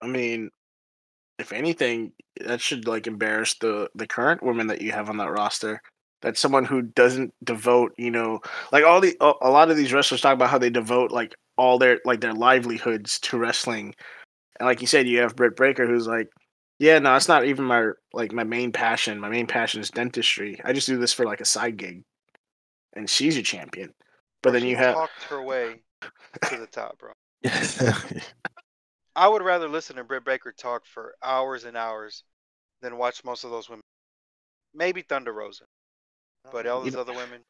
I 0.02 0.06
mean, 0.06 0.50
if 1.38 1.50
anything, 1.50 2.12
that 2.44 2.60
should 2.60 2.86
like 2.86 3.06
embarrass 3.06 3.54
the 3.54 3.88
the 3.94 4.06
current 4.06 4.42
women 4.42 4.66
that 4.66 4.82
you 4.82 4.92
have 4.92 5.08
on 5.08 5.16
that 5.16 5.30
roster. 5.30 5.80
That's 6.22 6.40
someone 6.40 6.64
who 6.64 6.82
doesn't 6.82 7.34
devote, 7.44 7.94
you 7.98 8.10
know, 8.10 8.40
like 8.70 8.84
all 8.84 9.00
the 9.00 9.16
a 9.20 9.32
a 9.42 9.50
lot 9.50 9.70
of 9.70 9.76
these 9.76 9.92
wrestlers 9.92 10.20
talk 10.20 10.34
about 10.34 10.50
how 10.50 10.58
they 10.58 10.70
devote 10.70 11.10
like 11.10 11.34
all 11.56 11.78
their 11.78 12.00
like 12.04 12.20
their 12.20 12.32
livelihoods 12.34 13.18
to 13.20 13.38
wrestling. 13.38 13.94
And 14.58 14.66
like 14.66 14.80
you 14.80 14.86
said, 14.86 15.08
you 15.08 15.20
have 15.20 15.36
Britt 15.36 15.56
Baker, 15.56 15.86
who's 15.86 16.06
like 16.06 16.28
Yeah, 16.78 16.98
no, 16.98 17.14
it's 17.16 17.28
not 17.28 17.44
even 17.44 17.64
my 17.64 17.90
like 18.12 18.32
my 18.32 18.44
main 18.44 18.72
passion. 18.72 19.20
My 19.20 19.28
main 19.28 19.46
passion 19.46 19.80
is 19.80 19.90
dentistry. 19.90 20.60
I 20.64 20.72
just 20.72 20.86
do 20.86 20.98
this 20.98 21.12
for 21.12 21.24
like 21.26 21.40
a 21.40 21.44
side 21.46 21.76
gig. 21.76 22.02
And 22.94 23.08
she's 23.08 23.36
a 23.36 23.42
champion. 23.42 23.92
But 24.42 24.50
Bro, 24.50 24.52
then 24.52 24.62
she 24.62 24.70
you 24.70 24.76
have 24.76 24.94
talked 24.94 25.22
her 25.24 25.42
way 25.42 25.82
to 26.48 26.56
the 26.56 26.66
top, 26.66 26.98
bro. 26.98 27.12
I 29.14 29.28
would 29.28 29.42
rather 29.42 29.68
listen 29.68 29.96
to 29.96 30.04
Britt 30.04 30.24
Baker 30.24 30.52
talk 30.52 30.86
for 30.86 31.14
hours 31.22 31.64
and 31.64 31.76
hours 31.76 32.24
than 32.80 32.96
watch 32.96 33.24
most 33.24 33.44
of 33.44 33.50
those 33.50 33.68
women. 33.68 33.82
Maybe 34.74 35.02
Thunder 35.02 35.32
Rosa, 35.32 35.64
but 36.50 36.66
all 36.66 36.84
You 36.84 36.90
those 36.90 37.00
other 37.00 37.14
women. 37.14 37.42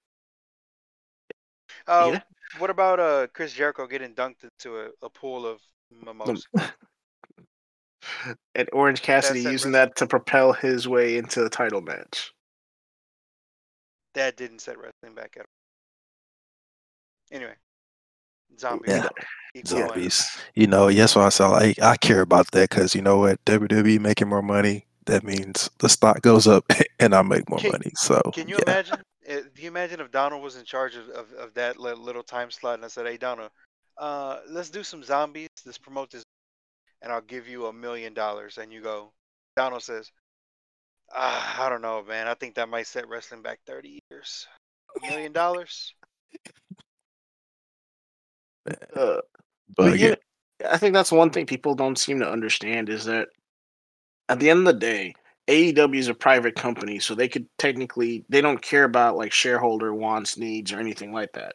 Uh, 1.87 2.11
Yeah. 2.13 2.21
What 2.59 2.71
about 2.71 3.01
uh 3.01 3.27
Chris 3.33 3.53
Jericho 3.55 3.87
getting 3.87 4.15
dunked 4.15 4.45
into 4.45 4.79
a, 4.79 4.89
a 5.03 5.09
pool 5.11 5.47
of 5.47 5.61
mimosas? 5.91 6.47
and 8.55 8.69
Orange 8.73 9.03
Cassidy 9.03 9.41
That's 9.41 9.49
it, 9.49 9.53
using 9.53 9.73
Riz. 9.73 9.73
that 9.73 9.97
to 9.97 10.07
propel 10.07 10.53
his 10.53 10.87
way 10.89 11.17
into 11.17 11.43
the 11.43 11.51
title 11.51 11.81
match. 11.81 12.33
That 14.15 14.37
didn't 14.37 14.61
set 14.61 14.77
wrestling 14.79 15.15
back 15.15 15.35
at 15.37 15.43
all. 15.43 17.37
Anyway, 17.37 17.55
zombies. 18.59 18.91
Yeah, 18.91 19.09
Zombies. 19.67 20.27
You 20.55 20.67
know, 20.67 20.89
yes, 20.89 21.15
why 21.17 21.27
I 21.27 21.29
saw 21.31 21.51
like 21.51 21.81
I 21.81 21.97
care 21.97 22.21
about 22.23 22.51
that 22.53 22.71
because 22.71 22.95
you 22.95 23.03
know 23.03 23.19
what, 23.19 23.45
WWE 23.45 24.01
making 24.01 24.29
more 24.29 24.43
money. 24.43 24.87
That 25.07 25.25
means 25.25 25.69
the 25.79 25.89
stock 25.89 26.23
goes 26.23 26.47
up 26.47 26.65
and 27.01 27.15
I 27.15 27.23
make 27.23 27.49
more 27.51 27.59
Can- 27.59 27.73
money. 27.73 27.91
So 27.97 28.21
Can 28.33 28.49
you 28.49 28.57
yeah. 28.67 28.73
imagine? 28.73 28.95
uh, 29.29 29.35
Do 29.55 29.63
you 29.63 29.69
imagine 29.69 30.01
if 30.01 30.11
Donald 30.11 30.43
was 30.43 30.57
in 30.57 30.65
charge 30.65 30.95
of, 30.97 31.09
of, 31.11 31.33
of 31.33 31.55
that 31.55 31.79
little 31.79 32.23
time 32.23 32.51
slot 32.51 32.75
and 32.75 32.85
I 32.85 32.89
said, 32.89 33.07
"Hey, 33.07 33.17
Donald, 33.17 33.51
uh, 33.99 34.39
let's 34.49 34.71
do 34.71 34.83
some 34.83 35.03
zombies. 35.03 35.49
Let's 35.67 35.79
promote 35.79 36.11
this, 36.11 36.23
and 37.03 37.13
I'll 37.13 37.21
give 37.21 37.49
you 37.49 37.67
a 37.67 37.73
million 37.73 38.15
dollars." 38.15 38.59
And 38.59 38.73
you 38.73 38.81
go, 38.81 39.13
Donald 39.57 39.83
says, 39.83 40.11
ah, 41.15 41.67
"I 41.67 41.69
don't 41.69 41.83
know, 41.83 42.03
man. 42.05 42.29
I 42.29 42.35
think 42.35 42.55
that 42.55 42.69
might 42.69 42.87
set 42.87 43.09
wrestling 43.09 43.43
back 43.43 43.59
thirty 43.67 43.99
years. 44.11 44.47
A 45.03 45.07
million 45.11 45.33
dollars? 45.33 45.95
Uh, 48.69 48.75
But 48.95 49.25
But 49.77 49.99
yeah, 49.99 50.15
yeah, 50.61 50.69
I 50.73 50.79
think 50.79 50.95
that's 50.95 51.11
one 51.13 51.31
thing 51.31 51.47
people 51.47 51.75
don't 51.75 51.99
seem 51.99 52.21
to 52.21 52.31
understand 52.31 52.89
is 52.89 53.05
that 53.07 53.29
at 54.33 54.41
the 54.41 54.49
end 54.49 54.61
of 54.61 54.65
the 54.65 54.81
day, 54.81 55.15
AEW 55.49 55.99
is 55.99 56.09
a 56.09 56.15
private 56.15 56.55
company, 56.55 56.99
so 56.99 57.15
they 57.15 57.29
could 57.29 57.47
technically 57.59 58.25
they 58.31 58.41
don't 58.41 58.63
care 58.63 58.85
about 58.85 59.17
like 59.17 59.33
shareholder 59.33 59.95
wants, 59.95 60.39
needs, 60.39 60.73
or 60.73 60.81
anything 60.81 61.13
like 61.13 61.33
that. 61.35 61.55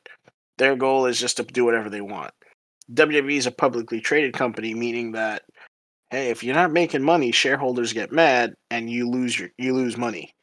Their 0.57 0.75
goal 0.75 1.07
is 1.07 1.19
just 1.19 1.37
to 1.37 1.43
do 1.43 1.65
whatever 1.65 1.89
they 1.89 2.01
want. 2.01 2.31
WWE 2.93 3.37
is 3.37 3.47
a 3.47 3.51
publicly 3.51 3.99
traded 3.99 4.33
company, 4.33 4.73
meaning 4.75 5.13
that 5.13 5.43
hey, 6.11 6.29
if 6.29 6.43
you're 6.43 6.55
not 6.55 6.71
making 6.71 7.01
money, 7.01 7.31
shareholders 7.31 7.93
get 7.93 8.11
mad 8.11 8.53
and 8.69 8.89
you 8.89 9.09
lose 9.09 9.39
your 9.39 9.49
you 9.57 9.73
lose 9.73 9.97
money. 9.97 10.33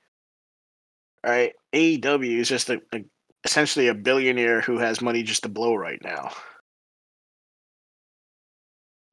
All 1.24 1.30
right, 1.30 1.52
AEW 1.72 2.38
is 2.38 2.48
just 2.48 2.68
a, 2.68 2.82
a 2.92 3.04
essentially 3.44 3.88
a 3.88 3.94
billionaire 3.94 4.60
who 4.60 4.78
has 4.78 5.00
money 5.00 5.22
just 5.22 5.44
to 5.44 5.48
blow 5.48 5.74
right 5.74 6.00
now 6.02 6.30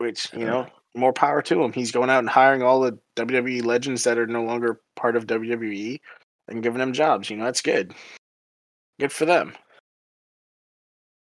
which 0.02 0.34
you 0.34 0.46
know 0.46 0.66
more 0.96 1.14
power 1.14 1.42
to 1.42 1.64
him. 1.64 1.74
He's 1.74 1.92
going 1.92 2.10
out 2.10 2.20
and 2.20 2.30
hiring 2.30 2.62
all 2.62 2.82
the 2.82 2.98
wwe 3.16 3.64
legends 3.64 4.04
that 4.04 4.18
are 4.18 4.28
no 4.28 4.44
longer 4.44 4.82
part 4.96 5.16
of 5.16 5.28
wwe 5.28 6.00
and 6.48 6.64
giving 6.64 6.80
them 6.80 6.94
jobs. 6.94 7.30
You 7.30 7.38
know 7.38 7.46
that's 7.46 7.62
good. 7.62 7.94
Good 9.00 9.12
for 9.12 9.26
them. 9.26 9.54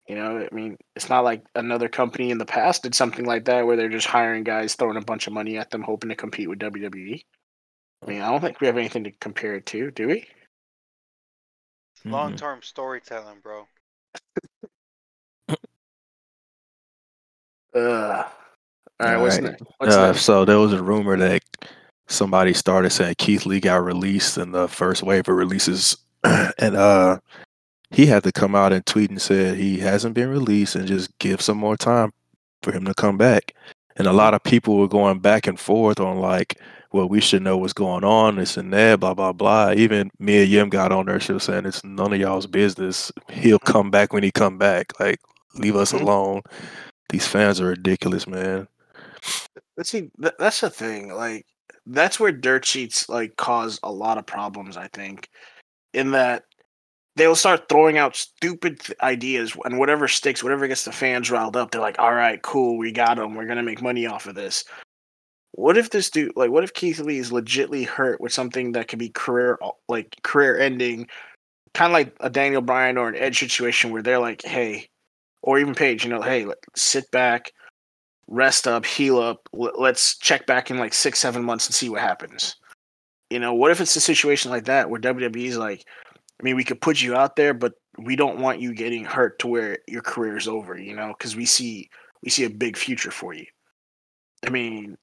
You 0.08 0.16
know 0.16 0.46
i 0.52 0.54
mean 0.54 0.78
it's 0.98 1.10
not 1.10 1.24
like 1.24 1.46
another 1.56 1.88
company 1.88 2.30
in 2.30 2.38
the 2.38 2.46
past 2.46 2.84
did 2.84 2.94
something 2.94 3.26
like 3.26 3.46
that 3.46 3.66
where 3.66 3.78
they're 3.78 3.88
just 3.88 4.06
hiring 4.06 4.44
guys 4.44 4.76
throwing 4.76 4.98
a 4.98 5.02
bunch 5.02 5.28
of 5.28 5.34
money 5.34 5.58
at 5.58 5.72
them 5.72 5.82
hoping 5.82 6.10
to 6.10 6.16
compete 6.16 6.50
with 6.50 6.60
wwe 6.60 7.24
i 8.02 8.06
mean 8.06 8.22
i 8.22 8.30
don't 8.30 8.42
think 8.42 8.60
we 8.60 8.68
have 8.68 8.78
anything 8.78 9.06
to 9.06 9.12
compare 9.12 9.56
it 9.56 9.66
to 9.68 9.92
do 9.92 10.08
we? 10.08 10.28
Mhm. 12.06 12.12
Long 12.12 12.36
term 12.36 12.62
storytelling, 12.62 13.40
bro. 13.40 13.66
uh 17.74 18.30
all 19.00 19.08
right 19.08 19.18
what's 19.18 19.36
Alright. 19.38 19.52
next 19.52 19.64
what's 19.78 19.96
uh, 19.96 20.08
next 20.08 20.22
so 20.22 20.46
there 20.46 20.60
was 20.60 20.74
a 20.74 20.82
rumor 20.84 21.18
that 21.18 21.42
somebody 22.08 22.54
started 22.54 22.92
saying 22.92 23.16
Keith 23.18 23.46
Lee 23.46 23.60
got 23.60 23.84
released 23.84 24.38
in 24.38 24.52
the 24.52 24.68
first 24.68 25.04
wave 25.04 25.28
of 25.28 25.36
releases, 25.36 25.98
and 26.24 26.76
uh, 26.76 27.18
he 27.92 28.06
had 28.06 28.24
to 28.24 28.32
come 28.32 28.56
out 28.56 28.74
and 28.74 28.86
tweet 28.86 29.10
and 29.10 29.22
said 29.22 29.58
he 29.58 29.80
hasn't 29.80 30.16
been 30.16 30.30
released 30.30 30.76
and 30.76 30.88
just 30.88 31.18
give 31.20 31.42
some 31.42 31.58
more 31.58 31.78
time 31.78 32.12
for 32.62 32.72
him 32.72 32.86
to 32.86 32.94
come 32.94 33.18
back. 33.18 33.56
And 33.96 34.08
a 34.08 34.14
lot 34.14 34.34
of 34.34 34.44
people 34.44 34.78
were 34.78 34.88
going 34.88 35.20
back 35.20 35.46
and 35.48 35.60
forth 35.60 36.00
on 36.00 36.18
like, 36.20 36.60
well, 36.92 37.08
we 37.08 37.22
should 37.22 37.42
know 37.44 37.58
what's 37.58 37.74
going 37.74 38.04
on, 38.04 38.36
this 38.36 38.58
and 38.58 38.74
that, 38.74 39.00
blah 39.00 39.14
blah 39.14 39.34
blah. 39.34 39.72
Even 39.72 40.12
Mia 40.20 40.44
Yim 40.44 40.70
got 40.70 40.92
on 40.92 41.06
there. 41.06 41.20
She 41.20 41.34
was 41.34 41.44
saying 41.44 41.66
it's 41.66 41.84
none 41.84 42.14
of 42.14 42.20
y'all's 42.20 42.48
business. 42.48 43.12
He'll 43.32 43.60
come 43.60 43.90
back 43.92 44.14
when 44.14 44.24
he 44.24 44.32
come 44.32 44.58
back. 44.58 45.00
Like, 45.00 45.20
leave 45.56 45.76
us 45.76 45.94
Mhm. 45.94 46.02
alone. 46.02 46.42
These 47.10 47.28
fans 47.28 47.62
are 47.62 47.68
ridiculous, 47.68 48.28
man. 48.28 48.68
But 49.78 49.88
see, 49.88 50.10
th- 50.22 50.34
that's 50.40 50.62
the 50.62 50.70
thing. 50.70 51.14
Like, 51.14 51.46
that's 51.86 52.20
where 52.20 52.32
dirt 52.32 52.66
sheets 52.66 53.10
like 53.10 53.36
cause 53.38 53.80
a 53.84 53.92
lot 53.92 54.18
of 54.18 54.26
problems. 54.26 54.78
I 54.78 54.88
think, 54.94 55.30
in 55.94 56.12
that 56.12 56.44
they'll 57.18 57.36
start 57.36 57.70
throwing 57.70 57.98
out 57.98 58.16
stupid 58.16 58.80
th- 58.82 58.98
ideas, 59.02 59.56
and 59.66 59.80
whatever 59.80 60.08
sticks, 60.08 60.44
whatever 60.44 60.68
gets 60.68 60.86
the 60.86 60.92
fans 60.94 61.32
riled 61.32 61.58
up, 61.58 61.72
they're 61.72 61.82
like, 61.82 62.00
"All 62.00 62.14
right, 62.14 62.42
cool, 62.44 62.78
we 62.78 62.92
got 62.92 63.18
them. 63.18 63.36
We're 63.36 63.48
gonna 63.48 63.64
make 63.64 63.82
money 63.82 64.06
off 64.08 64.28
of 64.28 64.36
this." 64.36 64.66
What 65.54 65.78
if 65.78 65.90
this 65.92 66.10
dude, 66.10 66.34
like, 66.36 66.52
what 66.52 66.64
if 66.64 66.74
Keith 66.74 67.00
Lee 67.00 67.20
is 67.20 67.32
legitly 67.32 67.86
hurt 67.88 68.20
with 68.22 68.34
something 68.34 68.72
that 68.74 68.88
could 68.88 69.00
be 69.00 69.10
career, 69.10 69.58
uh, 69.62 69.72
like, 69.88 70.16
career 70.24 70.58
ending, 70.60 71.08
kind 71.76 71.92
of 71.92 71.94
like 71.94 72.16
a 72.22 72.30
Daniel 72.30 72.62
Bryan 72.62 72.98
or 72.98 73.10
an 73.10 73.16
Edge 73.18 73.40
situation, 73.40 73.92
where 73.92 74.02
they're 74.04 74.20
like, 74.20 74.44
"Hey," 74.44 74.90
or 75.44 75.60
even 75.60 75.76
Paige, 75.76 76.04
you 76.06 76.12
know, 76.12 76.22
"Hey, 76.24 76.46
let- 76.46 76.60
sit 76.76 77.10
back." 77.12 77.52
Rest 78.28 78.68
up, 78.68 78.86
heal 78.86 79.20
up. 79.20 79.48
Let's 79.54 80.18
check 80.18 80.46
back 80.46 80.72
in 80.72 80.78
like 80.78 80.94
six, 80.94 81.20
seven 81.20 81.44
months 81.44 81.68
and 81.68 81.76
see 81.76 81.90
what 81.90 82.02
happens. 82.02 82.56
You 83.30 83.40
know, 83.40 83.54
what 83.54 83.72
if 83.72 83.82
it's 83.82 83.96
a 83.96 84.02
situation 84.02 84.52
like 84.52 84.66
that 84.66 84.90
where 84.90 85.02
WWE's 85.02 85.58
like, 85.58 85.86
I 86.40 86.44
mean, 86.44 86.56
we 86.56 86.64
could 86.64 86.82
put 86.82 87.02
you 87.02 87.16
out 87.16 87.36
there, 87.36 87.54
but 87.54 87.74
we 87.98 88.16
don't 88.16 88.40
want 88.40 88.60
you 88.60 88.74
getting 88.74 89.06
hurt 89.06 89.40
to 89.40 89.48
where 89.48 89.78
your 89.88 90.02
career 90.02 90.38
is 90.38 90.48
over. 90.48 90.78
You 90.78 90.96
know, 90.96 91.14
because 91.18 91.36
we 91.36 91.46
see 91.46 91.90
we 92.22 92.30
see 92.30 92.46
a 92.46 92.50
big 92.50 92.78
future 92.78 93.12
for 93.12 93.34
you. 93.34 93.46
I 94.46 94.50
mean, 94.50 94.98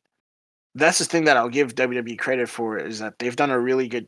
that's 0.75 0.99
the 0.99 1.05
thing 1.05 1.25
that 1.25 1.37
I'll 1.37 1.49
give 1.49 1.75
WWE 1.75 2.19
credit 2.19 2.49
for 2.49 2.79
is 2.79 2.99
that 2.99 3.19
they've 3.19 3.37
done 3.37 3.51
a 3.51 3.59
really 3.59 3.89
good, 3.89 4.07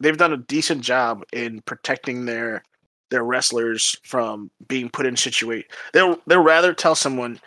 they've 0.00 0.16
done 0.16 0.32
a 0.32 0.38
decent 0.38 0.82
job 0.82 1.22
in 1.32 1.60
protecting 1.62 2.24
their 2.24 2.62
their 3.10 3.24
wrestlers 3.24 3.96
from 4.04 4.50
being 4.68 4.88
put 4.88 5.06
in 5.06 5.16
situation. 5.16 5.68
They'll 5.92 6.18
they'll 6.26 6.42
rather 6.42 6.72
tell 6.74 6.94
someone, 6.94 7.40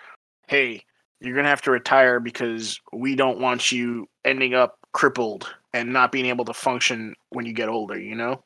hey, 0.48 0.84
you're 1.24 1.36
gonna 1.36 1.50
have 1.50 1.62
to 1.64 1.72
retire 1.72 2.20
because 2.20 2.80
we 2.92 3.16
don't 3.16 3.40
want 3.40 3.72
you 3.72 4.08
ending 4.26 4.54
up 4.54 4.78
crippled 4.92 5.54
and 5.74 5.92
not 5.92 6.12
being 6.12 6.28
able 6.28 6.46
to 6.46 6.54
function 6.54 7.16
when 7.30 7.46
you 7.46 7.54
get 7.54 7.70
older, 7.70 8.00
you 8.00 8.16
know? 8.16 8.44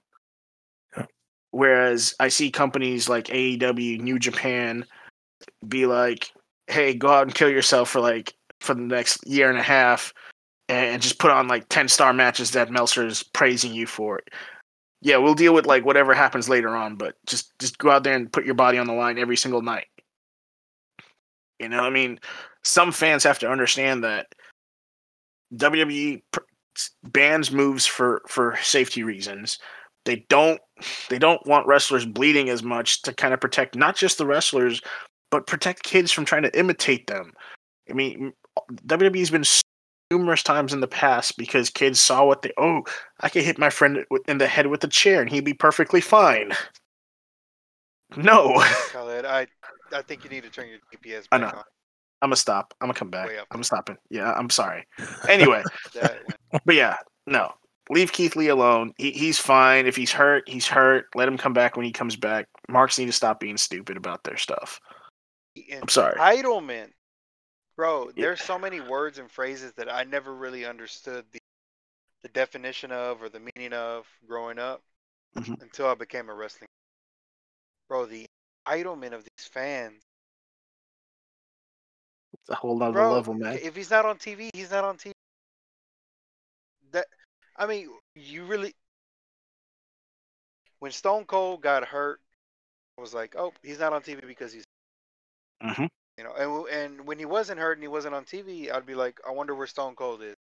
Yeah. 0.96 1.06
Whereas 1.52 2.16
I 2.20 2.30
see 2.30 2.52
companies 2.52 3.10
like 3.10 3.26
AEW, 3.26 4.00
New 4.00 4.20
Japan 4.20 4.86
be 5.68 5.86
like, 5.86 6.32
hey, 6.68 6.94
go 6.94 7.10
out 7.10 7.24
and 7.24 7.36
kill 7.36 7.50
yourself 7.50 7.90
for 7.90 8.00
like 8.00 8.34
for 8.62 8.74
the 8.74 8.82
next 8.82 9.26
year 9.28 9.50
and 9.50 9.60
a 9.60 9.64
half 9.64 10.14
and 10.70 11.02
just 11.02 11.20
put 11.20 11.32
on 11.32 11.48
like 11.48 11.68
10 11.70 11.88
star 11.88 12.14
matches 12.14 12.52
that 12.52 12.72
Meltzer 12.72 13.06
is 13.06 13.24
praising 13.24 13.74
you 13.74 13.88
for. 13.88 14.22
Yeah, 15.02 15.18
we'll 15.18 15.36
deal 15.36 15.54
with 15.54 15.66
like 15.66 15.86
whatever 15.86 16.14
happens 16.14 16.50
later 16.50 16.76
on, 16.76 16.96
but 16.96 17.16
just 17.26 17.58
just 17.60 17.78
go 17.78 17.92
out 17.92 18.04
there 18.04 18.16
and 18.16 18.32
put 18.32 18.46
your 18.46 18.56
body 18.56 18.78
on 18.78 18.88
the 18.88 18.94
line 18.94 19.18
every 19.20 19.38
single 19.38 19.62
night. 19.62 19.88
You 21.60 21.70
know, 21.70 21.82
I 21.82 21.90
mean, 21.90 22.20
some 22.64 22.92
fans 22.92 23.24
have 23.24 23.40
to 23.40 23.50
understand 23.50 24.04
that 24.04 24.28
WWE 25.56 26.22
bans 27.04 27.52
moves 27.52 27.86
for 27.86 28.22
for 28.28 28.58
safety 28.62 29.04
reasons. 29.04 29.60
They 30.06 30.26
don't 30.30 30.60
they 31.10 31.20
don't 31.20 31.46
want 31.46 31.68
wrestlers 31.68 32.06
bleeding 32.06 32.50
as 32.50 32.64
much 32.64 33.02
to 33.04 33.14
kind 33.14 33.34
of 33.34 33.42
protect 33.42 33.76
not 33.76 33.96
just 33.96 34.18
the 34.18 34.26
wrestlers, 34.26 34.82
but 35.32 35.48
protect 35.48 35.84
kids 35.84 36.12
from 36.12 36.26
trying 36.26 36.44
to 36.44 36.60
imitate 36.60 37.08
them. 37.08 37.34
I 37.90 37.94
mean, 37.94 38.34
WWE's 38.86 39.32
been 39.32 39.44
numerous 40.12 40.44
times 40.44 40.72
in 40.72 40.80
the 40.80 40.88
past 40.88 41.38
because 41.38 41.70
kids 41.70 42.00
saw 42.00 42.26
what 42.26 42.42
they 42.42 42.52
oh 42.58 42.84
I 43.22 43.30
could 43.30 43.44
hit 43.44 43.58
my 43.58 43.70
friend 43.70 44.06
in 44.28 44.38
the 44.38 44.48
head 44.48 44.68
with 44.68 44.84
a 44.84 44.88
chair 44.88 45.22
and 45.22 45.30
he'd 45.30 45.46
be 45.46 45.54
perfectly 45.54 46.02
fine. 46.02 46.52
No, 48.16 48.64
Khaled, 48.94 49.26
I 49.26 49.48
I 49.94 50.02
think 50.02 50.24
you 50.24 50.30
need 50.30 50.44
to 50.44 50.50
turn 50.50 50.68
your 50.70 50.80
GPS 50.94 51.28
I 51.32 51.38
back 51.38 51.54
know. 51.54 51.60
on. 51.60 51.64
I'm 52.22 52.30
gonna 52.30 52.36
stop. 52.36 52.74
I'm 52.82 52.88
gonna 52.88 52.98
come 52.98 53.10
back. 53.12 53.30
I'm 53.52 53.64
stopping. 53.64 53.98
Yeah, 54.10 54.32
I'm 54.34 54.50
sorry. 54.50 54.86
Anyway, 55.30 55.64
That 55.94 56.20
but 56.66 56.76
yeah, 56.76 56.98
no. 57.28 57.52
Leave 57.90 58.12
Keith 58.12 58.36
Lee 58.36 58.50
alone. 58.50 58.94
He, 58.98 59.12
he's 59.12 59.40
fine. 59.40 59.86
If 59.86 59.96
he's 59.96 60.12
hurt, 60.12 60.50
he's 60.50 60.68
hurt. 60.68 61.06
Let 61.16 61.28
him 61.28 61.38
come 61.38 61.54
back 61.54 61.78
when 61.78 61.86
he 61.86 61.92
comes 61.92 62.16
back. 62.18 62.48
Marks 62.68 62.98
need 63.00 63.06
to 63.06 63.12
stop 63.14 63.40
being 63.40 63.56
stupid 63.56 63.96
about 63.96 64.24
their 64.24 64.36
stuff. 64.36 64.80
I'm 65.72 65.88
sorry. 65.88 66.16
entitlement 66.20 66.90
Bro, 67.78 68.08
Yeah. 68.16 68.24
there's 68.24 68.42
so 68.42 68.58
many 68.58 68.82
words 68.82 69.20
and 69.20 69.30
phrases 69.32 69.72
that 69.74 69.88
I 69.92 70.04
never 70.04 70.36
really 70.36 70.66
understood 70.66 71.26
the 71.32 71.40
the 72.24 72.30
definition 72.30 72.92
of 72.92 73.22
or 73.22 73.30
the 73.30 73.40
meaning 73.40 73.74
of 73.74 74.06
growing 74.28 74.58
up 74.60 74.82
Mhm. 75.38 75.62
until 75.62 75.88
I 75.88 75.94
became 75.94 76.30
a 76.30 76.34
wrestling. 76.34 76.68
Bro, 77.88 78.08
the 78.08 78.26
entitlement 78.68 79.14
of 79.14 79.24
these 79.24 79.48
fans. 79.48 80.02
It's 82.34 82.50
a 82.50 82.56
whole 82.56 82.82
other 82.84 83.02
Bro, 83.02 83.06
level, 83.06 83.34
man. 83.34 83.60
if 83.64 83.76
he's 83.76 83.90
not 83.92 84.06
on 84.06 84.18
TV, 84.18 84.50
he's 84.54 84.72
not 84.72 84.84
on 84.84 84.98
TV. 84.98 85.14
That 86.92 87.08
I 87.56 87.68
mean, 87.68 87.90
you 88.16 88.46
really 88.46 88.74
when 90.80 90.92
Stone 90.92 91.26
Cold 91.26 91.62
got 91.62 91.86
hurt, 91.86 92.22
I 92.98 93.02
was 93.02 93.14
like, 93.14 93.36
oh, 93.38 93.54
he's 93.64 93.80
not 93.80 93.94
on 93.94 94.02
TV 94.04 94.22
because 94.28 94.54
he's 94.54 94.66
hmm 95.62 95.88
you 96.18 96.24
know, 96.24 96.34
and 96.36 96.68
and 96.70 97.08
when 97.08 97.20
he 97.20 97.26
wasn't 97.26 97.60
hurt 97.60 97.74
and 97.78 97.84
he 97.84 97.88
wasn't 97.88 98.16
on 98.16 98.26
TV, 98.26 98.72
I'd 98.72 98.86
be 98.86 98.96
like, 98.96 99.20
I 99.28 99.32
wonder 99.32 99.56
where 99.56 99.68
Stone 99.68 99.96
Cold 99.96 100.22
is. 100.24 100.36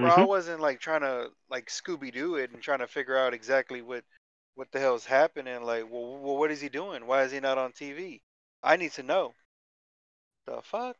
Bro, 0.00 0.12
I 0.12 0.22
hmm 0.22 0.24
wasn't 0.24 0.60
like 0.60 0.80
trying 0.80 1.02
to 1.02 1.28
like 1.50 1.66
Scooby 1.68 2.12
Doo 2.12 2.36
it 2.36 2.52
and 2.52 2.62
trying 2.62 2.80
to 2.80 2.88
figure 2.88 3.16
out 3.18 3.34
exactly 3.34 3.82
what 3.82 4.04
what 4.56 4.72
the 4.72 4.80
hell's 4.80 5.04
happening. 5.04 5.62
Like, 5.62 5.84
well, 5.90 6.18
well, 6.20 6.36
what 6.36 6.50
is 6.50 6.60
he 6.60 6.68
doing? 6.68 7.06
Why 7.06 7.22
is 7.22 7.32
he 7.32 7.40
not 7.40 7.58
on 7.58 7.72
TV? 7.72 8.20
I 8.62 8.76
need 8.76 8.92
to 8.92 9.02
know. 9.02 9.34
The 10.46 10.60
fuck? 10.62 10.96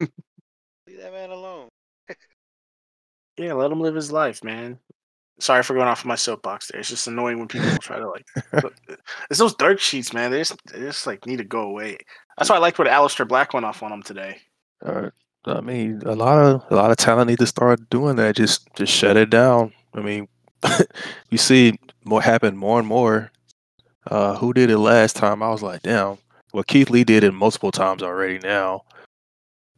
Leave 0.00 0.98
that 1.00 1.12
man 1.12 1.30
alone. 1.30 1.68
Yeah, 3.36 3.54
let 3.54 3.72
him 3.72 3.80
live 3.80 3.94
his 3.94 4.12
life, 4.12 4.44
man. 4.44 4.78
Sorry 5.38 5.62
for 5.62 5.74
going 5.74 5.88
off 5.88 6.00
of 6.00 6.06
my 6.06 6.14
soapbox 6.14 6.68
there. 6.68 6.80
It's 6.80 6.88
just 6.88 7.06
annoying 7.06 7.38
when 7.38 7.48
people 7.48 7.76
try 7.78 7.98
to 7.98 8.08
like. 8.08 8.26
look, 8.62 8.74
it's 9.28 9.38
those 9.38 9.54
dirt 9.54 9.80
sheets, 9.80 10.14
man. 10.14 10.30
They 10.30 10.38
just, 10.38 10.56
they 10.72 10.80
just 10.80 11.06
like 11.06 11.26
need 11.26 11.38
to 11.38 11.44
go 11.44 11.62
away. 11.62 11.98
That's 12.38 12.48
why 12.48 12.56
I 12.56 12.60
liked 12.60 12.78
what 12.78 12.88
Aleister 12.88 13.28
Black 13.28 13.52
went 13.52 13.66
off 13.66 13.82
on 13.82 13.90
them 13.90 14.02
today. 14.02 14.38
Uh, 14.84 15.10
I 15.44 15.60
mean, 15.60 16.02
a 16.06 16.14
lot 16.14 16.42
of 16.42 16.64
a 16.70 16.74
lot 16.74 16.90
of 16.90 16.96
talent 16.96 17.28
need 17.28 17.38
to 17.40 17.46
start 17.46 17.90
doing 17.90 18.16
that. 18.16 18.36
Just 18.36 18.68
just 18.74 18.92
shut 18.92 19.16
it 19.16 19.28
down. 19.28 19.72
I 19.94 20.00
mean, 20.00 20.28
you 21.30 21.38
see 21.38 21.78
more 22.06 22.22
happened 22.22 22.58
more 22.58 22.78
and 22.78 22.88
more. 22.88 23.30
Uh, 24.06 24.36
who 24.36 24.52
did 24.52 24.70
it 24.70 24.78
last 24.78 25.16
time? 25.16 25.42
I 25.42 25.50
was 25.50 25.62
like, 25.62 25.82
damn. 25.82 26.18
Well, 26.52 26.64
Keith 26.64 26.90
Lee 26.90 27.04
did 27.04 27.24
it 27.24 27.32
multiple 27.32 27.72
times 27.72 28.02
already. 28.02 28.38
Now, 28.38 28.82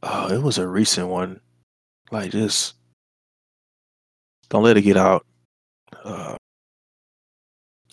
uh, 0.03 0.29
it 0.33 0.43
was 0.43 0.59
a 0.59 0.69
recent 0.69 1.09
one. 1.09 1.41
Like, 2.11 2.31
just 2.31 2.75
don't 4.51 4.63
let 4.63 4.77
it 4.77 4.83
get 4.83 4.97
out. 4.97 5.27
Uh, 6.05 6.37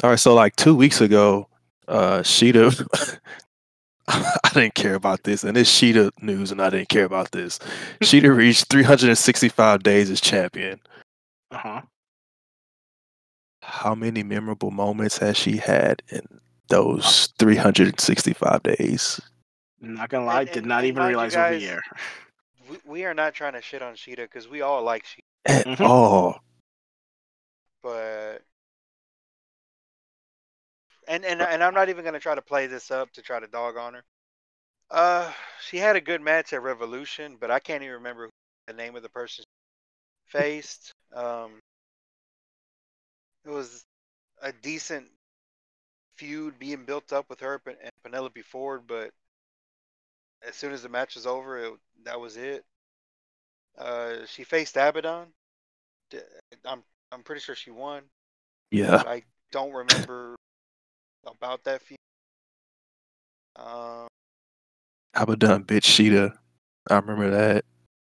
all 0.03 0.09
right, 0.09 0.19
so 0.19 0.35
like 0.35 0.55
two 0.55 0.75
weeks 0.75 1.01
ago, 1.01 1.47
uh, 1.87 2.19
Shida. 2.19 3.19
I 4.07 4.49
didn't 4.53 4.75
care 4.75 4.93
about 4.93 5.23
this, 5.23 5.43
and 5.43 5.57
it's 5.57 5.71
Shida 5.71 6.11
news, 6.21 6.51
and 6.51 6.61
I 6.61 6.69
didn't 6.69 6.89
care 6.89 7.05
about 7.05 7.31
this. 7.31 7.59
Shida 8.01 8.35
reached 8.35 8.69
365 8.69 9.81
days 9.81 10.11
as 10.11 10.21
champion. 10.21 10.79
Uh 11.51 11.57
huh. 11.57 11.81
How 13.67 13.95
many 13.95 14.23
memorable 14.23 14.71
moments 14.71 15.17
has 15.17 15.35
she 15.37 15.57
had 15.57 16.01
in 16.09 16.21
those 16.69 17.27
365 17.39 18.63
days? 18.63 19.19
Not 19.81 20.09
gonna 20.09 20.25
lie, 20.25 20.41
And- 20.41 20.47
did 20.49 20.57
and- 20.59 20.67
not 20.67 20.77
and 20.79 20.87
even 20.87 20.99
mind 20.99 21.11
you 21.11 21.17
realize 21.17 21.35
over 21.35 21.49
guys- 21.49 21.61
year. 21.61 21.81
We, 22.69 22.77
we 22.85 23.05
are 23.05 23.13
not 23.13 23.33
trying 23.33 23.53
to 23.53 23.61
shit 23.61 23.81
on 23.81 23.93
Shida 23.95 24.17
because 24.17 24.47
we 24.47 24.61
all 24.61 24.81
like 24.83 25.03
Shida, 25.05 25.19
At 25.45 25.65
Mhm. 25.67 25.81
all. 25.87 26.39
but 27.83 28.41
and 31.07 31.23
and 31.23 31.39
and 31.41 31.63
I'm 31.63 31.73
not 31.75 31.89
even 31.89 32.03
gonna 32.03 32.19
try 32.19 32.33
to 32.33 32.41
play 32.41 32.65
this 32.67 32.89
up 32.89 33.11
to 33.13 33.21
try 33.21 33.39
to 33.39 33.47
dog 33.47 33.77
on 33.77 33.93
her. 33.95 34.03
Uh, 34.89 35.31
she 35.61 35.77
had 35.77 35.95
a 35.95 36.01
good 36.01 36.21
match 36.21 36.53
at 36.53 36.61
Revolution, 36.63 37.37
but 37.39 37.51
I 37.51 37.59
can't 37.59 37.83
even 37.83 37.95
remember 37.95 38.29
the 38.67 38.73
name 38.73 38.95
of 38.95 39.03
the 39.03 39.09
person 39.09 39.43
she 40.25 40.37
faced. 40.37 40.91
Um, 41.13 41.59
it 43.45 43.49
was 43.49 43.85
a 44.41 44.51
decent 44.51 45.07
feud 46.15 46.57
being 46.59 46.85
built 46.85 47.13
up 47.13 47.29
with 47.29 47.39
her 47.41 47.61
and 47.65 47.91
Penelope 48.03 48.41
Ford, 48.41 48.83
but 48.87 49.11
as 50.47 50.55
soon 50.55 50.71
as 50.71 50.83
the 50.83 50.89
match 50.89 51.15
was 51.15 51.25
over, 51.25 51.57
it, 51.59 51.73
that 52.03 52.19
was 52.19 52.37
it. 52.37 52.63
Uh, 53.77 54.25
she 54.27 54.43
faced 54.43 54.75
Abadon. 54.75 55.25
I'm 56.63 56.83
I'm 57.11 57.23
pretty 57.23 57.41
sure 57.41 57.55
she 57.55 57.71
won. 57.71 58.03
Yeah. 58.71 59.03
I 59.05 59.23
don't 59.51 59.73
remember 59.73 60.35
about 61.25 61.63
that 61.65 61.81
feud. 61.81 61.97
Um, 63.55 64.07
Abadon 65.15 65.65
bitch 65.65 65.83
Shida. 65.83 66.35
I 66.89 66.95
remember 66.95 67.31
that. 67.31 67.65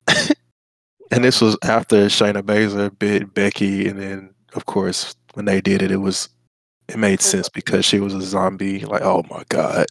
and 1.11 1.25
this 1.25 1.41
was 1.41 1.57
after 1.63 2.07
Shayna 2.07 2.43
Baszler 2.43 2.97
bit 2.99 3.35
Becky, 3.35 3.89
and 3.89 4.01
then 4.01 4.35
of 4.55 4.67
course 4.67 5.15
when 5.35 5.45
they 5.45 5.61
did 5.61 5.83
it, 5.83 5.91
it 5.91 5.97
was 5.99 6.29
it 6.89 6.99
made 6.99 7.21
sense 7.21 7.49
because 7.49 7.85
she 7.85 8.01
was 8.01 8.15
a 8.15 8.23
zombie. 8.23 8.81
Like, 8.81 9.03
oh 9.03 9.25
my 9.31 9.45
god. 9.49 9.87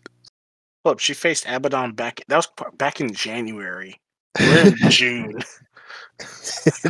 Look, 0.85 0.99
she 0.99 1.13
faced 1.13 1.45
Abadon 1.45 1.95
back. 1.95 2.21
That 2.27 2.37
was 2.37 2.47
back 2.77 3.01
in 3.01 3.13
January. 3.13 3.99
We're 4.39 4.67
in 4.67 4.75
June. 4.89 5.39
who 6.21 6.89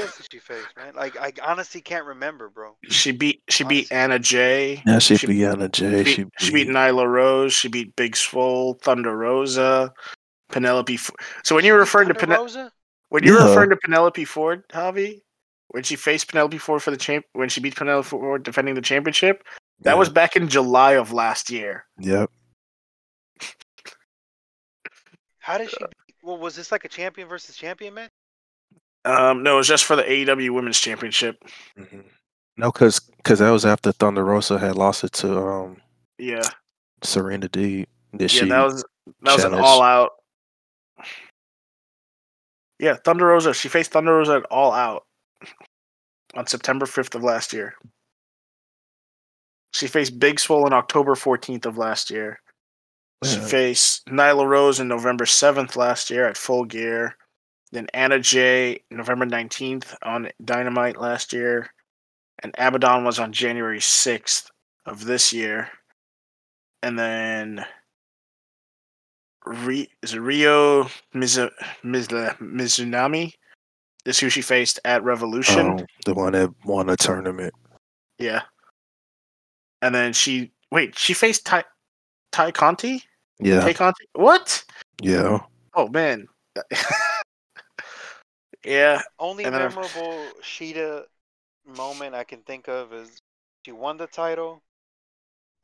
else 0.00 0.16
did 0.18 0.26
she 0.32 0.38
face, 0.38 0.64
man? 0.76 0.94
Like 0.94 1.16
I 1.18 1.32
honestly 1.42 1.80
can't 1.80 2.04
remember, 2.04 2.48
bro. 2.48 2.76
she 2.88 3.12
beat 3.12 3.42
she 3.48 3.64
beat 3.64 3.88
Honestly. 3.90 3.96
Anna 3.96 4.18
Jay. 4.18 4.82
Now 4.86 4.98
she 4.98 5.16
She 5.16 5.26
beat 5.26 5.44
Anna 5.44 5.68
Jay. 5.68 6.02
beat, 6.04 6.14
She 6.14 6.24
she 6.38 6.52
beat 6.52 6.66
beat, 6.66 6.74
Nyla 6.74 7.06
Rose. 7.06 7.52
She 7.52 7.68
beat 7.68 7.94
Big 7.96 8.16
Swole, 8.16 8.74
Thunder 8.74 9.16
Rosa, 9.16 9.92
Penelope. 10.50 10.94
F- 10.94 11.10
so 11.44 11.54
when 11.54 11.64
you're 11.64 11.78
referring 11.78 12.08
to 12.08 12.14
Thunder 12.14 12.34
Pene- 12.36 12.40
Rosa? 12.42 12.72
when 13.10 13.24
you're 13.24 13.38
Yeah. 13.38 13.48
referring 13.48 13.70
to 13.70 13.76
Penelope 13.76 14.24
Ford, 14.26 14.64
Javi, 14.70 15.20
when 15.68 15.82
she 15.82 15.96
faced 15.96 16.28
Penelope 16.28 16.58
Ford 16.58 16.82
for 16.82 16.90
the 16.90 16.96
champ, 16.96 17.24
when 17.32 17.48
she 17.48 17.60
beat 17.60 17.76
Penelope 17.76 18.08
Ford 18.08 18.42
defending 18.42 18.74
the 18.74 18.80
championship, 18.80 19.44
that 19.80 19.92
Yeah. 19.92 19.98
was 19.98 20.08
back 20.08 20.34
in 20.36 20.48
July 20.48 20.92
of 20.92 21.12
last 21.12 21.50
year. 21.50 21.84
Yep. 21.98 22.30
How 25.40 25.58
did 25.58 25.70
she? 25.70 25.76
Beat, 25.78 26.16
well, 26.22 26.38
was 26.38 26.56
this 26.56 26.72
like 26.72 26.84
a 26.84 26.88
champion 26.88 27.28
versus 27.28 27.56
champion 27.56 27.94
match? 27.94 28.10
Um, 29.04 29.42
no, 29.42 29.54
it 29.54 29.58
was 29.58 29.68
just 29.68 29.84
for 29.84 29.96
the 29.96 30.02
AEW 30.02 30.50
Women's 30.50 30.80
Championship. 30.80 31.42
Mm-hmm. 31.78 32.00
No, 32.56 32.72
because 32.72 32.98
because 32.98 33.38
that 33.38 33.50
was 33.50 33.64
after 33.64 33.92
Thunder 33.92 34.24
Rosa 34.24 34.58
had 34.58 34.76
lost 34.76 35.04
it 35.04 35.12
to 35.14 35.38
um 35.38 35.76
Yeah, 36.18 36.42
Serena 37.02 37.48
Deeb 37.48 37.86
Did 38.16 38.20
yeah, 38.20 38.26
she? 38.26 38.48
that 38.48 38.64
was 38.64 38.84
that 39.22 39.34
was 39.36 39.44
an 39.44 39.54
all 39.54 39.80
out. 39.80 40.10
Yeah, 42.80 42.96
Thunder 43.04 43.26
Rosa. 43.26 43.54
She 43.54 43.68
faced 43.68 43.92
Thunder 43.92 44.16
Rosa 44.16 44.34
at 44.36 44.44
All 44.50 44.72
Out 44.72 45.04
on 46.34 46.46
September 46.46 46.86
5th 46.86 47.14
of 47.14 47.22
last 47.22 47.52
year. 47.52 47.74
She 49.72 49.86
faced 49.86 50.18
Big 50.18 50.40
Swole 50.40 50.64
on 50.64 50.72
October 50.72 51.14
14th 51.14 51.66
of 51.66 51.78
last 51.78 52.10
year. 52.10 52.40
She 53.24 53.36
Yeah. 53.36 53.46
faced 53.46 54.06
Nyla 54.06 54.46
Rose 54.46 54.80
on 54.80 54.88
November 54.88 55.26
7th 55.26 55.76
last 55.76 56.10
year 56.10 56.26
at 56.28 56.36
Full 56.36 56.64
Gear. 56.64 57.16
Then 57.72 57.86
Anna 57.92 58.18
Jay 58.18 58.84
November 58.90 59.26
19th 59.26 59.94
on 60.02 60.30
Dynamite 60.42 60.96
last 60.96 61.32
year. 61.32 61.72
And 62.42 62.52
Abadon 62.54 63.04
was 63.04 63.18
on 63.18 63.32
January 63.32 63.80
6th 63.80 64.50
of 64.86 65.04
this 65.04 65.32
year. 65.32 65.70
And 66.82 66.98
then 66.98 67.66
Ri- 69.44 69.90
is 70.02 70.14
it 70.14 70.20
Ryo 70.20 70.84
Mizu- 71.14 71.52
Mizu- 71.82 72.36
Mizunami 72.38 73.34
is 74.08 74.18
who 74.18 74.28
she 74.30 74.40
faced 74.42 74.80
at 74.84 75.02
Revolution. 75.02 75.80
Oh, 75.80 75.86
the 76.04 76.14
one 76.14 76.32
that 76.32 76.50
won 76.64 76.88
a 76.88 76.96
tournament. 76.96 77.52
Yeah. 78.18 78.42
And 79.82 79.94
then 79.94 80.12
she 80.12 80.50
wait, 80.72 80.98
she 80.98 81.14
faced 81.14 81.44
Ty 81.46 81.64
Ty 82.32 82.50
Conti? 82.52 83.02
Yeah. 83.38 83.60
Tay 83.60 83.74
Conti? 83.74 84.04
What? 84.14 84.64
Yeah. 85.02 85.40
Oh 85.74 85.88
man. 85.88 86.26
yeah. 88.64 89.00
Only 89.18 89.44
And 89.44 89.54
then 89.54 89.62
I- 89.62 89.68
memorable 89.68 90.24
Shida 90.42 91.04
moment 91.76 92.14
I 92.14 92.24
can 92.24 92.40
think 92.40 92.68
of 92.68 92.92
is 92.92 93.20
she 93.64 93.72
won 93.72 93.98
the 93.98 94.06
title, 94.06 94.62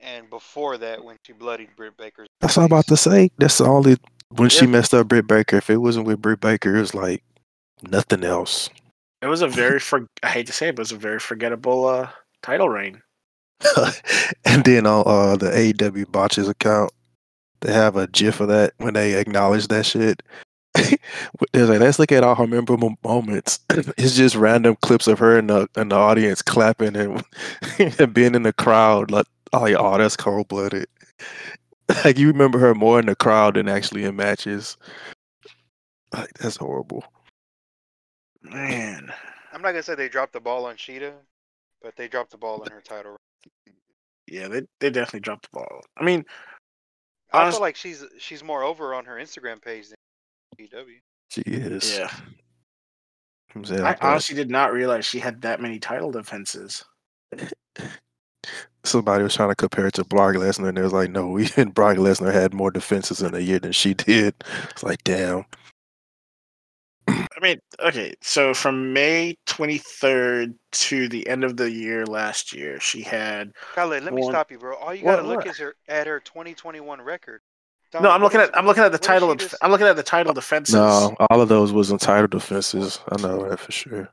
and 0.01 0.29
before 0.29 0.77
that 0.79 1.03
when 1.03 1.17
she 1.25 1.33
bloodied 1.33 1.71
Britt 1.77 1.97
Baker's. 1.97 2.29
That's 2.41 2.57
what 2.57 2.65
I'm 2.65 2.67
about 2.67 2.87
to 2.89 2.97
say. 2.97 3.31
That's 3.39 3.59
the 3.59 3.65
only 3.65 3.97
when 4.29 4.51
she 4.51 4.67
messed 4.67 4.93
up 4.93 5.09
Britt 5.09 5.27
Baker. 5.27 5.57
If 5.57 5.71
it 5.71 5.79
wasn't 5.79 6.07
with 6.07 6.21
Britt 6.21 6.41
Baker, 6.41 6.77
it 6.77 6.81
was 6.81 6.95
like 6.95 7.23
nothing 7.91 8.25
else. 8.25 8.71
It 9.23 9.27
was 9.27 9.43
a 9.43 9.49
very 9.49 9.81
for 9.81 10.09
I 10.23 10.29
hate 10.29 10.47
to 10.47 10.53
say 10.53 10.69
it, 10.69 10.77
but 10.77 10.81
it 10.81 10.91
was 10.91 10.93
a 10.93 10.97
very 10.97 11.19
forgettable 11.19 11.87
uh 11.87 12.09
title 12.43 12.69
reign. 12.69 13.03
and 14.45 14.65
then 14.65 14.87
on 14.87 15.05
uh, 15.07 15.37
the 15.37 15.51
AEW 15.51 16.11
botches 16.11 16.49
account, 16.49 16.93
they 17.61 17.73
have 17.73 17.97
a 17.97 18.07
GIF 18.09 18.41
of 18.41 18.49
that 18.49 18.75
when 18.79 18.95
they 18.95 19.15
acknowledge 19.15 19.69
that 19.69 19.87
shit. 19.87 20.23
They're 20.75 21.67
like, 21.67 21.81
let's 21.81 21.99
look 21.99 22.13
at 22.13 22.25
all 22.25 22.35
her 22.35 22.47
memorable 22.47 22.97
moments. 23.03 23.61
it's 23.71 24.17
just 24.17 24.35
random 24.35 24.77
clips 24.83 25.07
of 25.07 25.19
her 25.21 25.39
in 25.39 25.47
the 25.47 25.69
in 25.77 25.89
the 25.89 25.97
audience 25.97 26.43
clapping 26.43 26.97
and, 26.97 27.23
and 27.99 28.13
being 28.13 28.35
in 28.35 28.43
the 28.43 28.53
crowd. 28.53 29.11
Like, 29.11 29.27
oh, 29.53 29.61
like, 29.61 29.77
oh, 29.79 29.97
that's 29.97 30.17
cold 30.17 30.49
blooded. 30.49 30.87
like 32.05 32.19
you 32.19 32.29
remember 32.29 32.59
her 32.59 32.75
more 32.75 32.99
in 32.99 33.07
the 33.07 33.15
crowd 33.15 33.55
than 33.55 33.69
actually 33.69 34.05
in 34.05 34.17
matches. 34.17 34.77
Like 36.13 36.35
that's 36.35 36.57
horrible. 36.57 37.05
Man, 38.45 39.11
I'm 39.53 39.63
not 39.63 39.71
gonna 39.73 39.83
say 39.83 39.95
they 39.95 40.09
dropped 40.09 40.33
the 40.35 40.41
ball 40.41 40.67
on 40.67 40.77
Shida, 40.77 41.13
but 41.83 41.97
they 41.97 42.09
dropped 42.09 42.31
the 42.31 42.37
ball 42.39 42.63
in 42.63 42.71
her 42.73 42.81
title. 42.83 43.17
yeah, 44.31 44.49
they 44.49 44.63
they 44.81 44.91
definitely 44.91 45.21
dropped 45.21 45.51
the 45.51 45.59
ball. 45.59 45.81
I 45.97 46.05
mean, 46.05 46.25
I 47.33 47.43
Honest- 47.43 47.57
feel 47.59 47.63
like 47.63 47.77
she's 47.77 48.05
she's 48.19 48.45
more 48.45 48.63
over 48.63 48.95
on 48.95 49.05
her 49.07 49.17
Instagram 49.17 49.63
page 49.63 49.89
than 49.89 49.97
PW. 50.59 51.01
She 51.31 51.41
is. 51.47 51.97
yeah, 51.99 52.11
I'm 53.55 53.65
saying, 53.65 53.81
I 53.83 53.93
but 53.95 54.03
honestly 54.03 54.37
did 54.37 54.51
not 54.51 54.73
realize 54.73 55.05
she 55.07 55.19
had 55.19 55.41
that 55.43 55.61
many 55.61 55.79
title 55.79 56.13
defenses. 56.13 56.85
somebody 58.85 59.23
was 59.23 59.35
trying 59.35 59.49
to 59.49 59.55
compare 59.55 59.87
it 59.87 59.95
to 59.95 60.05
Brock 60.05 60.35
Lesnar, 60.35 60.69
and 60.69 60.77
they 60.77 60.83
was 60.83 60.93
like, 60.93 61.11
"No, 61.11 61.39
even 61.39 61.71
Brock 61.71 61.97
Lesnar 61.97 62.33
had 62.33 62.53
more 62.55 62.71
defenses 62.71 63.23
in 63.23 63.35
a 63.35 63.39
year 63.41 63.59
than 63.59 63.73
she 63.73 63.95
did." 63.95 64.35
It's 64.71 64.83
like, 64.83 65.03
damn. 65.05 65.45
I 67.45 67.49
mean, 67.49 67.61
okay, 67.79 68.15
so 68.23 68.55
from 68.55 68.95
May 68.95 69.37
23rd 69.47 70.55
to 70.73 71.09
the 71.11 71.29
end 71.29 71.45
of 71.45 71.59
the 71.59 71.71
year 71.71 72.07
last 72.07 72.55
year, 72.55 72.81
she 72.81 73.03
had. 73.03 73.53
Khaled, 73.75 74.03
let 74.03 74.15
me 74.15 74.23
stop 74.23 74.51
you, 74.51 74.59
bro. 74.59 74.77
All 74.77 74.95
you 74.95 75.05
gotta 75.05 75.21
look 75.21 75.39
what? 75.39 75.49
is 75.49 75.59
her 75.59 75.75
at 75.87 76.07
her 76.07 76.21
2021 76.21 77.03
record. 77.03 77.43
No, 77.93 78.11
I'm 78.11 78.23
looking 78.23 78.41
at 78.41 78.57
I'm 78.57 78.65
looking 78.65 78.83
at 78.83 78.93
the 78.93 78.99
title. 78.99 79.31
Of, 79.31 79.39
just- 79.39 79.57
I'm 79.61 79.71
looking 79.71 79.87
at 79.87 79.97
the 79.97 80.03
title 80.03 80.33
defenses. 80.33 80.75
No, 80.75 81.15
all 81.29 81.43
of 81.43 81.51
those 81.51 81.71
was 81.71 81.93
entitled 81.93 82.31
defenses. 82.31 82.99
I 83.13 83.21
know 83.21 83.47
that 83.51 83.61
for 83.61 83.73
sure. 83.73 84.09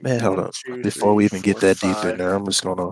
Man, 0.00 0.18
hold 0.18 0.38
One, 0.38 0.46
up. 0.46 0.54
Before 0.82 1.14
we 1.14 1.24
even 1.24 1.42
get 1.42 1.60
that 1.60 1.78
deep 1.78 1.96
in 2.04 2.18
there, 2.18 2.34
I'm 2.34 2.44
just 2.46 2.64
gonna. 2.64 2.90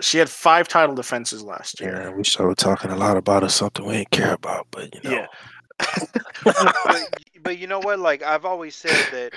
She 0.00 0.16
had 0.16 0.30
five 0.30 0.66
title 0.66 0.94
defenses 0.94 1.42
last 1.42 1.78
year. 1.78 2.04
Yeah, 2.04 2.10
we 2.16 2.24
started 2.24 2.56
talking 2.56 2.90
a 2.90 2.96
lot 2.96 3.18
about 3.18 3.44
it, 3.44 3.50
something 3.50 3.84
we 3.84 3.96
ain't 3.96 4.10
care 4.10 4.32
about, 4.32 4.66
but 4.70 4.94
you 4.94 5.10
know. 5.10 5.16
Yeah. 5.16 5.26
but, 6.44 7.20
but 7.42 7.58
you 7.58 7.66
know 7.66 7.80
what? 7.80 7.98
Like 7.98 8.22
I've 8.22 8.44
always 8.44 8.74
said 8.74 9.06
that 9.12 9.32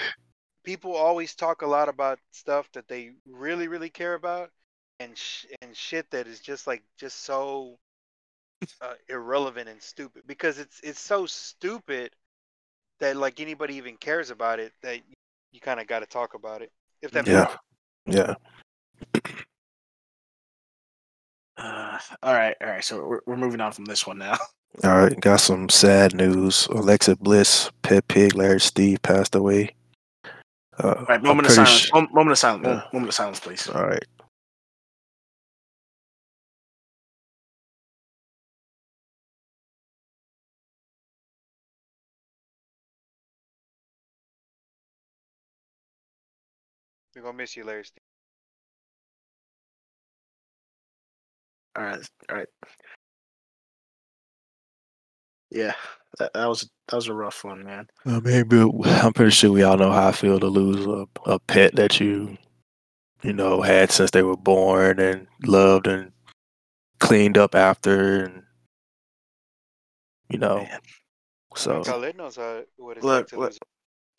people 0.64 0.96
always 0.96 1.36
talk 1.36 1.62
a 1.62 1.68
lot 1.68 1.90
about 1.90 2.20
stuff 2.32 2.70
that 2.74 2.88
they 2.88 3.12
really, 3.26 3.68
really 3.68 3.90
care 3.90 4.14
about, 4.14 4.52
and 5.00 5.18
sh- 5.18 5.46
and 5.62 5.76
shit 5.76 6.10
that 6.12 6.28
is 6.28 6.40
just 6.40 6.68
like 6.68 6.84
just 6.98 7.24
so 7.24 7.78
uh, 8.82 8.94
irrelevant 9.10 9.70
and 9.70 9.82
stupid 9.82 10.24
because 10.28 10.60
it's 10.60 10.80
it's 10.84 11.00
so 11.00 11.26
stupid 11.26 12.12
that 13.00 13.16
like 13.16 13.40
anybody 13.40 13.76
even 13.76 13.96
cares 13.98 14.30
about 14.32 14.60
it 14.60 14.74
that 14.82 14.98
you, 14.98 15.16
you 15.52 15.60
kind 15.60 15.80
of 15.80 15.88
got 15.88 16.00
to 16.00 16.06
talk 16.06 16.34
about 16.34 16.62
it. 16.62 16.72
If 17.02 17.12
that 17.12 17.26
Yeah. 17.26 17.40
makes 17.40 17.52
sense. 17.52 17.62
Yeah. 18.06 18.34
Uh, 21.58 21.98
all 22.22 22.34
right, 22.34 22.56
all 22.62 22.68
right. 22.70 22.84
So 22.84 23.06
we're, 23.06 23.22
we're 23.26 23.38
moving 23.38 23.62
on 23.62 23.72
from 23.72 23.86
this 23.86 24.06
one 24.06 24.18
now. 24.18 24.38
All 24.84 24.98
right, 24.98 25.20
got 25.20 25.40
some 25.40 25.70
sad 25.70 26.14
news. 26.14 26.68
Alexa 26.68 27.16
Bliss, 27.18 27.72
pet 27.82 28.08
pig 28.08 28.36
Larry 28.36 28.60
Steve 28.60 29.02
passed 29.02 29.34
away. 29.36 29.74
Uh, 30.78 30.94
All 31.00 31.06
right, 31.06 31.22
moment 31.24 31.48
of 31.48 31.54
pretty 31.56 31.66
silence. 31.66 31.90
su- 31.90 32.14
moment 32.14 32.32
of 32.32 32.38
silence. 32.38 32.64
Yeah. 32.64 32.70
Moment, 32.74 32.94
moment 32.94 33.10
of 33.10 33.16
silence, 33.16 33.40
please. 33.40 33.68
all 33.70 33.88
right. 33.88 34.04
We're 47.16 47.22
gonna 47.24 47.38
miss 47.38 47.56
you, 47.56 47.64
Larry. 47.64 47.86
Steve. 47.86 48.02
All 51.76 51.84
right, 51.84 52.10
all 52.30 52.36
right. 52.38 52.48
Yeah, 55.50 55.74
that, 56.20 56.34
that 56.34 56.46
was 56.48 56.70
that 56.90 56.96
was 56.96 57.08
a 57.08 57.14
rough 57.14 57.44
one, 57.44 57.64
man. 57.64 57.88
I 58.06 58.20
mean, 58.20 58.48
but 58.48 58.70
I'm 59.04 59.14
pretty 59.14 59.32
sure 59.32 59.52
we 59.52 59.64
all 59.64 59.78
know 59.78 59.92
how 59.92 60.08
I 60.10 60.12
feel 60.12 60.40
to 60.40 60.48
lose 60.48 60.86
a, 60.86 61.06
a 61.30 61.40
pet 61.40 61.76
that 61.76 62.00
you, 62.00 62.38
you 63.24 63.34
know, 63.34 63.62
had 63.62 63.92
since 63.92 64.12
they 64.12 64.24
were 64.24 64.38
born 64.38 65.00
and 65.00 65.28
loved 65.46 65.88
and 65.88 66.12
cleaned 67.00 67.38
up 67.38 67.56
after, 67.56 68.26
and 68.26 68.44
you 70.30 70.38
know, 70.38 70.58
Man. 70.58 70.80
so. 71.56 71.84
Khaled 71.84 72.18
knows 72.18 72.36
how 72.36 72.64
what 72.78 72.98
it's 72.98 73.06
Look, 73.06 73.20
like 73.20 73.28
to 73.28 73.40
look. 73.40 73.50
lose. 73.52 73.60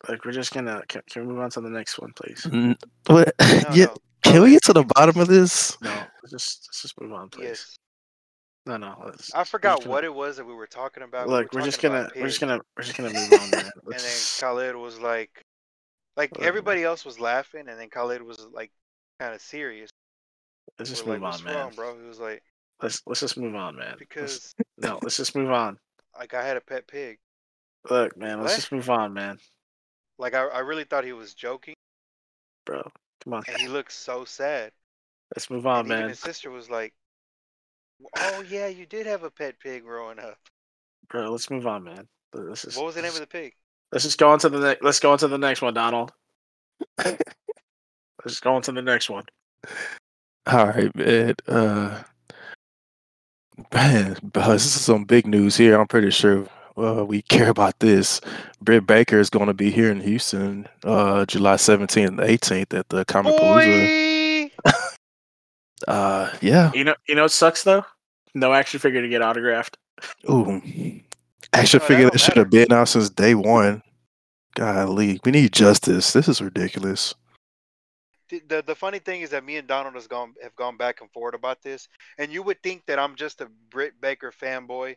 Like 0.07 0.23
we're 0.25 0.31
just 0.31 0.53
gonna 0.53 0.81
can, 0.87 1.01
can 1.09 1.27
we 1.27 1.33
move 1.33 1.41
on 1.43 1.49
to 1.51 1.61
the 1.61 1.69
next 1.69 1.99
one, 1.99 2.13
please? 2.15 2.47
Mm, 2.49 2.75
What? 3.07 3.33
No, 3.39 3.45
yeah, 3.73 3.85
no. 3.85 3.95
can 4.23 4.41
we 4.41 4.51
get 4.51 4.63
to 4.63 4.73
the 4.73 4.83
bottom 4.95 5.19
of 5.19 5.27
this? 5.27 5.79
No, 5.81 5.89
let's 6.23 6.31
just 6.31 6.67
let's 6.69 6.81
just 6.81 7.01
move 7.01 7.11
on, 7.13 7.27
please. 7.29 7.43
Yes. 7.49 7.75
No, 8.69 8.77
no. 8.77 8.95
Let's, 9.03 9.33
I 9.33 9.43
forgot 9.43 9.79
gonna- 9.79 9.89
what 9.89 10.03
it 10.03 10.13
was 10.13 10.37
that 10.37 10.45
we 10.45 10.53
were 10.53 10.67
talking 10.67 11.01
about. 11.01 11.27
We 11.27 11.33
were 11.33 11.39
Look, 11.41 11.53
we're 11.53 11.61
just 11.63 11.81
gonna 11.81 12.07
we're 12.15 12.27
just 12.27 12.39
gonna 12.39 12.59
we're 12.77 12.83
just 12.83 12.95
gonna 12.95 13.09
move 13.13 13.33
on, 13.33 13.49
man. 13.49 13.71
and 13.85 13.93
then 13.99 14.17
Khalid 14.39 14.75
was 14.75 14.99
like, 14.99 15.43
like 16.15 16.31
everybody 16.39 16.83
else 16.83 17.03
was 17.03 17.19
laughing, 17.19 17.67
and 17.67 17.79
then 17.79 17.89
Khalid 17.89 18.21
was 18.21 18.47
like, 18.53 18.71
kind 19.19 19.33
of 19.33 19.41
serious. 19.41 19.89
let's 20.77 20.91
just 20.91 21.05
we're 21.05 21.13
move 21.13 21.23
like, 21.23 21.33
on, 21.39 21.43
man. 21.45 21.55
wrong, 21.55 21.71
bro? 21.75 21.99
He 21.99 22.07
was 22.07 22.19
like, 22.19 22.43
Let's 22.81 23.01
let's 23.07 23.21
just 23.21 23.37
move 23.37 23.55
on, 23.55 23.75
man. 23.75 23.87
Let's- 23.87 23.99
because 23.99 24.53
no, 24.77 24.99
let's 25.01 25.17
just 25.17 25.35
move 25.35 25.49
on. 25.51 25.79
like 26.19 26.35
I 26.35 26.45
had 26.45 26.55
a 26.57 26.61
pet 26.61 26.87
pig. 26.87 27.17
Look, 27.89 28.15
man, 28.17 28.39
let's 28.41 28.51
What? 28.53 28.55
just 28.57 28.71
move 28.71 28.89
on, 28.91 29.13
man. 29.13 29.39
Like 30.19 30.35
I, 30.35 30.45
I 30.45 30.59
really 30.59 30.83
thought 30.83 31.05
he 31.05 31.13
was 31.13 31.33
joking, 31.33 31.73
Bro, 32.65 32.83
come 33.23 33.33
on. 33.33 33.43
and 33.47 33.57
he 33.57 33.67
looked 33.67 33.93
so 33.93 34.25
sad. 34.25 34.71
Let's 35.35 35.49
move 35.49 35.65
on, 35.65 35.79
and 35.79 35.87
man. 35.89 36.09
his 36.09 36.19
sister 36.19 36.51
was 36.51 36.69
like, 36.69 36.93
"Oh 38.17 38.43
yeah, 38.49 38.67
you 38.67 38.85
did 38.85 39.05
have 39.05 39.23
a 39.23 39.31
pet 39.31 39.59
pig 39.59 39.83
growing 39.83 40.19
up. 40.19 40.37
Bro, 41.09 41.31
let's 41.31 41.49
move 41.49 41.67
on, 41.67 41.83
man. 41.83 42.07
Let's 42.33 42.63
just, 42.63 42.77
What 42.77 42.85
was 42.85 42.95
the 42.95 43.01
name 43.01 43.13
of 43.13 43.19
the 43.19 43.27
pig?" 43.27 43.53
let's 43.91 44.03
just 44.03 44.17
go 44.17 44.29
on 44.29 44.39
to 44.39 44.49
the 44.49 44.59
next. 44.59 44.83
Let's 44.83 44.99
go 44.99 45.11
on 45.11 45.17
to 45.19 45.27
the 45.27 45.37
next 45.37 45.61
one, 45.61 45.73
Donald. 45.73 46.11
let's 46.97 47.17
just 48.25 48.43
go 48.43 48.55
on 48.55 48.61
to 48.63 48.71
the 48.71 48.81
next 48.81 49.09
one. 49.09 49.25
All 50.47 50.67
right, 50.67 50.95
man. 50.95 51.35
Uh, 51.47 52.03
man, 53.73 54.17
this 54.33 54.65
is 54.65 54.81
some 54.81 55.05
big 55.05 55.27
news 55.27 55.57
here. 55.57 55.79
I'm 55.79 55.87
pretty 55.87 56.11
sure 56.11 56.47
uh, 56.77 57.05
we 57.05 57.21
care 57.23 57.49
about 57.49 57.79
this. 57.79 58.21
Britt 58.61 58.87
Baker 58.87 59.19
is 59.19 59.29
going 59.29 59.47
to 59.47 59.53
be 59.53 59.71
here 59.71 59.91
in 59.91 60.01
Houston, 60.01 60.67
uh, 60.83 61.25
July 61.25 61.55
17th 61.55 62.07
and 62.07 62.19
18th 62.19 62.77
at 62.77 62.89
the 62.89 63.05
Comicpalooza. 63.05 64.08
Boy! 65.87 65.91
Uh, 65.93 66.37
yeah. 66.41 66.71
You 66.73 66.83
know, 66.83 66.95
you 67.07 67.15
know, 67.15 67.25
it 67.25 67.29
sucks 67.31 67.63
though. 67.63 67.85
No 68.35 68.53
action 68.53 68.79
figure 68.79 69.01
to 69.01 69.07
get 69.09 69.21
autographed. 69.21 69.77
Ooh, 70.29 70.61
action 71.53 71.79
Oh, 71.81 71.85
that 71.85 71.87
figure 71.87 72.03
don't 72.03 72.13
that 72.13 72.19
should 72.19 72.37
have 72.37 72.49
been 72.49 72.71
out 72.71 72.87
since 72.89 73.09
day 73.09 73.35
one. 73.35 73.81
Golly, 74.55 75.19
we 75.23 75.31
need 75.31 75.53
justice. 75.53 76.13
This 76.13 76.27
is 76.27 76.41
ridiculous. 76.41 77.13
the, 78.29 78.41
the 78.47 78.63
the 78.67 78.75
funny 78.75 78.99
thing 78.99 79.21
is 79.21 79.31
that 79.31 79.45
me 79.45 79.57
and 79.57 79.67
Donald 79.67 79.95
has 79.95 80.07
gone 80.07 80.33
have 80.41 80.55
gone 80.55 80.77
back 80.77 81.01
and 81.01 81.11
forth 81.11 81.35
about 81.35 81.61
this, 81.61 81.87
and 82.17 82.31
you 82.31 82.43
would 82.43 82.61
think 82.63 82.85
that 82.85 82.99
I'm 82.99 83.15
just 83.15 83.41
a 83.41 83.49
Britt 83.69 83.99
Baker 84.01 84.31
fanboy 84.31 84.95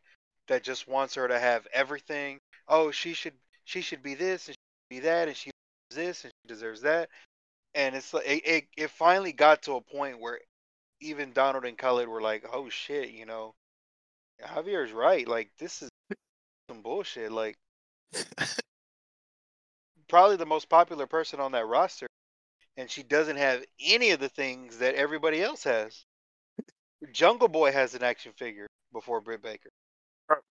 that 0.48 0.62
just 0.62 0.88
wants 0.88 1.14
her 1.14 1.28
to 1.28 1.38
have 1.38 1.66
everything. 1.72 2.38
Oh, 2.68 2.90
she 2.90 3.14
should 3.14 3.34
she 3.64 3.80
should 3.80 4.02
be 4.02 4.14
this 4.14 4.48
and 4.48 4.56
she 4.56 4.96
should 4.96 5.02
be 5.02 5.08
that, 5.08 5.28
and 5.28 5.36
she 5.36 5.50
deserves 5.90 6.06
this 6.06 6.24
and 6.24 6.32
she 6.42 6.48
deserves 6.48 6.80
that. 6.82 7.08
And 7.74 7.96
it's 7.96 8.12
like 8.12 8.26
it, 8.26 8.46
it, 8.46 8.64
it 8.76 8.90
finally 8.90 9.32
got 9.32 9.62
to 9.62 9.74
a 9.76 9.80
point 9.80 10.20
where 10.20 10.38
even 11.02 11.32
Donald 11.32 11.64
and 11.64 11.76
Khaled 11.76 12.08
were 12.08 12.22
like, 12.22 12.44
"Oh 12.52 12.68
shit," 12.68 13.10
you 13.10 13.26
know, 13.26 13.54
Javier's 14.42 14.92
right. 14.92 15.26
Like 15.26 15.50
this 15.58 15.82
is 15.82 15.90
some 16.68 16.82
bullshit. 16.82 17.32
Like 17.32 17.56
probably 20.08 20.36
the 20.36 20.46
most 20.46 20.68
popular 20.68 21.06
person 21.06 21.40
on 21.40 21.52
that 21.52 21.66
roster 21.66 22.06
and 22.76 22.90
she 22.90 23.02
doesn't 23.02 23.36
have 23.36 23.64
any 23.84 24.10
of 24.10 24.20
the 24.20 24.28
things 24.28 24.78
that 24.78 24.94
everybody 24.94 25.42
else 25.42 25.64
has. 25.64 26.04
Jungle 27.12 27.48
Boy 27.48 27.72
has 27.72 27.94
an 27.94 28.02
action 28.02 28.33
figure 28.33 28.66
before 28.92 29.20
Britt 29.20 29.42
Baker. 29.42 29.70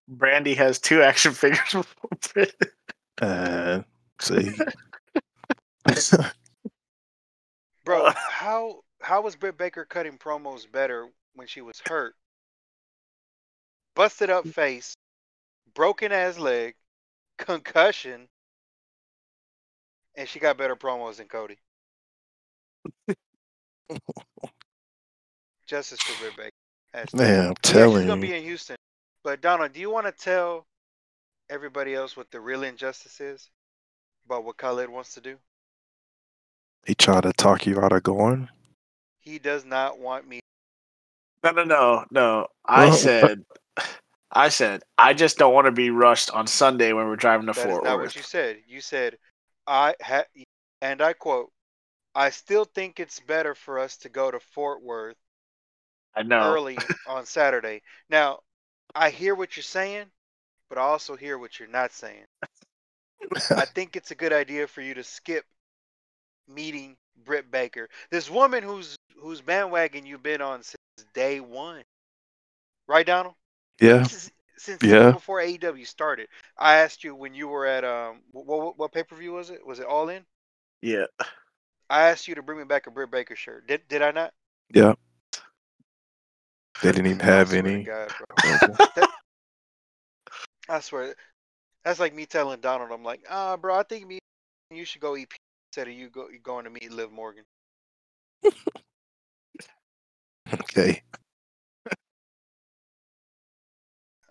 Brandy 0.07 0.53
has 0.55 0.79
two 0.79 1.01
action 1.01 1.33
figures. 1.35 1.71
before 1.71 2.09
Uh, 3.21 3.81
see, 4.19 4.51
Bro, 7.83 8.11
how 8.15 8.81
how 9.01 9.21
was 9.21 9.35
Britt 9.35 9.57
Baker 9.57 9.85
cutting 9.85 10.17
promos 10.17 10.71
better 10.71 11.07
when 11.35 11.47
she 11.47 11.61
was 11.61 11.81
hurt? 11.85 12.15
Busted 13.95 14.29
up 14.29 14.45
mm. 14.45 14.53
face, 14.53 14.95
broken 15.73 16.11
ass 16.11 16.37
leg, 16.37 16.75
concussion, 17.37 18.27
and 20.15 20.27
she 20.27 20.39
got 20.39 20.57
better 20.57 20.75
promos 20.75 21.17
than 21.17 21.27
Cody. 21.27 21.57
Justice 25.67 26.01
for 26.01 26.15
Britt 26.23 26.37
Baker. 26.37 26.51
Hashtag. 26.93 27.13
man, 27.17 27.39
I'm 27.39 27.47
Yeah, 27.47 27.53
telling 27.61 28.01
she's 28.01 28.07
gonna 28.07 28.21
you. 28.21 28.31
be 28.31 28.35
in 28.35 28.43
Houston. 28.43 28.75
But 29.23 29.41
Donald, 29.41 29.73
do 29.73 29.79
you 29.79 29.89
want 29.89 30.07
to 30.07 30.11
tell 30.11 30.65
everybody 31.49 31.93
else 31.93 32.17
what 32.17 32.31
the 32.31 32.39
real 32.39 32.63
injustice 32.63 33.21
is 33.21 33.49
about 34.25 34.43
what 34.43 34.57
Khaled 34.57 34.89
wants 34.89 35.13
to 35.13 35.21
do? 35.21 35.37
He 36.85 36.95
tried 36.95 37.23
to 37.23 37.33
talk 37.33 37.65
you 37.65 37.79
out 37.79 37.91
of 37.91 38.03
going. 38.03 38.49
He 39.21 39.39
does 39.39 39.65
not 39.65 39.99
want 39.99 40.27
me 40.27 40.39
No, 41.43 41.51
no, 41.51 41.63
no, 41.63 42.05
no. 42.11 42.47
I 42.65 42.89
said, 42.91 43.43
I 44.31 44.49
said, 44.49 44.83
I 44.97 45.13
just 45.13 45.37
don't 45.37 45.53
want 45.53 45.65
to 45.65 45.71
be 45.71 45.89
rushed 45.89 46.31
on 46.31 46.47
Sunday 46.47 46.93
when 46.93 47.07
we're 47.07 47.15
driving 47.15 47.47
to 47.47 47.53
That 47.53 47.69
is 47.69 47.73
Fort 47.73 47.83
not 47.83 47.97
Worth. 47.97 48.07
what 48.07 48.15
you 48.15 48.23
said. 48.23 48.57
You 48.67 48.81
said, 48.81 49.17
I 49.67 49.95
ha- 50.01 50.25
and 50.81 51.01
I 51.01 51.13
quote, 51.13 51.51
I 52.15 52.29
still 52.29 52.65
think 52.65 52.99
it's 52.99 53.19
better 53.21 53.55
for 53.55 53.79
us 53.79 53.97
to 53.97 54.09
go 54.09 54.31
to 54.31 54.39
Fort 54.39 54.81
Worth 54.83 55.15
I 56.15 56.23
know. 56.23 56.41
early 56.41 56.77
on 57.07 57.25
Saturday. 57.25 57.81
Now, 58.09 58.39
I 58.95 59.09
hear 59.09 59.35
what 59.35 59.55
you're 59.55 59.63
saying, 59.63 60.05
but 60.69 60.77
I 60.77 60.81
also 60.81 61.15
hear 61.15 61.37
what 61.37 61.59
you're 61.59 61.69
not 61.69 61.91
saying. 61.91 62.25
I 63.57 63.65
think 63.65 63.95
it's 63.95 64.11
a 64.11 64.15
good 64.15 64.33
idea 64.33 64.67
for 64.67 64.81
you 64.81 64.93
to 64.93 65.03
skip 65.03 65.45
meeting 66.47 66.97
Britt 67.23 67.51
Baker, 67.51 67.89
this 68.09 68.29
woman 68.29 68.63
whose 68.63 68.95
whose 69.19 69.41
bandwagon 69.41 70.05
you've 70.05 70.23
been 70.23 70.41
on 70.41 70.63
since 70.63 71.07
day 71.13 71.39
one, 71.39 71.83
right, 72.87 73.05
Donald? 73.05 73.35
Yeah. 73.79 74.03
Since, 74.03 74.31
since 74.57 74.83
Yeah. 74.83 75.11
before 75.11 75.39
AEW 75.39 75.85
started. 75.87 76.27
I 76.57 76.77
asked 76.77 77.03
you 77.03 77.15
when 77.15 77.33
you 77.33 77.47
were 77.47 77.65
at 77.65 77.83
um 77.83 78.21
what 78.31 78.45
what, 78.45 78.77
what 78.77 78.91
pay 78.91 79.03
per 79.03 79.15
view 79.15 79.33
was 79.33 79.49
it? 79.49 79.65
Was 79.65 79.79
it 79.79 79.85
All 79.85 80.09
In? 80.09 80.23
Yeah. 80.81 81.05
I 81.89 82.09
asked 82.09 82.27
you 82.27 82.35
to 82.35 82.41
bring 82.41 82.57
me 82.59 82.65
back 82.65 82.87
a 82.87 82.91
Britt 82.91 83.11
Baker 83.11 83.35
shirt. 83.35 83.67
Did 83.67 83.87
did 83.87 84.01
I 84.01 84.11
not? 84.11 84.33
Yeah. 84.73 84.93
They 86.81 86.91
didn't 86.91 87.07
even 87.07 87.19
have 87.19 87.49
swear 87.49 87.59
any. 87.59 87.83
God, 87.83 88.11
bro. 88.17 89.05
I 90.69 90.79
swear, 90.79 91.15
that's 91.83 91.99
like 91.99 92.15
me 92.15 92.25
telling 92.25 92.61
Donald, 92.61 92.91
I'm 92.91 93.03
like, 93.03 93.25
ah, 93.29 93.57
bro, 93.57 93.75
I 93.75 93.83
think 93.83 94.07
me, 94.07 94.19
you 94.71 94.85
should 94.85 95.01
go 95.01 95.15
EP 95.15 95.27
instead 95.71 95.87
"Are 95.87 95.91
you 95.91 96.09
go 96.09 96.27
you 96.29 96.39
going 96.39 96.65
to 96.65 96.69
meet 96.69 96.91
Liv 96.91 97.11
Morgan. 97.13 97.45
Okay. 100.53 101.01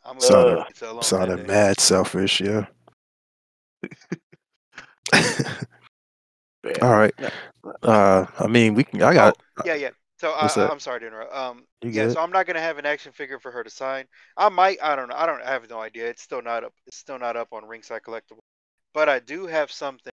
I'm 0.04 0.18
gonna 0.18 0.20
Sounded- 0.20 0.56
leave 0.58 0.66
pizza 0.66 0.98
Sounded 1.02 1.36
day. 1.38 1.42
mad 1.46 1.80
selfish, 1.80 2.40
yeah. 2.40 2.66
Yeah. 6.62 6.72
All 6.82 6.90
right. 6.90 7.14
Uh, 7.82 8.26
I 8.38 8.46
mean, 8.46 8.74
we 8.74 8.84
can. 8.84 9.00
I 9.02 9.14
got. 9.14 9.34
Yeah, 9.64 9.76
yeah. 9.76 9.90
So 10.18 10.32
I, 10.32 10.42
What's 10.42 10.56
that? 10.56 10.70
I'm 10.70 10.78
sorry 10.78 11.00
to 11.00 11.06
interrupt. 11.06 11.34
Um, 11.34 11.64
You 11.80 11.88
yeah. 11.88 12.10
So 12.10 12.20
I'm 12.20 12.30
not 12.30 12.46
gonna 12.46 12.60
have 12.60 12.76
an 12.76 12.84
action 12.84 13.12
figure 13.12 13.38
for 13.38 13.50
her 13.50 13.64
to 13.64 13.70
sign. 13.70 14.04
I 14.36 14.50
might. 14.50 14.76
I 14.82 14.94
don't 14.94 15.08
know. 15.08 15.14
I 15.16 15.24
don't 15.24 15.40
I 15.40 15.52
have 15.52 15.70
no 15.70 15.80
idea. 15.80 16.10
It's 16.10 16.20
still 16.20 16.42
not 16.42 16.62
up. 16.64 16.74
It's 16.86 16.98
still 16.98 17.18
not 17.18 17.34
up 17.34 17.48
on 17.54 17.64
Ringside 17.64 18.02
Collectible. 18.02 18.40
But 18.92 19.08
I 19.08 19.20
do 19.20 19.46
have 19.46 19.72
something 19.72 20.12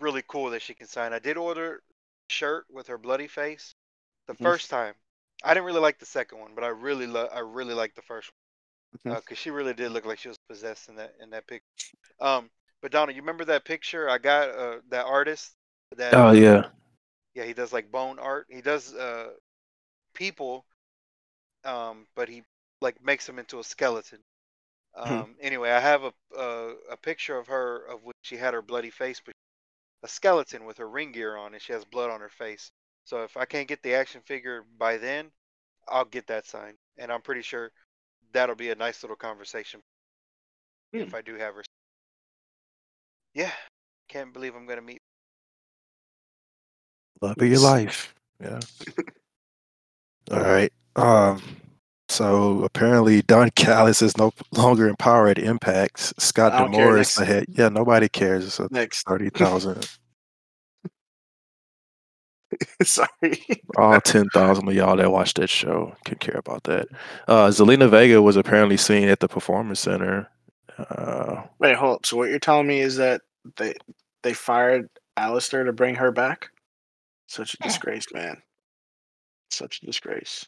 really 0.00 0.22
cool 0.28 0.50
that 0.50 0.62
she 0.62 0.74
can 0.74 0.86
sign. 0.88 1.12
I 1.12 1.18
did 1.20 1.36
order 1.36 1.76
a 1.76 2.32
shirt 2.32 2.66
with 2.70 2.88
her 2.88 2.98
bloody 2.98 3.28
face 3.28 3.74
the 4.28 4.34
Mhm. 4.38 4.50
first 4.50 4.70
time. 4.70 4.94
I 5.44 5.54
didn't 5.54 5.66
really 5.66 5.80
like 5.80 5.98
the 5.98 6.06
second 6.06 6.40
one, 6.40 6.54
but 6.54 6.64
I 6.64 6.68
really 6.68 7.06
love. 7.06 7.30
I 7.32 7.40
really 7.40 7.74
liked 7.74 7.96
the 7.96 8.02
first 8.02 8.30
one 9.08 9.20
because 9.20 9.38
she 9.38 9.50
really 9.50 9.74
did 9.74 9.92
look 9.92 10.04
like 10.06 10.18
she 10.18 10.28
was 10.28 10.38
possessed 10.48 10.88
in 10.88 10.96
that 10.96 11.14
in 11.22 11.30
that 11.30 11.46
picture. 11.48 11.64
Um, 12.20 12.50
but 12.82 12.92
Donna, 12.92 13.12
you 13.12 13.22
remember 13.22 13.44
that 13.46 13.64
picture 13.64 14.08
I 14.10 14.18
got? 14.18 14.50
Uh, 14.50 14.78
that 14.90 15.06
artist. 15.06 15.52
That 15.96 16.16
Oh 16.16 16.32
uh, 16.32 16.32
yeah. 16.32 16.70
yeah, 17.34 17.44
he 17.44 17.54
does 17.54 17.72
like 17.72 17.90
bone 17.92 18.18
art. 18.18 18.46
He 18.50 18.62
does 18.62 18.94
uh 18.94 19.30
people, 20.14 20.66
um, 21.64 22.06
but 22.14 22.28
he 22.28 22.42
like 22.80 23.02
makes 23.04 23.26
them 23.26 23.38
into 23.38 23.58
a 23.58 23.64
skeleton. 23.64 24.18
Hmm. 25.04 25.22
Um, 25.22 25.36
anyway, 25.40 25.70
I 25.70 25.80
have 25.80 26.04
a, 26.04 26.12
a 26.36 26.74
a 26.92 26.96
picture 26.96 27.38
of 27.38 27.48
her 27.48 27.86
of 27.86 28.04
when 28.04 28.14
she 28.22 28.36
had 28.36 28.54
her 28.54 28.62
bloody 28.62 28.90
face, 28.90 29.20
but 29.24 29.34
a 30.02 30.08
skeleton 30.08 30.64
with 30.64 30.78
her 30.78 30.88
ring 30.88 31.12
gear 31.12 31.36
on, 31.36 31.52
and 31.52 31.62
she 31.62 31.72
has 31.72 31.84
blood 31.84 32.10
on 32.10 32.20
her 32.20 32.28
face. 32.30 32.70
So 33.04 33.22
if 33.22 33.36
I 33.36 33.44
can't 33.44 33.68
get 33.68 33.82
the 33.82 33.94
action 33.94 34.20
figure 34.24 34.64
by 34.78 34.96
then, 34.96 35.30
I'll 35.88 36.04
get 36.04 36.26
that 36.28 36.46
signed, 36.46 36.76
and 36.98 37.10
I'm 37.10 37.22
pretty 37.22 37.42
sure 37.42 37.70
that'll 38.32 38.54
be 38.54 38.70
a 38.70 38.74
nice 38.74 39.02
little 39.02 39.16
conversation 39.16 39.80
if 40.92 41.14
I 41.14 41.22
do 41.22 41.34
have 41.36 41.54
her. 41.54 41.62
Yeah, 43.34 43.52
can't 44.08 44.32
believe 44.32 44.54
I'm 44.54 44.66
gonna 44.66 44.82
meet. 44.82 45.02
Love 47.20 47.36
of 47.38 47.48
your 47.48 47.60
life. 47.60 48.14
Yeah. 48.40 48.60
All 50.30 50.40
right. 50.40 50.72
Um. 50.96 51.42
So 52.10 52.64
apparently, 52.64 53.22
Don 53.22 53.50
Callis 53.54 54.02
is 54.02 54.16
no 54.16 54.32
longer 54.52 54.88
in 54.88 54.96
power 54.96 55.28
at 55.28 55.38
Impact. 55.38 56.20
Scott 56.20 56.52
D'Amore 56.52 56.98
is 56.98 57.16
ahead. 57.16 57.46
Yeah, 57.48 57.68
nobody 57.68 58.08
cares. 58.08 58.44
It's 58.44 58.58
a 58.58 58.68
Next. 58.70 59.06
thirty 59.06 59.30
thousand. 59.34 59.88
Sorry. 62.82 63.44
All 63.76 64.00
ten 64.00 64.28
thousand 64.34 64.66
of 64.68 64.74
y'all 64.74 64.96
that 64.96 65.12
watch 65.12 65.34
that 65.34 65.48
show 65.48 65.94
can 66.04 66.18
care 66.18 66.36
about 66.36 66.64
that. 66.64 66.88
Uh, 67.28 67.46
Zelina 67.48 67.88
Vega 67.88 68.20
was 68.20 68.36
apparently 68.36 68.76
seen 68.76 69.08
at 69.08 69.20
the 69.20 69.28
Performance 69.28 69.78
Center. 69.78 70.28
Uh, 70.76 71.42
Wait, 71.60 71.76
hold 71.76 71.96
up. 71.96 72.06
So 72.06 72.16
what 72.16 72.28
you're 72.28 72.38
telling 72.40 72.66
me 72.66 72.80
is 72.80 72.96
that 72.96 73.20
they 73.56 73.74
they 74.24 74.32
fired 74.32 74.88
Aleister 75.16 75.64
to 75.64 75.72
bring 75.72 75.94
her 75.94 76.10
back? 76.10 76.50
Such 77.28 77.54
a 77.54 77.58
disgrace, 77.58 78.06
man. 78.12 78.42
Such 79.50 79.80
a 79.82 79.86
disgrace. 79.86 80.44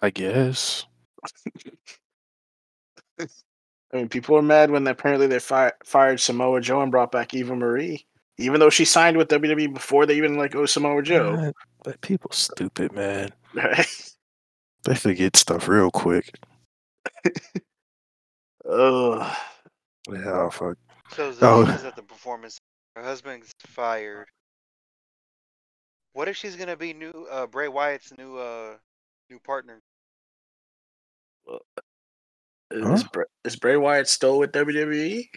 I 0.00 0.10
guess. 0.10 0.86
I 3.20 3.26
mean, 3.96 4.08
people 4.08 4.36
are 4.36 4.42
mad 4.42 4.70
when 4.70 4.86
apparently 4.86 5.26
they 5.26 5.38
fi- 5.40 5.72
fired 5.84 6.20
Samoa 6.20 6.60
Joe 6.60 6.80
and 6.82 6.90
brought 6.92 7.10
back 7.12 7.34
Eva 7.34 7.54
Marie, 7.56 8.06
even 8.38 8.60
though 8.60 8.70
she 8.70 8.84
signed 8.84 9.16
with 9.16 9.28
WWE 9.28 9.74
before 9.74 10.06
they 10.06 10.16
even 10.16 10.36
like 10.38 10.52
go 10.52 10.62
of 10.62 10.70
Samoa 10.70 11.02
Joe. 11.02 11.36
Man, 11.36 11.52
but 11.84 12.00
people 12.00 12.30
stupid, 12.32 12.92
man. 12.92 13.30
They 14.84 14.94
forget 14.94 15.36
stuff 15.36 15.68
real 15.68 15.90
quick. 15.90 16.38
Ugh. 18.68 19.36
Yeah, 20.10 20.48
fuck. 20.48 20.78
So 21.12 21.28
Oh. 21.28 21.64
Zelina's 21.64 21.84
at 21.84 21.96
the 21.96 22.02
performance. 22.02 22.58
Her 22.96 23.02
husband's 23.02 23.52
fired. 23.66 24.26
What 26.12 26.28
if 26.28 26.36
she's 26.36 26.56
gonna 26.56 26.76
be 26.76 26.94
new? 26.94 27.26
Uh, 27.30 27.46
Bray 27.46 27.68
Wyatt's 27.68 28.12
new 28.16 28.36
uh 28.38 28.76
new 29.28 29.38
partner. 29.40 29.80
Is, 32.72 33.04
Bra- 33.04 33.24
is 33.44 33.56
Bray 33.56 33.76
Wyatt 33.76 34.08
still 34.08 34.38
with? 34.38 34.52
WWE? 34.52 35.28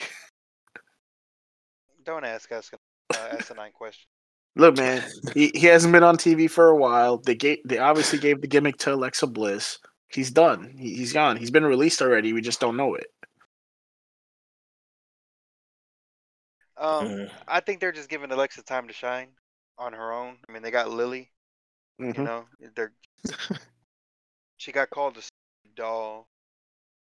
Don't 2.05 2.25
ask 2.25 2.51
us 2.51 2.69
uh, 3.15 3.17
asinine 3.31 3.71
question. 3.73 4.07
Look, 4.55 4.77
man, 4.77 5.03
he, 5.33 5.51
he 5.55 5.65
hasn't 5.67 5.93
been 5.93 6.03
on 6.03 6.17
TV 6.17 6.49
for 6.49 6.67
a 6.69 6.75
while. 6.77 7.17
They 7.17 7.33
gave 7.33 7.57
they 7.65 7.79
obviously 7.79 8.19
gave 8.19 8.41
the 8.41 8.47
gimmick 8.47 8.77
to 8.79 8.93
Alexa 8.93 9.25
Bliss. 9.27 9.79
He's 10.09 10.29
done. 10.29 10.75
He, 10.77 10.93
he's 10.95 11.11
gone. 11.11 11.37
He's 11.37 11.49
been 11.49 11.65
released 11.65 12.01
already. 12.03 12.33
We 12.33 12.41
just 12.41 12.59
don't 12.59 12.77
know 12.77 12.93
it. 12.95 13.07
Um, 16.77 17.07
Mm. 17.07 17.31
I 17.47 17.59
think 17.61 17.79
they're 17.79 17.91
just 17.91 18.09
giving 18.09 18.31
Alexa 18.31 18.63
time 18.63 18.87
to 18.87 18.93
shine 18.93 19.29
on 19.77 19.93
her 19.93 20.11
own. 20.11 20.37
I 20.47 20.51
mean, 20.51 20.61
they 20.61 20.71
got 20.71 20.89
Lily. 20.91 21.31
You 21.99 22.13
Mhm. 22.13 22.23
know, 22.25 22.45
they're 22.75 22.93
she 24.57 24.71
got 24.71 24.89
called 24.89 25.17
a 25.17 25.21
stupid 25.21 25.32
doll, 25.75 26.27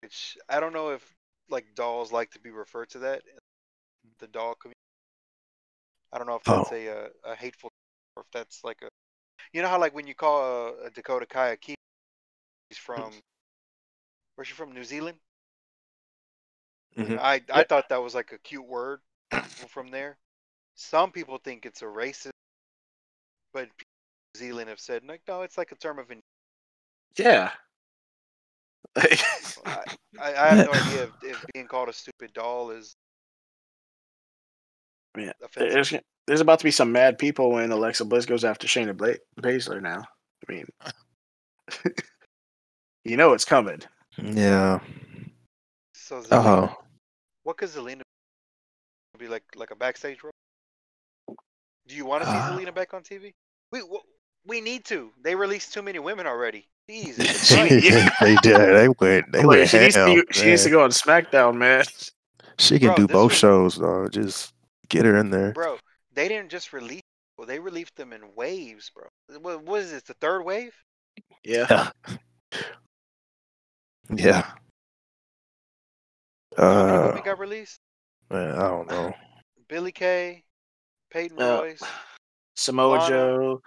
which 0.01 0.37
I 0.49 0.59
don't 0.59 0.73
know 0.73 0.89
if 0.91 1.15
like 1.49 1.75
dolls 1.75 2.11
like 2.11 2.31
to 2.31 2.39
be 2.39 2.51
referred 2.51 2.89
to 2.91 2.99
that. 2.99 3.23
The 4.19 4.27
doll 4.27 4.55
community. 4.55 4.75
I 6.13 6.17
don't 6.17 6.27
know 6.27 6.35
if 6.35 6.43
that's 6.43 6.71
Oh. 6.71 6.75
a, 6.75 6.89
uh 6.89 7.09
a 7.25 7.35
hateful 7.35 7.71
or 8.15 8.23
if 8.23 8.31
that's 8.31 8.63
like 8.63 8.81
a. 8.81 8.89
You 9.53 9.61
know 9.61 9.67
how 9.69 9.79
like 9.79 9.93
when 9.95 10.07
you 10.07 10.15
call 10.15 10.41
a, 10.67 10.85
a 10.87 10.89
Dakota 10.91 11.25
Kai 11.25 11.49
a 11.49 11.57
key, 11.57 11.75
she's 12.71 12.77
from. 12.79 13.11
Where's 14.35 14.47
she 14.47 14.53
from? 14.53 14.73
New 14.73 14.83
Zealand. 14.83 15.17
Mhm. 16.97 17.19
I 17.19 17.41
I 17.53 17.63
thought 17.63 17.89
that 17.89 18.01
was 18.01 18.15
like 18.15 18.31
a 18.31 18.39
cute 18.39 18.65
word 18.65 19.01
from 19.69 19.89
there. 19.89 20.17
Some 20.75 21.11
people 21.11 21.37
think 21.37 21.65
it's 21.65 21.81
a 21.81 21.85
racist, 21.85 22.31
but 23.53 23.65
people 23.77 23.91
in 24.35 24.39
New 24.41 24.47
Zealand 24.47 24.69
have 24.69 24.79
said 24.79 25.03
like 25.05 25.21
no, 25.27 25.41
it's 25.43 25.57
like 25.57 25.71
a 25.71 25.75
term 25.75 25.99
of. 25.99 26.11
Yeah. 27.17 27.51
I, 28.95 29.17
I, 30.19 30.33
I 30.33 30.47
have 30.55 30.65
no 30.67 30.73
idea 30.73 31.03
if, 31.03 31.09
if 31.23 31.45
being 31.53 31.67
called 31.67 31.89
a 31.89 31.93
stupid 31.93 32.33
doll 32.33 32.71
is 32.71 32.95
Yeah, 35.17 35.31
offensive. 35.43 35.73
there's 35.73 35.93
there's 36.27 36.41
about 36.41 36.59
to 36.59 36.63
be 36.65 36.71
some 36.71 36.91
mad 36.91 37.17
people 37.17 37.51
when 37.51 37.71
Alexa 37.71 38.05
Bliss 38.05 38.25
goes 38.25 38.43
after 38.43 38.67
Shayna 38.67 38.95
Bla- 38.95 39.15
Baszler 39.41 39.81
now. 39.81 40.03
I 40.47 40.51
mean, 40.51 40.65
you 43.05 43.17
know 43.17 43.33
it's 43.33 43.45
coming. 43.45 43.79
Yeah. 44.21 44.79
So 45.93 46.21
Zelina, 46.21 46.45
Oh. 46.45 46.75
what 47.43 47.57
could 47.57 47.69
Zelina 47.69 48.01
be 49.17 49.27
like? 49.27 49.43
Like 49.55 49.71
a 49.71 49.75
backstage 49.75 50.21
role? 50.23 50.33
Do 51.87 51.95
you 51.95 52.05
want 52.05 52.23
to 52.23 52.29
see 52.29 52.35
Uh, 52.37 52.51
Zelina 52.51 52.73
back 52.75 52.93
on 52.93 53.03
TV? 53.03 53.31
We 53.71 53.81
we 54.45 54.61
need 54.61 54.85
to. 54.85 55.11
They 55.21 55.35
released 55.35 55.73
too 55.73 55.81
many 55.81 55.99
women 55.99 56.27
already. 56.27 56.67
Jesus 56.89 57.47
She- 57.47 57.79
they 58.21 58.35
did. 58.41 58.57
They 58.75 58.87
went. 58.99 59.31
They 59.31 59.43
Like, 59.43 59.57
went 59.57 59.69
she, 59.69 59.79
needs 59.79 59.95
to, 59.95 60.23
she 60.31 60.45
needs 60.45 60.63
to 60.63 60.69
go 60.69 60.83
on 60.83 60.89
SmackDown, 60.91 61.55
man. 61.57 61.83
She 62.59 62.79
can 62.79 62.89
Bro, 62.89 62.95
do 62.95 63.07
both 63.07 63.31
was- 63.31 63.37
shows, 63.39 63.75
though. 63.77 64.07
Just 64.09 64.53
get 64.89 65.05
her 65.05 65.17
in 65.17 65.29
there. 65.29 65.51
bro. 65.51 65.77
They 66.13 66.27
didn't 66.27 66.49
just 66.49 66.73
release. 66.73 67.01
Well, 67.37 67.45
they 67.45 67.59
released 67.59 67.95
them 67.95 68.13
in 68.13 68.21
waves, 68.35 68.89
bro. 68.95 69.03
What, 69.41 69.63
what 69.63 69.81
is 69.81 69.91
this? 69.91 70.01
The 70.03 70.15
third 70.15 70.43
wave? 70.43 70.73
Yeah. 71.43 71.67
Yeah. 71.69 71.89
Yeah. 74.15 74.51
Uh, 76.57 77.07
women 77.09 77.23
got 77.23 77.37
released? 77.39 77.79
man, 78.31 78.51
I 78.55 78.67
don't 78.69 78.89
know. 78.89 79.13
Billie 79.67 79.91
Kay, 79.91 80.43
Peyton 81.11 81.39
Uh, 81.39 81.59
Royce. 81.61 81.83
Samoa 82.55 82.95
Lana. 82.95 83.09
Joe. 83.09 83.61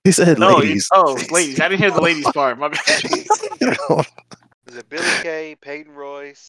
He 0.04 0.12
said 0.12 0.38
No, 0.38 0.60
he- 0.60 0.80
oh, 0.92 1.18
ladies. 1.30 1.60
I 1.60 1.68
didn't 1.68 1.80
hear 1.80 1.90
the 1.90 2.00
ladies 2.00 2.24
part. 2.34 2.58
My 2.58 2.68
bad. 2.68 2.80
Is 3.04 4.76
it 4.76 4.88
Billie 4.88 5.04
Kay, 5.22 5.56
Peyton 5.60 5.92
Royce, 5.92 6.48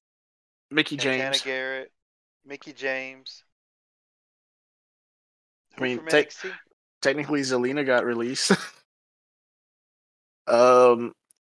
Mickie 0.69 0.97
Santana 0.97 1.31
James. 1.31 1.41
Garrett, 1.41 1.91
Mickie 2.45 2.71
James? 2.73 3.43
I 5.77 5.81
mean, 5.81 5.97
from 5.97 6.07
take- 6.07 6.29
NXT? 6.31 6.51
Technically, 7.01 7.41
Zelina 7.41 7.83
got 7.85 8.05
released. 8.05 8.51
um, 10.47 11.13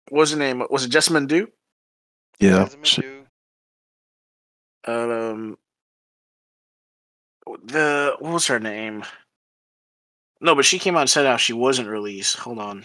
what 0.09 0.21
was 0.21 0.31
her 0.31 0.39
name? 0.39 0.63
Was 0.71 0.85
it 0.85 0.93
Jessamyn 0.93 1.27
Dew? 1.27 1.49
yeah. 2.39 2.65
Jessamyn 2.65 2.85
she- 2.85 3.03
Dew. 3.03 3.25
Um, 4.85 5.59
the 7.65 8.17
what 8.19 8.33
was 8.33 8.47
her 8.47 8.59
name? 8.61 9.05
No, 10.43 10.55
but 10.57 10.65
she 10.65 10.79
came 10.79 10.97
out 10.97 11.03
and 11.03 11.11
said 11.11 11.25
how 11.25 11.37
she 11.39 11.53
wasn't 11.53 11.89
released. 11.89 12.37
Hold 12.39 12.59
on. 12.59 12.85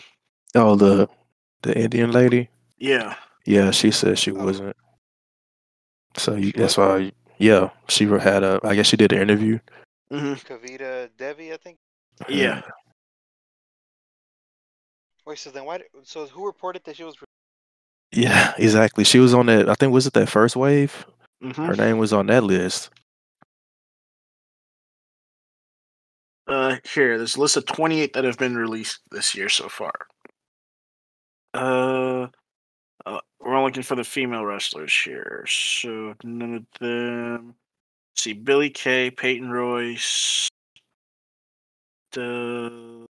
Oh, 0.56 0.76
the 0.76 1.10
the 1.64 1.78
Indian 1.78 2.12
lady. 2.12 2.50
Yeah. 2.78 3.16
Yeah, 3.46 3.72
she 3.72 3.90
said 3.92 4.20
she 4.20 4.32
Oh. 4.32 4.46
wasn't. 4.46 4.76
So 6.16 6.36
you, 6.36 6.52
that's 6.52 6.78
wasn't? 6.78 7.06
why. 7.06 7.34
Yeah, 7.40 7.70
she 7.90 8.06
had 8.06 8.44
a. 8.44 8.60
I 8.64 8.76
guess 8.76 8.86
she 8.88 8.98
did 8.98 9.12
an 9.12 9.22
interview. 9.22 9.60
hmm 10.10 10.34
Kavita 10.34 11.10
Devi, 11.18 11.52
I 11.54 11.58
think. 11.58 11.78
Yeah. 12.30 12.62
Wait, 15.26 15.38
so 15.40 15.50
then 15.50 15.66
why? 15.66 15.82
So 16.04 16.26
who 16.28 16.46
reported 16.46 16.84
that 16.86 16.96
she 16.96 17.04
was? 17.04 17.16
Yeah, 18.12 18.54
exactly. 18.58 19.04
She 19.04 19.20
was 19.20 19.34
on 19.34 19.48
that. 19.48 19.68
I 19.70 19.74
think 19.74 19.92
was 19.94 20.08
it 20.08 20.14
that 20.14 20.30
first 20.30 20.56
wave. 20.56 21.06
hmm 21.42 21.52
Her 21.52 21.76
name 21.76 21.98
was 21.98 22.14
on 22.14 22.28
that 22.28 22.44
list. 22.44 22.90
Uh, 26.48 26.78
here, 26.94 27.18
there's 27.18 27.36
a 27.36 27.42
list 27.42 27.58
of 27.58 27.66
28 27.66 28.14
that 28.14 28.24
have 28.24 28.38
been 28.38 28.56
released 28.56 29.02
this 29.12 29.36
year 29.36 29.50
so 29.50 29.68
far. 29.68 29.94
Uh, 31.54 32.28
uh 33.06 33.20
we're 33.40 33.56
only 33.56 33.70
looking 33.70 33.84
for 33.84 33.96
the 33.96 34.04
female 34.04 34.46
wrestlers 34.46 34.96
here. 34.96 35.46
So 35.48 36.14
none 36.24 36.56
of 36.56 36.66
them. 36.80 37.56
Let's 38.14 38.24
see, 38.24 38.34
Billie 38.34 38.70
Kay, 38.70 39.12
Peyton 39.12 39.50
Royce, 39.50 40.48
the 42.14 43.06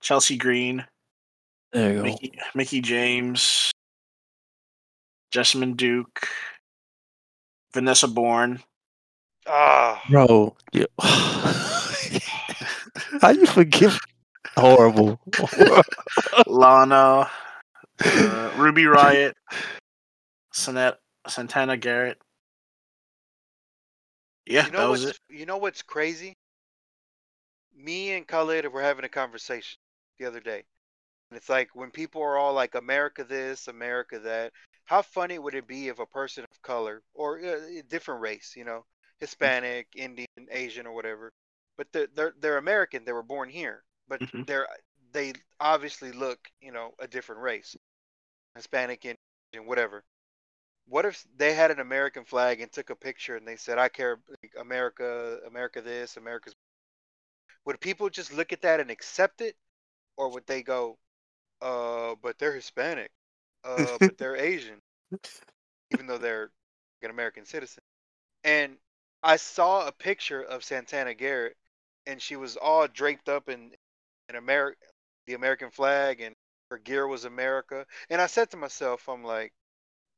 Chelsea 0.00 0.36
Green, 0.36 0.84
There 1.72 1.90
you 1.90 1.96
go. 1.96 2.02
Mickie, 2.02 2.38
Mickie 2.54 2.80
James, 2.80 3.72
Jessamyn 5.32 5.76
Duke, 5.76 6.28
Vanessa 7.74 8.06
Borne. 8.06 8.62
Ah, 9.48 10.02
Bro, 10.08 10.56
yeah. 10.72 10.86
How 13.20 13.30
you 13.30 13.46
forgive? 13.46 13.98
Horrible. 14.56 15.20
Lana, 16.46 17.30
uh, 18.04 18.50
Ruby 18.56 18.84
Riott, 18.84 19.32
Sanet, 20.54 20.94
Santana 21.28 21.76
Garrett. 21.76 22.18
Yeah, 24.46 24.66
you 24.66 24.72
that 24.72 24.88
was 24.88 25.04
it. 25.04 25.18
you 25.28 25.44
know 25.46 25.56
what's 25.56 25.82
crazy? 25.82 26.34
Me 27.76 28.12
and 28.12 28.26
Khalid 28.26 28.70
were 28.72 28.82
having 28.82 29.04
a 29.04 29.08
conversation 29.08 29.78
the 30.18 30.26
other 30.26 30.40
day, 30.40 30.62
and 31.30 31.36
it's 31.36 31.48
like 31.48 31.68
when 31.74 31.90
people 31.90 32.22
are 32.22 32.38
all 32.38 32.54
like 32.54 32.74
America 32.74 33.24
this, 33.24 33.68
America 33.68 34.18
that. 34.20 34.52
How 34.84 35.02
funny 35.02 35.40
would 35.40 35.56
it 35.56 35.66
be 35.66 35.88
if 35.88 35.98
a 35.98 36.06
person 36.06 36.44
of 36.44 36.62
color 36.62 37.02
or 37.12 37.40
uh, 37.40 37.78
a 37.78 37.82
different 37.82 38.20
race, 38.20 38.54
you 38.56 38.64
know, 38.64 38.84
Hispanic, 39.18 39.88
Indian, 39.96 40.28
Asian, 40.48 40.86
or 40.86 40.94
whatever, 40.94 41.32
but 41.76 41.92
they're 41.92 42.08
they're, 42.14 42.34
they're 42.40 42.58
American. 42.58 43.04
They 43.04 43.12
were 43.12 43.22
born 43.22 43.48
here, 43.50 43.84
but 44.08 44.20
Mhm. 44.20 44.46
they're 44.46 44.68
they 45.12 45.34
obviously 45.60 46.12
look, 46.12 46.50
you 46.60 46.72
know, 46.72 46.94
a 46.98 47.08
different 47.08 47.42
race, 47.42 47.76
Hispanic, 48.56 49.04
and 49.06 49.18
whatever. 49.66 50.04
What 50.86 51.06
if 51.06 51.24
they 51.36 51.54
had 51.54 51.70
an 51.70 51.80
American 51.80 52.24
flag 52.24 52.60
and 52.62 52.72
took 52.72 52.90
a 52.90 52.96
picture 52.96 53.36
and 53.36 53.46
they 53.48 53.56
said, 53.56 53.78
"I 53.78 53.88
care 53.90 54.20
like, 54.42 54.54
America, 54.58 55.40
America 55.46 55.82
this, 55.82 56.16
America's." 56.16 56.54
Would 57.66 57.82
people 57.82 58.08
just 58.08 58.32
look 58.32 58.50
at 58.54 58.62
that 58.62 58.80
and 58.80 58.90
accept 58.90 59.42
it, 59.42 59.58
or 60.16 60.30
would 60.30 60.46
they 60.46 60.62
go, 60.62 60.98
"Uh, 61.60 62.14
but 62.16 62.38
they're 62.38 62.54
Hispanic, 62.54 63.12
uh, 63.64 63.98
but 64.00 64.18
they're 64.18 64.36
Asian, 64.36 64.82
even 65.90 66.06
though 66.06 66.18
they're 66.18 66.50
an 67.02 67.10
American 67.10 67.44
citizen?" 67.44 67.82
And 68.44 68.78
I 69.22 69.36
saw 69.36 69.86
a 69.86 69.92
picture 69.92 70.42
of 70.42 70.64
Santana 70.64 71.14
Garrett, 71.14 71.56
and 72.06 72.20
she 72.22 72.36
was 72.36 72.56
all 72.56 72.86
draped 72.88 73.28
up 73.28 73.48
in 73.48 73.72
in 74.28 74.36
America, 74.36 74.78
the 75.26 75.34
American 75.34 75.70
flag, 75.70 76.20
and 76.20 76.34
her 76.70 76.78
gear 76.78 77.06
was 77.06 77.24
America. 77.24 77.86
And 78.10 78.20
I 78.20 78.26
said 78.26 78.50
to 78.50 78.56
myself, 78.56 79.08
I'm 79.08 79.24
like, 79.24 79.52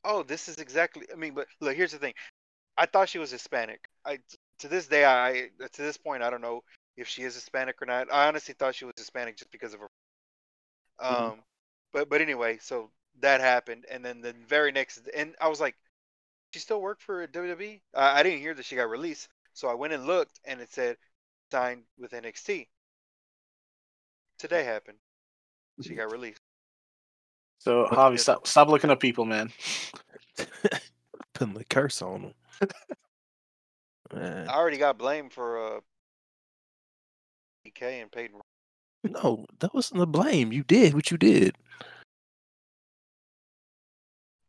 oh, 0.05 0.23
this 0.25 0.49
is 0.49 0.59
exactly. 0.59 1.07
I 1.13 1.17
mean, 1.17 1.35
but 1.35 1.49
look, 1.61 1.77
here's 1.77 1.93
the 1.93 1.99
thing. 1.99 2.15
I 2.79 2.87
thought 2.87 3.09
she 3.11 3.19
was 3.19 3.31
Hispanic. 3.31 3.89
I 4.07 4.21
to 4.61 4.69
this 4.69 4.89
day, 4.89 5.05
I 5.07 5.51
to 5.73 5.83
this 5.83 5.97
point, 5.99 6.23
I 6.23 6.31
don't 6.31 6.43
know 6.43 6.63
if 6.97 7.09
she 7.09 7.23
is 7.25 7.35
Hispanic 7.35 7.81
or 7.83 7.87
not. 7.87 8.13
I 8.13 8.29
honestly 8.29 8.55
thought 8.59 8.75
she 8.77 8.87
was 8.87 8.95
Hispanic 8.99 9.37
just 9.39 9.53
because 9.53 9.75
of 9.75 9.81
her. 9.81 9.89
Um, 11.01 11.39
Mhm. 11.39 11.43
but 11.93 12.09
but 12.09 12.21
anyway, 12.21 12.59
so 12.59 12.91
that 13.21 13.41
happened, 13.41 13.87
and 13.91 14.05
then 14.05 14.21
the 14.21 14.33
very 14.33 14.73
next, 14.73 15.01
and 15.15 15.35
I 15.41 15.49
was 15.49 15.61
like, 15.61 15.77
she 16.53 16.61
still 16.61 16.81
worked 16.83 17.03
for 17.03 17.27
WWE. 17.29 17.83
I, 17.95 18.21
I 18.21 18.25
didn't 18.25 18.41
hear 18.41 18.55
that 18.55 18.67
she 18.67 18.77
got 18.77 18.91
released, 18.91 19.29
so 19.55 19.69
I 19.69 19.75
went 19.75 19.95
and 19.95 20.07
looked, 20.07 20.41
and 20.45 20.61
it 20.61 20.73
said 20.73 20.99
signed 21.51 21.83
with 21.99 22.13
NXT. 22.13 22.67
Today 24.39 24.65
happened. 24.65 24.99
She 25.83 25.95
got 25.95 26.11
released. 26.13 26.41
So, 27.61 27.87
But- 27.91 27.99
Javi, 27.99 28.19
stop, 28.21 28.47
stop 28.47 28.69
looking 28.69 28.91
up 28.91 29.01
people, 29.01 29.25
man. 29.25 29.51
Putting 31.35 31.55
the 31.55 31.65
curse 31.65 32.03
on 32.03 32.23
them. 32.61 32.69
Man. 34.15 34.49
I 34.49 34.55
already 34.55 34.79
got 34.79 34.97
blamed 34.97 35.35
for 35.35 35.77
uh, 35.77 35.81
EK 37.67 38.01
and 38.01 38.11
Peyton. 38.11 38.41
No, 39.05 39.45
that 39.61 39.75
wasn't 39.75 40.01
the 40.01 40.07
blame. 40.07 40.51
You 40.51 40.63
did 40.65 40.95
what 40.95 41.11
you 41.11 41.19
did. 41.19 41.57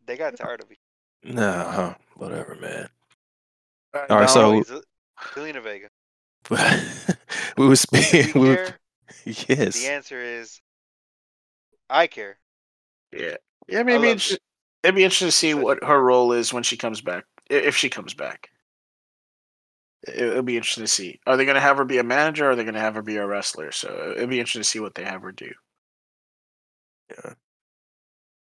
They 0.06 0.16
got 0.16 0.38
tired 0.38 0.64
of 0.64 0.72
it. 0.72 0.78
Nah, 1.26 1.70
huh? 1.72 1.94
Whatever, 2.16 2.56
man. 2.56 2.88
All 3.94 4.00
All 4.02 4.08
right, 4.16 4.20
now- 4.22 4.26
so- 4.28 4.52
He's 4.54 4.70
a- 4.72 4.82
Zelina 5.36 5.62
Vega. 5.62 5.90
we 7.58 7.68
was 7.68 7.82
Do 7.92 8.02
speaking. 8.02 8.28
you 8.28 8.34
We 8.36 8.58
care? 8.58 8.82
yes. 9.26 9.74
The 9.74 9.88
answer 9.88 10.22
is, 10.22 10.62
I 11.92 12.08
care. 12.08 12.40
yeah, 13.12 13.38
yeah. 13.68 13.84
I 13.90 13.98
Maybe 13.98 14.10
love 14.10 14.20
it's, 14.20 14.38
it'd 14.84 14.96
be 14.96 15.04
interesting 15.04 15.28
to 15.28 15.32
see 15.32 15.54
what 15.54 15.84
her 15.84 16.02
role 16.02 16.32
is 16.34 16.54
when 16.54 16.64
she 16.64 16.78
comes 16.78 17.02
back, 17.02 17.26
if 17.50 17.76
she 17.76 17.90
comes 17.90 18.14
back. 18.14 18.50
It- 20.06 20.18
It'll 20.18 20.44
be 20.44 20.58
interesting 20.58 20.84
to 20.84 20.88
see. 20.92 21.22
Are 21.26 21.38
they 21.38 21.46
going 21.46 21.56
to 21.56 21.62
have 21.62 21.78
her 21.78 21.86
be 21.86 22.00
a 22.00 22.04
manager, 22.04 22.46
or 22.48 22.52
are 22.52 22.56
they 22.58 22.64
going 22.66 22.74
to 22.74 22.82
have 22.82 22.96
her 22.96 23.02
be 23.02 23.16
a 23.16 23.26
wrestler? 23.26 23.72
So 23.72 24.12
it'll 24.12 24.28
be 24.28 24.40
interesting 24.40 24.62
to 24.64 24.68
see 24.68 24.80
what 24.82 24.96
they 24.96 25.06
have 25.06 25.22
her 25.22 25.32
do. 25.32 25.54
Yeah. 27.10 27.34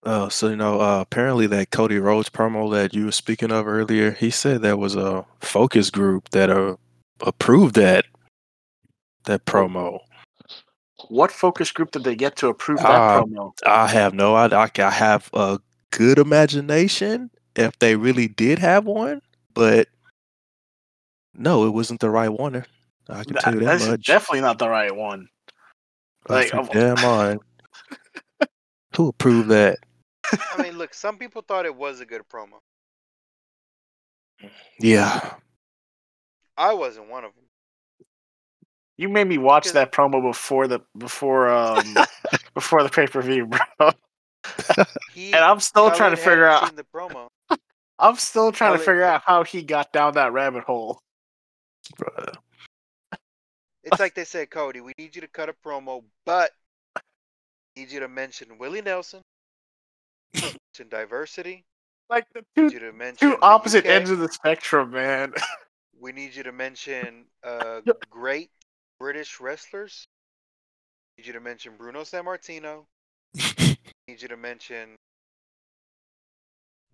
Oh, 0.03 0.29
so 0.29 0.49
you 0.49 0.55
know, 0.55 0.79
uh, 0.79 1.01
apparently 1.01 1.47
that 1.47 1.71
Cody 1.71 1.97
Rhodes 1.97 2.29
promo 2.29 2.71
that 2.71 2.93
you 2.93 3.05
were 3.05 3.11
speaking 3.11 3.51
of 3.51 3.67
earlier, 3.67 4.11
he 4.11 4.29
said 4.29 4.61
that 4.61 4.77
was 4.77 4.95
a 4.95 5.25
focus 5.41 5.89
group 5.89 6.29
that 6.29 6.49
uh, 6.49 6.75
approved 7.21 7.75
that 7.75 8.05
that 9.25 9.45
promo. 9.45 9.99
What 11.09 11.31
focus 11.31 11.71
group 11.71 11.91
did 11.91 12.03
they 12.03 12.15
get 12.15 12.35
to 12.37 12.47
approve 12.47 12.79
that 12.79 12.89
Uh, 12.89 13.23
promo? 13.23 13.51
I 13.65 13.87
have 13.87 14.13
no 14.13 14.35
idea. 14.35 14.57
I, 14.59 14.69
I 14.79 14.89
have 14.91 15.29
a 15.33 15.59
good 15.91 16.19
imagination 16.19 17.29
if 17.55 17.77
they 17.79 17.95
really 17.95 18.27
did 18.27 18.59
have 18.59 18.85
one, 18.85 19.21
but 19.53 19.87
no, 21.33 21.65
it 21.65 21.71
wasn't 21.71 21.99
the 21.99 22.09
right 22.09 22.29
one. 22.29 22.65
I 23.09 23.23
can 23.23 23.33
That- 23.33 23.41
tell 23.43 23.53
you 23.53 23.59
that 23.61 23.65
that's 23.65 23.87
much. 23.87 24.05
definitely 24.05 24.41
not 24.41 24.57
the 24.59 24.69
right 24.69 24.95
one. 24.95 25.27
That's 26.27 26.51
like, 26.53 26.71
damn 26.71 26.95
mine. 27.01 27.39
Who 28.97 29.09
approved 29.09 29.49
that? 29.49 29.79
I 30.55 30.61
mean, 30.63 30.77
look, 30.77 30.93
some 30.93 31.17
people 31.17 31.41
thought 31.43 31.65
it 31.65 31.75
was 31.75 31.99
a 31.99 32.05
good 32.05 32.21
promo. 32.27 32.59
Yeah, 34.79 35.35
I 36.57 36.73
wasn't 36.73 37.09
one 37.09 37.23
of 37.23 37.33
them. 37.35 37.43
You 38.97 39.09
made 39.09 39.27
me 39.27 39.37
watch 39.37 39.71
that 39.73 39.91
promo 39.91 40.21
before 40.21 40.67
the 40.67 40.79
before 40.97 41.49
um 41.49 41.95
before 42.53 42.83
the 42.83 42.89
pay 42.89 43.07
per 43.07 43.21
view, 43.21 43.45
bro. 43.47 43.91
He, 45.13 45.33
And 45.33 45.43
I'm 45.43 45.59
still 45.59 45.91
trying 45.91 46.11
to 46.11 46.17
figure 46.17 46.45
out. 46.45 46.75
the 46.75 46.85
promo. 46.85 47.27
I'm 47.99 48.15
still 48.15 48.51
trying 48.51 48.73
to 48.73 48.79
figure 48.79 49.03
out 49.03 49.23
how 49.25 49.43
he 49.43 49.63
got 49.63 49.91
down 49.91 50.13
that 50.13 50.33
rabbit 50.33 50.63
hole. 50.63 50.99
bruh. 51.97 52.35
It's 53.83 53.99
like 53.99 54.15
they 54.15 54.25
said, 54.25 54.49
Cody, 54.49 54.81
we 54.81 54.93
need 54.97 55.15
you 55.15 55.21
to 55.21 55.27
cut 55.27 55.47
a 55.47 55.53
promo, 55.53 56.03
but 56.25 56.51
we 57.75 57.83
need 57.83 57.91
you 57.91 57.99
to 57.99 58.07
mention 58.07 58.57
Willie 58.57 58.81
Nelson, 58.81 59.21
mention 60.33 60.89
diversity. 60.89 61.63
Like 62.09 62.25
the 62.33 62.43
We 62.55 62.63
need 62.63 62.69
two 62.71 62.73
you 62.75 62.79
to 62.79 62.93
mention 62.93 63.31
two 63.31 63.37
opposite 63.41 63.85
UK. 63.85 63.91
ends 63.91 64.09
of 64.09 64.19
the 64.19 64.29
spectrum, 64.29 64.91
man. 64.91 65.33
We 65.99 66.11
need 66.11 66.35
you 66.35 66.43
to 66.43 66.51
mention 66.51 67.25
uh, 67.43 67.81
great 68.09 68.49
British 68.99 69.39
wrestlers. 69.39 70.07
need 71.17 71.27
you 71.27 71.33
to 71.33 71.39
mention 71.39 71.73
Bruno 71.77 72.01
Sammartino. 72.01 72.85
need 74.07 74.21
you 74.21 74.27
to 74.27 74.37
mention 74.37 74.95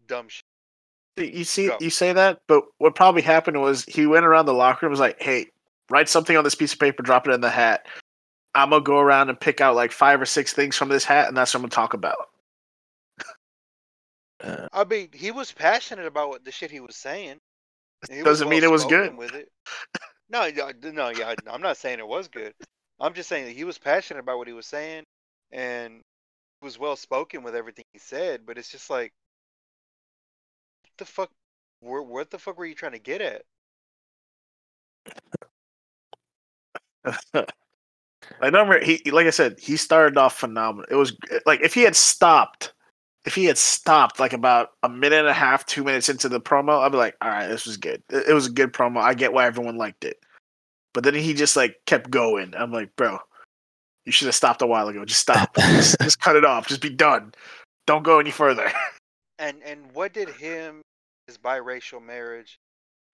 dumb 0.08 0.28
shit. 0.30 1.34
you 1.34 1.44
see, 1.44 1.68
Go. 1.68 1.78
you 1.80 1.90
say 1.90 2.14
that, 2.14 2.42
but 2.48 2.64
what 2.78 2.96
probably 2.96 3.22
happened 3.22 3.62
was 3.62 3.84
he 3.86 4.06
went 4.06 4.26
around 4.26 4.46
the 4.46 4.54
locker 4.54 4.86
room 4.86 4.92
and 4.92 5.00
was 5.00 5.00
like, 5.00 5.22
"Hey, 5.22 5.48
write 5.90 6.10
something 6.10 6.38
on 6.38 6.44
this 6.44 6.56
piece 6.56 6.74
of 6.74 6.80
paper, 6.80 7.04
drop 7.04 7.28
it 7.28 7.34
in 7.34 7.42
the 7.42 7.50
hat. 7.50 7.86
I'm 8.54 8.70
gonna 8.70 8.84
go 8.84 9.00
around 9.00 9.30
and 9.30 9.40
pick 9.40 9.62
out 9.62 9.76
like 9.76 9.92
five 9.92 10.22
or 10.22 10.26
six 10.26 10.54
things 10.54 10.76
from 10.76 10.90
this 10.90 11.06
hat, 11.06 11.28
and 11.28 11.38
that's 11.38 11.54
what 11.54 11.60
I'm 11.60 11.64
gonna 11.64 11.72
talk 11.72 11.94
about." 11.94 12.30
Uh, 14.42 14.68
I 14.74 14.84
mean, 14.86 15.10
he 15.14 15.32
was 15.32 15.52
passionate 15.52 16.08
about 16.08 16.30
what 16.30 16.44
the 16.44 16.52
shit 16.52 16.72
he 16.72 16.80
was 16.80 16.96
saying. 16.96 17.38
He 18.10 18.22
Doesn't 18.24 18.50
mean 18.50 18.64
it 18.64 18.72
was 18.72 18.86
good. 18.86 19.16
With 19.16 19.34
it. 19.36 19.50
No, 20.30 20.50
no, 20.92 21.10
yeah. 21.10 21.36
I'm 21.48 21.62
not 21.62 21.78
saying 21.78 22.00
it 22.00 22.08
was 22.08 22.28
good. 22.28 22.54
I'm 23.00 23.14
just 23.14 23.28
saying 23.28 23.46
that 23.46 23.56
he 23.56 23.64
was 23.64 23.78
passionate 23.78 24.22
about 24.22 24.38
what 24.38 24.48
he 24.48 24.54
was 24.54 24.68
saying, 24.68 25.04
and 25.52 26.02
was 26.62 26.80
well 26.80 26.96
spoken 26.96 27.44
with 27.44 27.56
everything 27.56 27.84
he 27.94 28.00
said. 28.00 28.46
But 28.46 28.58
it's 28.58 28.70
just 28.70 28.90
like, 28.90 29.12
what 30.84 30.92
the 30.98 31.06
fuck? 31.06 31.30
Where, 31.82 32.02
what 32.02 32.30
the 32.30 32.40
fuck 32.40 32.58
were 32.58 32.66
you 32.66 32.76
trying 32.76 32.92
to 32.94 33.00
get 33.00 33.22
at? 33.22 33.42
I 38.42 38.46
remember 38.46 38.80
he, 38.80 39.02
like 39.12 39.28
I 39.28 39.32
said, 39.32 39.60
he 39.60 39.78
started 39.78 40.18
off 40.18 40.38
phenomenal. 40.38 40.86
It 40.90 40.96
was 40.96 41.16
like 41.46 41.62
if 41.62 41.74
he 41.74 41.82
had 41.82 41.96
stopped, 41.96 42.74
if 43.26 43.36
he 43.36 43.46
had 43.46 43.58
stopped 43.58 44.20
like 44.20 44.34
about 44.34 44.72
a 44.84 44.90
minute 44.90 45.20
and 45.20 45.28
a 45.28 45.34
half, 45.34 45.66
two 45.66 45.84
minutes 45.84 46.10
into 46.10 46.28
the 46.28 46.42
promo, 46.42 46.80
I'd 46.80 46.92
be 46.92 46.98
like, 46.98 47.16
all 47.22 47.30
right, 47.30 47.48
this 47.48 47.66
was 47.66 47.78
good. 47.78 48.02
It, 48.10 48.30
it 48.30 48.34
was 48.34 48.48
a 48.48 48.52
good 48.52 48.74
promo. 48.74 48.98
I 48.98 49.14
get 49.14 49.34
why 49.34 49.46
everyone 49.46 49.78
liked 49.78 50.04
it. 50.04 50.20
But 50.94 51.04
then 51.04 51.14
he 51.14 51.34
just 51.34 51.56
like 51.56 51.78
kept 51.86 52.10
going. 52.10 52.54
I'm 52.56 52.72
like, 52.72 52.96
bro, 52.96 53.20
you 54.06 54.12
should 54.12 54.26
have 54.26 54.36
stopped 54.36 54.62
a 54.62 54.68
while 54.68 54.88
ago. 54.88 55.06
Just 55.06 55.22
stop. 55.22 55.56
just, 55.56 55.98
just 56.02 56.20
cut 56.20 56.36
it 56.36 56.46
off. 56.46 56.68
Just 56.68 56.82
be 56.82 56.90
done. 56.90 57.34
Don't 57.86 58.04
go 58.04 58.20
any 58.20 58.32
further. 58.32 58.72
And 59.40 59.64
and 59.64 59.92
what 59.94 60.14
did 60.14 60.30
him, 60.30 60.84
his 61.26 61.36
biracial 61.36 62.00
marriage, 62.00 62.60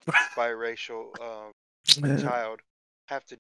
his 0.06 0.16
biracial 0.36 1.18
um, 1.22 2.20
child, 2.20 2.60
have 3.08 3.24
to? 3.28 3.38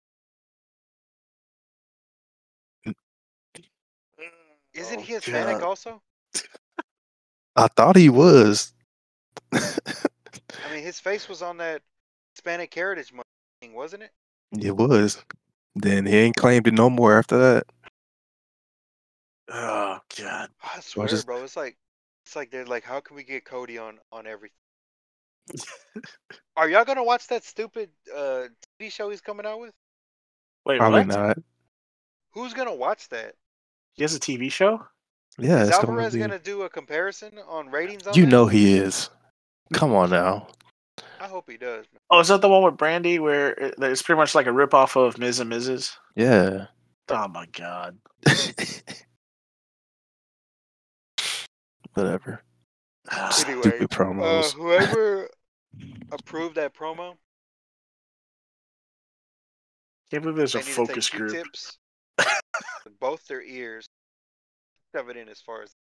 Isn't 4.73 4.99
Oh, 4.99 5.01
he 5.01 5.13
Hispanic 5.15 5.59
God. 5.59 5.63
also? 5.63 6.01
I 7.55 7.67
thought 7.67 7.95
he 7.95 8.09
was. 8.09 8.73
I 9.51 9.59
mean, 10.71 10.83
his 10.83 10.99
face 10.99 11.27
was 11.27 11.41
on 11.41 11.57
that 11.57 11.81
Hispanic 12.35 12.73
Heritage 12.73 13.11
Month 13.13 13.25
thing, 13.61 13.73
wasn't 13.73 14.03
it? 14.03 14.11
it 14.61 14.75
was. 14.75 15.23
Then 15.75 16.05
he 16.05 16.15
ain't 16.15 16.35
claimed 16.35 16.67
it 16.67 16.73
no 16.73 16.89
more 16.89 17.17
after 17.17 17.37
that. 17.37 17.63
Oh 19.49 19.99
god. 20.19 20.49
I 20.63 20.79
swear, 20.81 21.07
just- 21.07 21.25
bro. 21.25 21.43
It's 21.43 21.55
like 21.55 21.77
it's 22.25 22.35
like 22.35 22.51
they're 22.51 22.65
like, 22.65 22.83
how 22.83 22.99
can 22.99 23.15
we 23.15 23.23
get 23.23 23.45
Cody 23.45 23.77
on 23.77 23.99
on 24.11 24.27
everything? 24.27 24.55
Are 26.57 26.67
y'all 26.69 26.83
gonna 26.83 27.03
watch 27.03 27.27
that 27.27 27.43
stupid 27.45 27.89
uh 28.13 28.47
TV 28.81 28.91
show 28.91 29.09
he's 29.09 29.21
coming 29.21 29.45
out 29.45 29.59
with? 29.59 29.73
Wait, 30.65 30.77
Probably 30.79 30.99
what? 30.99 31.07
not. 31.07 31.37
Who's 32.31 32.53
gonna 32.53 32.75
watch 32.75 33.07
that? 33.09 33.35
He 33.93 34.03
has 34.03 34.13
a 34.13 34.19
TV 34.19 34.51
show? 34.51 34.85
Yeah, 35.39 35.61
Is 35.61 35.69
it's 35.69 35.77
gonna 35.77 35.89
Alvarez 35.91 36.13
be. 36.13 36.19
gonna 36.19 36.39
do 36.39 36.63
a 36.63 36.69
comparison 36.69 37.37
on 37.47 37.69
ratings? 37.69 38.07
On 38.07 38.13
You 38.15 38.23
that? 38.25 38.31
know 38.31 38.47
he 38.47 38.75
is. 38.75 39.09
Come 39.73 39.93
on 39.93 40.09
now. 40.09 40.47
I 41.19 41.27
hope 41.27 41.49
he 41.49 41.57
does. 41.57 41.85
Man. 41.91 41.99
Oh, 42.09 42.19
is 42.19 42.27
that 42.29 42.41
the 42.41 42.49
one 42.49 42.63
with 42.63 42.77
Brandy 42.77 43.19
where 43.19 43.51
it's 43.51 44.01
pretty 44.01 44.17
much 44.17 44.33
like 44.33 44.45
a 44.47 44.51
rip 44.51 44.73
off 44.73 44.95
of 44.95 45.17
Ms. 45.17 45.39
and 45.39 45.51
Mrs.? 45.51 45.95
Yeah. 46.15 46.67
Oh 47.09 47.27
my 47.27 47.45
god. 47.47 47.97
Whatever. 51.93 52.41
Anyway, 53.11 53.31
Stupid 53.31 53.83
Uh, 53.83 53.87
promos. 53.87 54.53
whoever 54.53 55.29
approved 56.11 56.55
that 56.55 56.73
promo, 56.75 57.15
Can't 60.11 60.23
believe 60.23 60.37
there's 60.37 60.55
a 60.55 60.61
focus 60.61 61.09
group. 61.09 61.45
Both 62.99 63.25
their 63.27 63.41
ears, 63.41 63.87
shove 64.95 65.09
it 65.09 65.17
in 65.17 65.29
as 65.29 65.41
far 65.41 65.63
as 65.63 65.75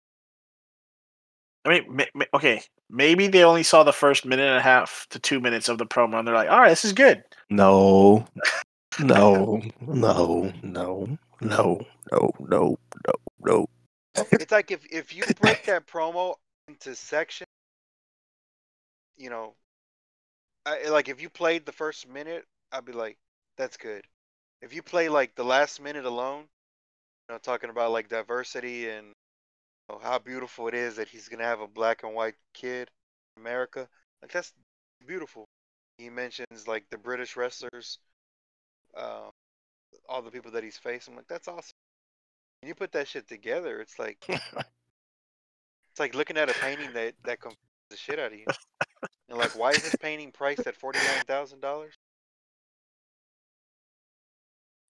I 1.65 1.69
mean, 1.69 1.85
ma- 1.89 2.03
ma- 2.13 2.25
okay, 2.33 2.61
maybe 2.89 3.27
they 3.27 3.43
only 3.43 3.63
saw 3.63 3.83
the 3.83 3.93
first 3.93 4.25
minute 4.25 4.43
and 4.43 4.57
a 4.57 4.61
half 4.61 5.07
to 5.11 5.19
two 5.19 5.39
minutes 5.39 5.69
of 5.69 5.77
the 5.77 5.85
promo, 5.85 6.19
and 6.19 6.27
they're 6.27 6.35
like, 6.35 6.49
"All 6.49 6.59
right, 6.59 6.69
this 6.69 6.85
is 6.85 6.93
good." 6.93 7.23
No. 7.49 8.27
No. 8.99 9.59
No. 9.81 10.53
No. 10.61 11.17
No. 11.41 11.87
No. 12.11 12.31
No. 12.39 12.77
No. 13.07 13.13
No. 13.39 13.65
it's 14.31 14.51
like 14.51 14.69
if 14.69 14.85
if 14.91 15.15
you 15.15 15.23
break 15.41 15.65
that 15.65 15.87
promo 15.87 16.35
into 16.67 16.93
sections, 16.93 17.47
you 19.17 19.31
know, 19.31 19.55
I, 20.67 20.89
like 20.89 21.09
if 21.09 21.19
you 21.19 21.29
played 21.29 21.65
the 21.65 21.71
first 21.71 22.07
minute, 22.07 22.45
I'd 22.71 22.85
be 22.85 22.91
like, 22.91 23.17
that's 23.57 23.77
good. 23.77 24.05
If 24.61 24.75
you 24.75 24.83
play 24.83 25.09
like 25.09 25.33
the 25.33 25.43
last 25.43 25.81
minute 25.81 26.05
alone, 26.05 26.41
you 26.41 26.47
know, 27.29 27.37
talking 27.37 27.69
about 27.69 27.91
like 27.91 28.09
diversity 28.09 28.89
and 28.89 29.07
you 29.07 29.95
know, 29.95 29.99
how 30.01 30.19
beautiful 30.19 30.67
it 30.67 30.73
is 30.73 30.95
that 30.95 31.07
he's 31.07 31.27
gonna 31.29 31.43
have 31.43 31.61
a 31.61 31.67
black 31.67 32.03
and 32.03 32.13
white 32.13 32.35
kid 32.53 32.89
in 33.35 33.43
America, 33.43 33.87
like 34.21 34.31
that's 34.31 34.53
beautiful. 35.05 35.45
He 35.97 36.09
mentions 36.09 36.67
like 36.67 36.85
the 36.89 36.97
British 36.97 37.35
wrestlers, 37.35 37.99
um, 38.97 39.31
all 40.09 40.21
the 40.21 40.31
people 40.31 40.51
that 40.51 40.63
he's 40.63 40.77
faced. 40.77 41.07
I'm 41.07 41.15
like, 41.15 41.27
that's 41.27 41.47
awesome. 41.47 41.75
When 42.61 42.67
you 42.69 42.75
put 42.75 42.91
that 42.93 43.07
shit 43.07 43.27
together, 43.27 43.79
it's 43.79 43.99
like 43.99 44.23
it's 44.29 45.99
like 45.99 46.15
looking 46.15 46.37
at 46.37 46.49
a 46.49 46.53
painting 46.53 46.93
that 46.93 47.13
that 47.25 47.39
confuses 47.39 47.59
the 47.89 47.97
shit 47.97 48.19
out 48.19 48.33
of 48.33 48.39
you. 48.39 48.45
And 49.29 49.37
like, 49.37 49.57
why 49.57 49.71
is 49.71 49.83
this 49.83 49.95
painting 49.95 50.31
priced 50.31 50.67
at 50.67 50.75
forty 50.75 50.99
nine 50.99 51.25
thousand 51.25 51.61
dollars? 51.61 51.93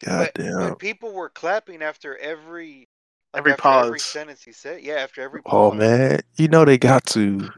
God 0.03 0.31
But, 0.33 0.33
damn. 0.35 0.59
but 0.59 0.79
people 0.79 1.13
were 1.13 1.29
clapping 1.29 1.81
after 1.81 2.17
every 2.17 2.87
like, 3.33 3.39
Every 3.41 3.51
after 3.53 3.69
every 3.69 3.99
sentence 3.99 4.43
he 4.43 4.51
said. 4.51 4.83
Yeah, 4.83 4.95
after 4.95 5.21
every 5.21 5.41
Oh 5.45 5.71
pause. 5.71 5.79
man. 5.79 6.19
You 6.35 6.47
know 6.47 6.65
they 6.65 6.77
got 6.77 7.05
to. 7.07 7.49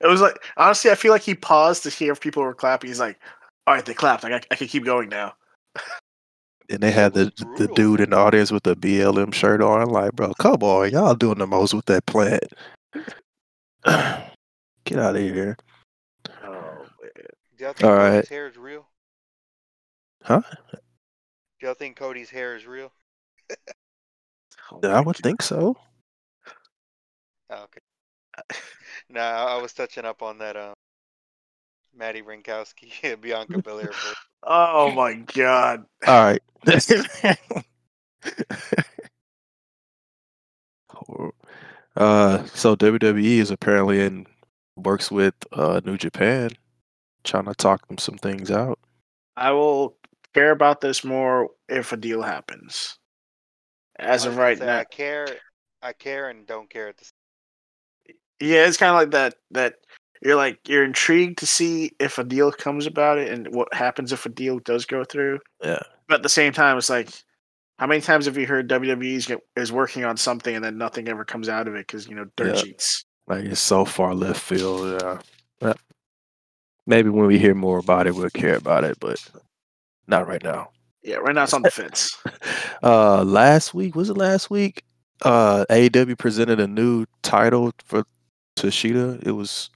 It 0.00 0.06
was 0.06 0.20
like 0.20 0.36
honestly, 0.56 0.90
I 0.90 0.96
feel 0.96 1.12
like 1.12 1.22
he 1.22 1.34
paused 1.34 1.84
to 1.84 1.90
hear 1.90 2.12
if 2.12 2.20
people 2.20 2.42
were 2.42 2.54
clapping. 2.54 2.88
He's 2.88 2.98
like, 2.98 3.18
"All 3.66 3.74
right, 3.74 3.84
they 3.84 3.94
clapped. 3.94 4.24
I, 4.24 4.30
got- 4.30 4.46
I 4.50 4.56
can 4.56 4.66
keep 4.66 4.84
going 4.84 5.08
now." 5.08 5.34
And 6.68 6.80
they 6.80 6.90
had 6.90 7.14
was 7.14 7.30
the 7.36 7.44
the 7.58 7.68
dude 7.68 8.00
in 8.00 8.10
the 8.10 8.16
audience 8.16 8.50
with 8.50 8.64
the 8.64 8.74
BLM 8.74 9.32
shirt 9.32 9.60
on. 9.60 9.88
Like, 9.90 10.12
bro, 10.14 10.32
come 10.34 10.62
on, 10.62 10.90
y'all 10.90 11.14
doing 11.14 11.38
the 11.38 11.46
most 11.46 11.74
with 11.74 11.84
that 11.86 12.06
plant. 12.06 12.42
Get 13.84 14.98
out 14.98 15.14
of 15.16 15.22
here. 15.22 15.56
Oh 16.44 16.86
man. 17.00 17.10
Do 17.56 17.64
y'all 17.64 17.72
think 17.72 17.84
All 17.84 17.96
Cody's 17.96 18.12
right. 18.14 18.28
hair 18.28 18.48
is 18.48 18.56
real? 18.56 18.86
Huh? 20.24 20.42
Do 21.62 21.68
y'all 21.68 21.76
think 21.76 21.94
Cody's 21.94 22.28
hair 22.28 22.56
is 22.56 22.66
real? 22.66 22.90
Oh 24.70 24.80
I 24.84 24.94
my 24.94 25.00
would 25.00 25.16
think 25.16 25.42
so. 25.42 25.76
Oh, 27.50 27.64
okay. 27.64 28.58
nah, 29.10 29.20
I 29.20 29.56
I 29.56 29.60
was 29.60 29.74
touching 29.74 30.06
up 30.06 30.22
on 30.22 30.38
that 30.38 30.56
um 30.56 30.72
Maddie 31.94 32.22
Rinkowski, 32.22 33.20
Bianca 33.20 33.60
Belair. 33.60 33.88
voice. 33.88 34.14
Oh 34.44 34.92
my 34.92 35.14
god. 35.14 35.84
All 36.06 36.24
right. 36.24 36.42
uh, 41.96 42.44
so 42.46 42.74
WWE 42.76 43.38
is 43.38 43.50
apparently 43.50 44.00
in 44.00 44.26
works 44.76 45.10
with 45.10 45.34
uh 45.52 45.82
New 45.84 45.98
Japan, 45.98 46.50
trying 47.24 47.44
to 47.44 47.54
talk 47.54 47.86
them 47.88 47.98
some 47.98 48.16
things 48.16 48.50
out. 48.50 48.78
I 49.36 49.50
will 49.50 49.96
care 50.34 50.50
about 50.50 50.80
this 50.80 51.04
more 51.04 51.50
if 51.68 51.92
a 51.92 51.96
deal 51.96 52.22
happens. 52.22 52.96
As 53.98 54.26
I 54.26 54.30
of 54.30 54.36
right 54.36 54.58
say, 54.58 54.66
now, 54.66 54.78
I 54.78 54.84
care, 54.84 55.26
I 55.82 55.92
care 55.92 56.28
and 56.28 56.46
don't 56.46 56.68
care 56.70 56.88
at 56.88 56.96
the 56.96 57.04
same. 57.04 58.16
yeah, 58.40 58.66
it's 58.66 58.76
kind 58.76 58.90
of 58.90 58.96
like 58.96 59.10
that. 59.10 59.34
That 59.50 59.74
you're 60.22 60.36
like 60.36 60.58
you're 60.66 60.84
intrigued 60.84 61.38
to 61.38 61.46
see 61.46 61.92
if 62.00 62.18
a 62.18 62.24
deal 62.24 62.50
comes 62.52 62.86
about 62.86 63.18
it 63.18 63.30
and 63.32 63.54
what 63.54 63.72
happens 63.74 64.12
if 64.12 64.24
a 64.26 64.30
deal 64.30 64.58
does 64.60 64.86
go 64.86 65.04
through. 65.04 65.38
Yeah. 65.62 65.82
But 66.08 66.16
at 66.16 66.22
the 66.22 66.28
same 66.28 66.52
time, 66.52 66.78
it's 66.78 66.90
like, 66.90 67.10
how 67.78 67.86
many 67.86 68.00
times 68.00 68.26
have 68.26 68.36
you 68.36 68.46
heard 68.46 68.68
WWE 68.68 69.38
is, 69.56 69.72
working 69.72 70.04
on 70.04 70.16
something 70.16 70.54
and 70.54 70.64
then 70.64 70.78
nothing 70.78 71.08
ever 71.08 71.24
comes 71.24 71.48
out 71.48 71.68
of 71.68 71.74
it 71.74 71.86
because 71.86 72.08
you 72.08 72.14
know 72.14 72.26
dirt 72.36 72.56
Yeah. 72.56 72.62
sheets. 72.62 73.04
Like 73.26 73.44
it's 73.44 73.60
so 73.60 73.84
far 73.84 74.14
left 74.14 74.40
field. 74.40 75.00
Yeah. 75.00 75.18
But 75.60 75.78
maybe 76.86 77.08
when 77.08 77.26
we 77.26 77.38
hear 77.38 77.54
more 77.54 77.78
about 77.78 78.06
it, 78.06 78.14
we'll 78.14 78.30
care 78.30 78.56
about 78.56 78.84
it, 78.84 78.98
but 79.00 79.18
not 80.06 80.26
right 80.26 80.42
now. 80.42 80.70
Yeah, 81.02 81.16
right 81.16 81.34
now 81.34 81.44
it's 81.44 81.54
on 81.54 81.62
the 81.62 81.70
fence. 81.70 82.16
Uh, 82.82 83.22
last 83.22 83.74
week 83.74 83.94
was 83.94 84.10
it 84.10 84.16
last 84.16 84.50
week? 84.50 84.82
uh 85.24 85.64
AEW 85.70 86.18
presented 86.18 86.58
a 86.58 86.66
new 86.66 87.06
title 87.22 87.70
for 87.84 88.02
Tashida. 88.56 89.22
It 89.24 89.32
was 89.32 89.70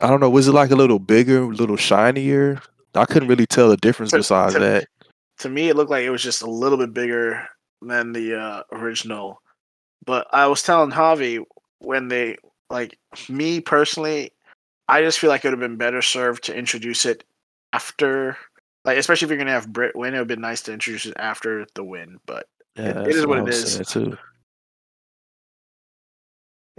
I 0.00 0.08
don't 0.08 0.20
know, 0.20 0.30
was 0.30 0.46
it 0.48 0.52
like 0.52 0.70
a 0.70 0.76
little 0.76 0.98
bigger, 1.00 1.42
a 1.42 1.46
little 1.46 1.76
shinier? 1.76 2.60
I 2.94 3.04
couldn't 3.06 3.28
really 3.28 3.46
tell 3.46 3.68
the 3.70 3.76
difference 3.76 4.10
To- 4.12 4.18
besides 4.18 4.54
to- 4.54 4.60
that. 4.60 4.86
To 5.38 5.48
me, 5.48 5.68
it 5.68 5.74
looked 5.76 5.90
like 5.90 6.04
it 6.04 6.10
was 6.10 6.22
just 6.22 6.42
a 6.42 6.50
little 6.50 6.78
bit 6.78 6.92
bigger 6.94 7.44
than 7.80 8.12
the 8.12 8.38
uh, 8.38 8.62
original. 8.70 9.42
But 10.06 10.28
I 10.32 10.46
was 10.46 10.62
telling 10.62 10.90
Javi 10.92 11.42
when 11.78 12.06
they 12.06 12.36
like 12.70 12.96
me 13.28 13.60
personally, 13.60 14.30
I 14.88 15.00
just 15.02 15.18
feel 15.18 15.30
like 15.30 15.44
it 15.44 15.48
would 15.48 15.60
have 15.60 15.68
been 15.68 15.76
better 15.78 16.02
served 16.02 16.44
to 16.44 16.54
introduce 16.56 17.04
it 17.04 17.24
after, 17.72 18.36
like 18.84 18.98
especially 18.98 19.26
if 19.26 19.30
you're 19.30 19.38
gonna 19.38 19.50
have 19.52 19.72
Britt 19.72 19.94
win, 19.96 20.08
it 20.14 20.18
would 20.18 20.18
have 20.20 20.26
been 20.28 20.40
nice 20.40 20.62
to 20.62 20.72
introduce 20.72 21.06
it 21.06 21.14
after 21.18 21.66
the 21.74 21.84
win. 21.84 22.18
But 22.26 22.46
Yeah, 22.76 22.90
it 22.90 22.94
that's 22.94 23.16
is 23.16 23.26
what 23.26 23.38
I 23.38 23.40
it 23.42 23.44
was 23.44 23.58
is. 23.62 23.72
saying, 23.74 23.84
too. 23.84 24.18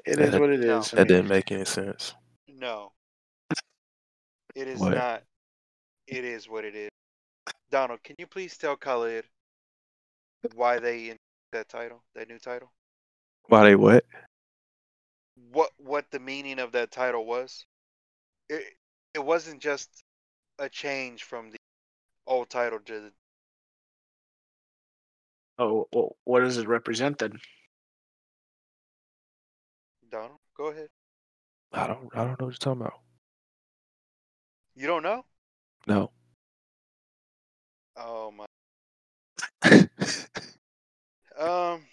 it 0.06 0.18
Yeah, 0.20 0.24
is 0.26 0.32
that- 0.32 0.42
what 0.42 0.50
it 0.50 0.60
No. 0.60 0.78
I 0.80 0.82
That 0.82 0.96
mean, 0.96 1.08
didn't 1.08 1.28
make 1.28 1.52
any 1.52 1.66
sense. 1.66 2.14
No. 2.48 2.92
It 4.56 4.68
is 4.68 4.80
What? 4.80 4.94
not. 4.96 5.24
It 6.08 6.26
is 6.26 6.48
what 6.50 6.66
it 6.66 6.76
is. 6.76 6.90
Donald, 7.70 8.04
can 8.04 8.16
you 8.20 8.28
please 8.28 8.58
tell 8.58 8.76
Khalid 8.76 9.26
why 10.54 10.78
they 10.80 11.10
in 11.10 11.18
that 11.54 11.70
title, 11.70 12.04
that 12.14 12.28
new 12.28 12.38
title? 12.38 12.72
Why 13.48 13.64
they 13.64 13.76
what? 13.76 14.06
What 15.52 15.72
what 15.78 16.12
the 16.12 16.20
meaning 16.20 16.60
of 16.60 16.72
that 16.74 16.92
title 16.92 17.26
was? 17.26 17.66
It 18.50 18.78
it 19.16 19.20
wasn't 19.20 19.62
just 19.62 20.04
a 20.60 20.70
change 20.70 21.24
from 21.24 21.50
the 21.50 21.58
old 22.28 22.50
title 22.50 22.80
to 22.80 23.00
the 23.00 23.12
oh, 25.60 25.88
well, 25.92 26.16
what 26.24 26.42
does 26.42 26.58
it 26.58 26.68
represent 26.68 27.18
then? 27.20 27.40
Donald. 30.10 30.40
Go 30.56 30.68
ahead. 30.68 30.90
I 31.74 31.88
don't 31.88 32.10
I 32.14 32.24
don't 32.24 32.40
know 32.40 32.46
what 32.46 32.54
you're 32.54 32.54
talking 32.54 32.82
about. 32.82 33.00
You 34.76 34.88
don't 34.88 35.04
know? 35.04 35.26
No. 35.88 36.12
Oh 37.96 38.32
my. 38.32 38.46
Um. 41.36 41.88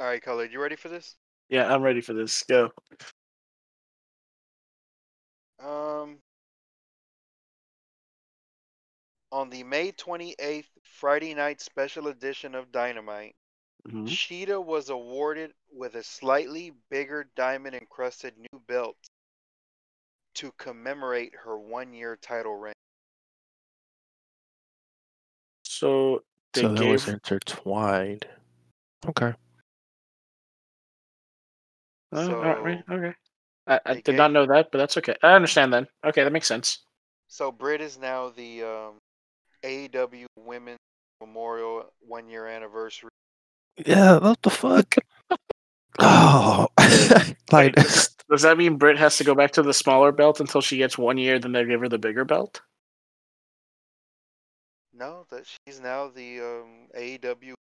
All 0.00 0.06
right, 0.06 0.20
Colored, 0.20 0.52
you 0.52 0.60
ready 0.60 0.74
for 0.74 0.88
this? 0.88 1.14
Yeah, 1.48 1.72
I'm 1.72 1.82
ready 1.82 2.00
for 2.00 2.12
this. 2.12 2.42
Go. 2.42 2.72
Um, 5.60 6.18
on 9.34 9.50
the 9.50 9.64
May 9.64 9.90
28th 9.90 10.68
Friday 10.84 11.34
night 11.34 11.60
special 11.60 12.06
edition 12.06 12.54
of 12.54 12.70
Dynamite, 12.70 13.34
Mhm. 13.84 14.06
Shida 14.06 14.64
was 14.64 14.90
awarded 14.90 15.52
with 15.72 15.96
a 15.96 16.04
slightly 16.04 16.70
bigger 16.88 17.24
diamond 17.34 17.74
encrusted 17.74 18.38
new 18.38 18.60
belt 18.60 18.96
to 20.34 20.52
commemorate 20.52 21.34
her 21.34 21.58
one 21.58 21.92
year 21.92 22.16
title 22.16 22.54
reign. 22.54 22.74
So 25.64 26.24
they 26.52 26.62
so 26.62 26.68
that 26.68 26.78
gave 26.78 26.92
was 26.92 27.08
intertwined. 27.08 28.28
Okay. 29.04 29.34
Oh, 32.12 32.32
alright, 32.32 32.84
okay. 32.88 33.14
I, 33.66 33.80
I 33.84 33.94
they 33.94 34.00
did 34.02 34.16
not 34.16 34.30
know 34.30 34.46
that, 34.46 34.70
but 34.70 34.78
that's 34.78 34.96
okay. 34.98 35.16
I 35.24 35.34
understand 35.34 35.72
then. 35.72 35.88
Okay, 36.04 36.22
that 36.22 36.32
makes 36.32 36.46
sense. 36.46 36.86
So 37.26 37.50
Britt 37.50 37.80
is 37.80 37.98
now 37.98 38.28
the 38.28 38.62
um, 38.62 39.00
AEW 39.64 40.26
Women's 40.36 40.78
Memorial 41.20 41.86
one 42.00 42.28
year 42.28 42.46
anniversary. 42.46 43.10
Yeah, 43.86 44.18
what 44.18 44.42
the 44.42 44.50
fuck? 44.50 44.94
oh, 45.98 46.66
like 47.52 47.74
does, 47.74 48.08
does 48.30 48.42
that 48.42 48.58
mean 48.58 48.76
Britt 48.76 48.98
has 48.98 49.16
to 49.18 49.24
go 49.24 49.34
back 49.34 49.52
to 49.52 49.62
the 49.62 49.74
smaller 49.74 50.12
belt 50.12 50.40
until 50.40 50.60
she 50.60 50.76
gets 50.76 50.98
one 50.98 51.18
year, 51.18 51.38
then 51.38 51.52
they 51.52 51.64
give 51.64 51.80
her 51.80 51.88
the 51.88 51.98
bigger 51.98 52.24
belt? 52.24 52.60
No, 54.92 55.26
that 55.30 55.44
she's 55.46 55.80
now 55.80 56.08
the 56.08 56.40
um, 56.40 56.88
AEW 56.96 57.54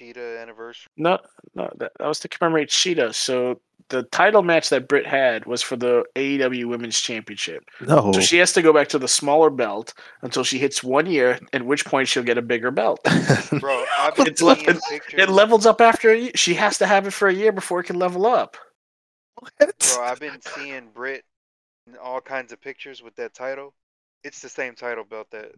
Shida 0.00 0.40
anniversary. 0.40 0.88
No, 0.96 1.18
no, 1.54 1.70
that, 1.78 1.92
that 1.98 2.06
was 2.06 2.20
to 2.20 2.28
commemorate 2.28 2.68
Shida. 2.68 3.14
So 3.14 3.60
the 3.92 4.02
title 4.04 4.42
match 4.42 4.70
that 4.70 4.88
Britt 4.88 5.06
had 5.06 5.44
was 5.44 5.60
for 5.60 5.76
the 5.76 6.04
AEW 6.16 6.64
Women's 6.64 6.98
Championship. 6.98 7.62
no. 7.86 8.10
So 8.12 8.20
she 8.20 8.38
has 8.38 8.52
to 8.54 8.62
go 8.62 8.72
back 8.72 8.88
to 8.88 8.98
the 8.98 9.06
smaller 9.06 9.50
belt 9.50 9.92
until 10.22 10.44
she 10.44 10.58
hits 10.58 10.82
one 10.82 11.04
year, 11.06 11.38
at 11.52 11.62
which 11.64 11.84
point 11.84 12.08
she'll 12.08 12.22
get 12.22 12.38
a 12.38 12.42
bigger 12.42 12.70
belt. 12.70 13.00
Bro, 13.60 13.84
It's 14.18 14.40
le- 14.40 14.56
seeing 14.56 14.80
pictures. 14.88 15.20
It 15.20 15.28
levels 15.28 15.66
up 15.66 15.82
after 15.82 16.10
a 16.10 16.16
year. 16.18 16.32
She 16.34 16.54
has 16.54 16.78
to 16.78 16.86
have 16.86 17.06
it 17.06 17.12
for 17.12 17.28
a 17.28 17.34
year 17.34 17.52
before 17.52 17.80
it 17.80 17.84
can 17.84 17.98
level 17.98 18.24
up. 18.26 18.56
Bro, 19.58 19.70
I've 20.00 20.20
been 20.20 20.40
seeing 20.40 20.88
Britt 20.94 21.22
in 21.86 21.96
all 21.96 22.20
kinds 22.22 22.52
of 22.52 22.60
pictures 22.62 23.02
with 23.02 23.14
that 23.16 23.34
title. 23.34 23.74
It's 24.24 24.40
the 24.40 24.48
same 24.48 24.74
title 24.74 25.04
belt 25.04 25.26
that 25.32 25.52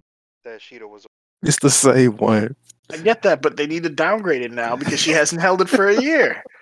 that 0.45 0.61
Shida 0.61 0.89
was. 0.89 1.07
It's 1.43 1.61
the 1.61 1.71
same 1.71 2.17
one. 2.17 2.57
I 2.91 2.97
get 2.97 3.23
that, 3.23 3.43
but 3.43 3.57
they 3.57 3.67
need 3.67 3.85
to 3.85 3.91
downgrade 3.91 4.43
it 4.43 4.51
now 4.53 4.75
because 4.75 5.01
she 5.01 5.13
hasn't 5.13 5.41
held 5.41 5.61
it 5.61 5.69
for 5.69 5.89
a 5.89 6.03
year. 6.03 6.43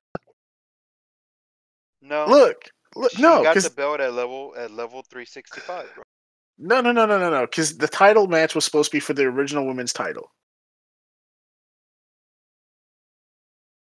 No, 2.02 2.28
Look, 2.28 2.70
look, 2.96 3.12
she 3.12 3.18
no, 3.18 3.38
got 3.38 3.50
because 3.50 3.62
the 3.62 3.70
belt 3.70 4.00
at 4.00 4.14
level 4.14 4.54
at 4.58 4.70
level 4.72 5.02
365, 5.02 5.94
bro. 5.94 6.04
no, 6.58 6.80
no, 6.80 6.92
no, 6.92 7.06
no, 7.06 7.18
no, 7.18 7.30
no, 7.30 7.42
because 7.46 7.78
the 7.78 7.88
title 7.88 8.28
match 8.28 8.54
was 8.54 8.64
supposed 8.64 8.90
to 8.90 8.96
be 8.96 9.00
for 9.00 9.14
the 9.14 9.24
original 9.24 9.66
women's 9.66 9.92
title. 9.92 10.30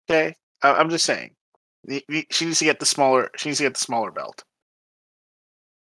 Okay, 0.09 0.35
I, 0.63 0.73
I'm 0.73 0.89
just 0.89 1.05
saying, 1.05 1.35
The- 1.85 2.05
the- 2.09 2.27
she 2.31 2.45
needs 2.45 2.59
to 2.59 2.65
get 2.65 2.79
the 2.79 2.85
smaller. 2.85 3.31
She 3.37 3.49
needs 3.49 3.59
to 3.59 3.65
get 3.65 3.75
the 3.75 3.81
smaller 3.81 4.11
belt. 4.11 4.43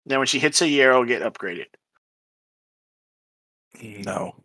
Then 0.06 0.18
when 0.18 0.26
she 0.28 0.38
hits 0.40 0.62
a 0.62 0.68
year, 0.68 0.90
it'll 0.90 1.04
get 1.04 1.22
upgraded. 1.22 1.66
No. 3.82 4.36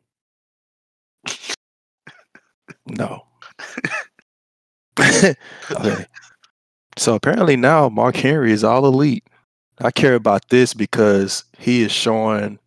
No. 2.87 3.25
okay. 4.99 6.05
So 6.97 7.15
apparently 7.15 7.55
now 7.55 7.89
Mark 7.89 8.15
Henry 8.15 8.51
is 8.51 8.63
all 8.63 8.85
elite. 8.85 9.23
I 9.79 9.91
care 9.91 10.15
about 10.15 10.49
this 10.49 10.73
because 10.73 11.45
he 11.57 11.83
is 11.83 11.91
showing 11.91 12.57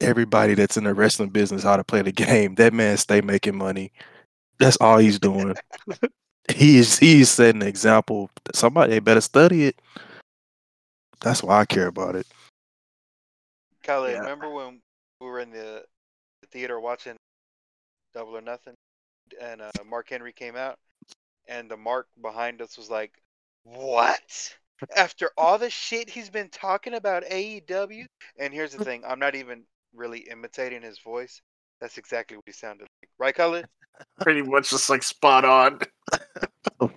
everybody 0.00 0.54
that's 0.54 0.76
in 0.76 0.84
the 0.84 0.94
wrestling 0.94 1.30
business 1.30 1.64
how 1.64 1.76
to 1.76 1.84
play 1.84 2.02
the 2.02 2.12
game. 2.26 2.54
That 2.54 2.72
man 2.72 2.96
stay 2.96 3.20
making 3.20 3.56
money. 3.56 3.92
That's 4.58 4.76
all 4.76 4.98
he's 4.98 5.18
doing. 5.18 5.54
he 6.54 6.78
is 6.78 6.98
he's 6.98 7.28
setting 7.30 7.62
an 7.62 7.68
example. 7.68 8.30
Somebody 8.54 9.00
better 9.00 9.20
study 9.20 9.64
it. 9.64 9.82
That's 11.20 11.42
why 11.42 11.60
I 11.60 11.64
care 11.64 11.88
about 11.88 12.14
it. 12.14 12.26
Khaled, 13.82 14.12
Yeah. 14.12 14.20
remember 14.20 14.50
when 14.50 14.80
we 15.20 15.26
were 15.26 15.40
in 15.40 15.50
the, 15.50 15.84
the 16.40 16.46
theater 16.52 16.78
watching 16.78 17.16
Double 18.14 18.36
or 18.36 18.40
Nothing, 18.40 18.74
and 19.40 19.60
uh, 19.60 19.70
Mark 19.84 20.08
Henry 20.08 20.32
came 20.32 20.54
out, 20.54 20.78
and 21.48 21.68
the 21.70 21.76
mark 21.76 22.06
behind 22.22 22.62
us 22.62 22.78
was 22.78 22.90
like, 22.90 23.12
"What?" 23.64 24.56
After 24.96 25.30
all 25.36 25.58
the 25.58 25.70
shit 25.70 26.10
he's 26.10 26.30
been 26.30 26.50
talking 26.50 26.94
about 26.94 27.24
AEW, 27.24 28.06
and 28.38 28.52
here's 28.52 28.72
the 28.72 28.84
thing: 28.84 29.02
I'm 29.06 29.18
not 29.18 29.34
even 29.34 29.64
really 29.94 30.20
imitating 30.20 30.82
his 30.82 30.98
voice. 30.98 31.40
That's 31.80 31.98
exactly 31.98 32.36
what 32.36 32.44
he 32.46 32.52
sounded 32.52 32.88
like, 33.02 33.10
right, 33.18 33.34
Khaled? 33.34 33.66
Pretty 34.20 34.42
much 34.42 34.70
just 34.70 34.90
like 34.90 35.02
spot 35.02 35.44
on. 35.44 35.80
Oh. 36.80 36.90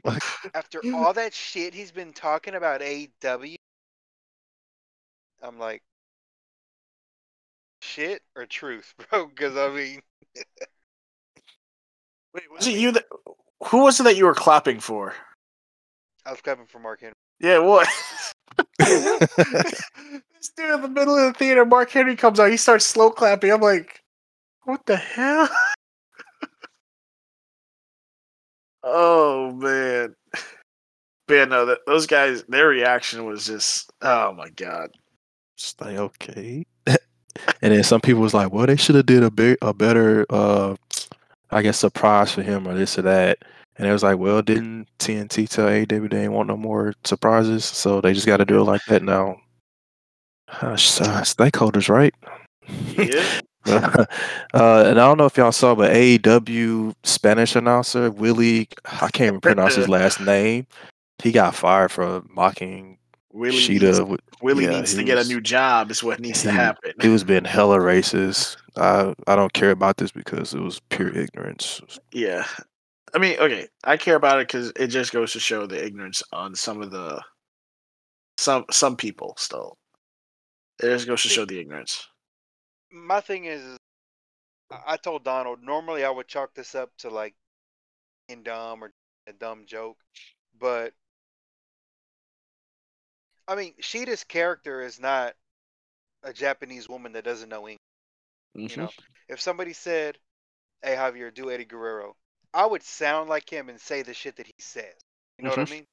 After 0.55 0.81
all 0.95 1.13
that 1.13 1.35
shit 1.35 1.73
he's 1.73 1.91
been 1.91 2.11
talking 2.11 2.55
about 2.55 2.81
AEW, 2.81 3.57
I'm 5.41 5.59
like, 5.59 5.83
shit 7.81 8.23
or 8.35 8.45
truth, 8.47 8.93
bro? 9.09 9.27
Because 9.27 9.55
I 9.55 9.69
mean. 9.69 10.01
Wait, 12.33 12.43
was 12.51 12.67
it 12.67 12.71
you 12.71 12.91
that? 12.93 13.05
Who 13.67 13.83
was 13.83 13.99
it 13.99 14.03
that 14.03 14.17
you 14.17 14.25
were 14.25 14.33
clapping 14.33 14.79
for? 14.79 15.13
I 16.27 16.31
was 16.31 16.41
clapping 16.41 16.65
for 16.65 16.79
Mark 16.79 16.99
Henry. 16.99 17.15
Yeah, 17.39 17.59
what? 17.59 17.87
this 18.79 20.49
dude 20.57 20.73
in 20.73 20.81
the 20.81 20.89
middle 20.89 21.17
of 21.17 21.31
the 21.31 21.39
theater, 21.39 21.65
Mark 21.65 21.89
Henry 21.89 22.17
comes 22.17 22.37
out. 22.37 22.51
He 22.51 22.57
starts 22.57 22.85
slow 22.85 23.11
clapping. 23.11 23.51
I'm 23.51 23.61
like, 23.61 24.01
what 24.65 24.85
the 24.85 24.97
hell? 24.97 25.47
oh 28.83 29.53
man, 29.53 30.15
man, 31.29 31.49
no, 31.49 31.65
that, 31.65 31.79
those 31.87 32.05
guys, 32.05 32.43
their 32.49 32.67
reaction 32.67 33.25
was 33.25 33.45
just, 33.45 33.89
oh 34.01 34.33
my 34.33 34.49
god. 34.49 34.89
Just 35.55 35.79
like 35.79 35.95
okay. 35.95 36.65
and 36.85 36.97
then 37.61 37.83
some 37.83 38.01
people 38.01 38.21
was 38.21 38.33
like, 38.33 38.51
well, 38.51 38.65
they 38.65 38.75
should 38.75 38.95
have 38.95 39.05
did 39.05 39.23
a 39.23 39.31
big, 39.31 39.57
a 39.61 39.73
better, 39.73 40.25
uh, 40.29 40.75
I 41.51 41.61
guess, 41.61 41.77
surprise 41.77 42.33
for 42.33 42.41
him 42.41 42.67
or 42.67 42.73
this 42.73 42.99
or 42.99 43.03
that. 43.03 43.37
And 43.77 43.87
it 43.87 43.91
was 43.91 44.03
like, 44.03 44.17
well, 44.17 44.41
didn't 44.41 44.87
TNT 44.99 45.47
tell 45.47 45.67
AEW 45.67 45.87
they 45.87 45.99
didn't 45.99 46.33
want 46.33 46.47
no 46.47 46.57
more 46.57 46.93
surprises, 47.03 47.63
so 47.63 48.01
they 48.01 48.13
just 48.13 48.25
got 48.25 48.37
to 48.37 48.45
do 48.45 48.59
it 48.59 48.63
like 48.63 48.83
that 48.85 49.03
now. 49.03 49.37
Uh, 50.61 50.73
stakeholders, 50.73 51.89
right? 51.89 52.13
Yeah, 52.95 53.39
uh, 54.53 54.85
and 54.87 54.99
I 54.99 55.07
don't 55.07 55.17
know 55.17 55.25
if 55.25 55.37
y'all 55.37 55.51
saw, 55.51 55.75
but 55.75 55.91
AEW 55.91 56.95
Spanish 57.03 57.55
announcer 57.55 58.09
Willie, 58.11 58.69
I 58.85 59.09
can't 59.11 59.27
even 59.27 59.41
pronounce 59.41 59.75
his 59.75 59.89
last 59.89 60.19
name. 60.21 60.67
He 61.21 61.31
got 61.31 61.53
fired 61.53 61.91
for 61.91 62.23
mocking 62.29 62.97
Willie 63.33 63.57
Shida. 63.57 64.07
needs, 64.07 64.21
Willie 64.41 64.63
yeah, 64.65 64.71
needs 64.71 64.91
he 64.91 64.97
to 64.97 65.03
get 65.03 65.17
a 65.17 65.27
new 65.27 65.41
job. 65.41 65.91
Is 65.91 66.03
what 66.03 66.19
needs 66.19 66.43
to 66.43 66.51
happen. 66.51 66.93
He 67.01 67.09
was 67.09 67.23
being 67.23 67.43
hella 67.43 67.77
racist. 67.77 68.57
I 68.77 69.13
I 69.27 69.35
don't 69.35 69.53
care 69.53 69.71
about 69.71 69.97
this 69.97 70.11
because 70.11 70.53
it 70.53 70.61
was 70.61 70.79
pure 70.89 71.15
ignorance. 71.15 71.81
Yeah. 72.11 72.45
I 73.17 73.19
mean, 73.19 73.39
okay, 73.39 73.67
I 73.83 73.97
care 73.97 74.15
about 74.15 74.41
it 74.41 74.47
because 74.47 74.71
it 74.75 74.89
just 74.89 75.11
goes 75.11 75.33
to 75.33 75.39
show 75.39 75.65
the 75.65 75.83
ignorance 75.83 76.21
on 76.31 76.53
some 76.53 76.83
of 76.83 76.91
the 76.91 77.19
some 78.37 78.65
some 78.71 78.95
people 78.95 79.33
still. 79.37 79.77
It 80.79 80.87
just 80.89 81.05
goes 81.07 81.21
to 81.23 81.29
show 81.29 81.45
the 81.45 81.59
ignorance. 81.59 82.07
My 82.91 83.21
thing 83.21 83.45
is, 83.45 83.77
I 84.71 84.97
told 84.97 85.23
Donald 85.23 85.61
normally 85.63 86.05
I 86.05 86.09
would 86.09 86.27
chalk 86.27 86.53
this 86.53 86.75
up 86.75 86.95
to 86.99 87.09
like 87.09 87.35
being 88.27 88.43
dumb 88.43 88.83
or 88.83 88.93
a 89.27 89.33
dumb 89.33 89.65
joke, 89.65 89.97
but 90.59 90.93
I 93.47 93.55
mean, 93.55 93.75
Shida's 93.81 94.23
character 94.23 94.81
is 94.81 95.01
not 95.01 95.35
a 96.23 96.33
Japanese 96.33 96.89
woman 96.89 97.13
that 97.13 97.25
doesn't 97.25 97.49
know 97.49 97.67
English. 97.67 97.79
You 98.69 98.77
Mm-hmm. 98.77 98.85
know, 98.85 98.91
if 99.29 99.41
somebody 99.41 99.73
said, 99.73 100.19
"Hey 100.81 100.95
Javier, 100.95 101.33
do 101.33 101.51
Eddie 101.51 101.65
Guerrero," 101.65 102.17
I 102.57 102.65
would 102.65 102.81
sound 102.81 103.29
like 103.29 103.47
him 103.47 103.69
and 103.69 103.79
say 103.79 104.01
the 104.01 104.15
shit 104.15 104.37
that 104.37 104.47
he 104.47 104.55
says. 104.57 104.95
You 105.37 105.43
know 105.43 105.51
what 105.51 105.59
I 105.59 105.65
Mhm. 105.65 105.69
mean? 105.69 105.87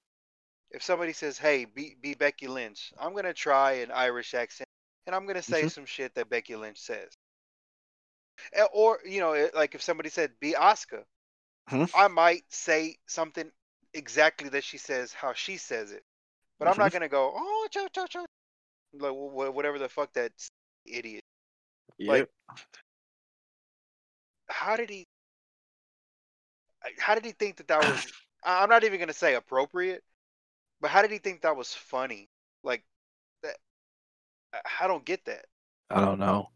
If 0.70 0.82
somebody 0.82 1.12
says, 1.12 1.36
"Hey, 1.36 1.66
be 1.66 1.94
be 1.94 2.14
Becky 2.14 2.46
Lynch," 2.48 2.90
I'm 2.98 3.14
gonna 3.14 3.34
try 3.34 3.72
an 3.72 3.90
Irish 3.90 4.32
accent 4.32 4.66
and 5.06 5.14
I'm 5.14 5.26
gonna 5.26 5.42
say 5.42 5.64
Mhm. 5.64 5.70
some 5.70 5.84
shit 5.84 6.14
that 6.14 6.30
Becky 6.30 6.56
Lynch 6.56 6.78
says. 6.78 7.12
Or 8.72 8.98
you 9.04 9.20
know, 9.20 9.50
like 9.54 9.74
if 9.74 9.82
somebody 9.82 10.08
said, 10.08 10.40
"Be 10.40 10.56
Oscar," 10.56 11.04
Mhm. 11.68 11.90
I 11.94 12.08
might 12.08 12.50
say 12.50 12.96
something 13.06 13.52
exactly 13.92 14.48
that 14.48 14.64
she 14.64 14.78
says 14.78 15.12
how 15.12 15.34
she 15.34 15.58
says 15.58 15.92
it, 15.92 16.02
but 16.58 16.66
I'm 16.66 16.78
not 16.78 16.92
gonna 16.92 17.10
go, 17.10 17.30
"Oh, 17.36 17.68
cho 17.70 17.88
cho 17.88 18.06
cho," 18.06 18.26
like 18.94 19.12
wh- 19.12 19.32
wh- 19.32 19.54
whatever 19.54 19.78
the 19.78 19.90
fuck 19.90 20.14
that 20.14 20.32
idiot. 20.86 21.22
Yep. 21.98 22.30
how 24.48 24.76
did 24.76 24.88
he 24.88 25.06
how 26.98 27.14
did 27.14 27.24
he 27.24 27.32
think 27.32 27.56
that 27.56 27.68
that 27.68 27.82
was 27.84 28.12
i'm 28.44 28.68
not 28.68 28.84
even 28.84 28.98
going 28.98 29.08
to 29.08 29.12
say 29.14 29.34
appropriate 29.34 30.02
but 30.80 30.90
how 30.90 31.02
did 31.02 31.10
he 31.10 31.18
think 31.18 31.42
that 31.42 31.56
was 31.56 31.74
funny 31.74 32.30
like 32.64 32.84
that 33.42 33.56
I- 34.52 34.86
don't 34.86 35.04
get 35.04 35.24
that 35.26 35.46
I 35.90 36.00
don't 36.00 36.18
know. 36.18 36.50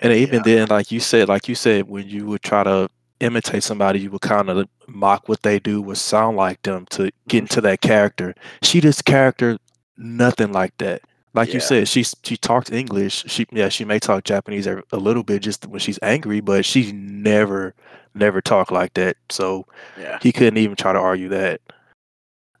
And 0.00 0.12
even 0.12 0.38
Yeah. 0.38 0.42
then, 0.42 0.68
like 0.68 0.92
you 0.92 1.00
said, 1.00 1.28
like 1.28 1.48
you 1.48 1.54
said, 1.54 1.88
when 1.88 2.08
you 2.08 2.26
would 2.26 2.42
try 2.42 2.64
to 2.64 2.88
imitate 3.20 3.62
somebody, 3.64 4.00
you 4.00 4.10
would 4.10 4.22
kind 4.22 4.50
of 4.50 4.68
mock 4.88 5.28
what 5.28 5.42
they 5.42 5.58
do, 5.60 5.82
would 5.82 5.98
sound 5.98 6.36
like 6.36 6.62
them 6.62 6.86
to 6.90 7.10
get 7.28 7.40
into 7.40 7.60
that 7.62 7.80
character. 7.80 8.34
She 8.62 8.80
this 8.80 9.02
character, 9.02 9.58
nothing 9.96 10.52
like 10.52 10.76
that. 10.78 11.02
Like 11.34 11.54
you 11.54 11.60
said, 11.60 11.88
she 11.88 12.04
she 12.04 12.36
talks 12.36 12.70
English. 12.70 13.24
She 13.28 13.46
yeah, 13.52 13.68
she 13.70 13.84
may 13.84 14.00
talk 14.00 14.24
Japanese 14.24 14.66
a, 14.66 14.82
a 14.92 14.98
little 14.98 15.22
bit 15.22 15.42
just 15.42 15.66
when 15.66 15.80
she's 15.80 15.98
angry, 16.02 16.40
but 16.40 16.64
she 16.64 16.92
never 16.92 17.74
never 18.14 18.40
talked 18.40 18.72
like 18.72 18.94
that. 18.94 19.16
So 19.30 19.66
Yeah. 19.98 20.18
he 20.22 20.32
couldn't 20.32 20.58
even 20.58 20.76
try 20.76 20.92
to 20.92 20.98
argue 20.98 21.28
that. 21.30 21.60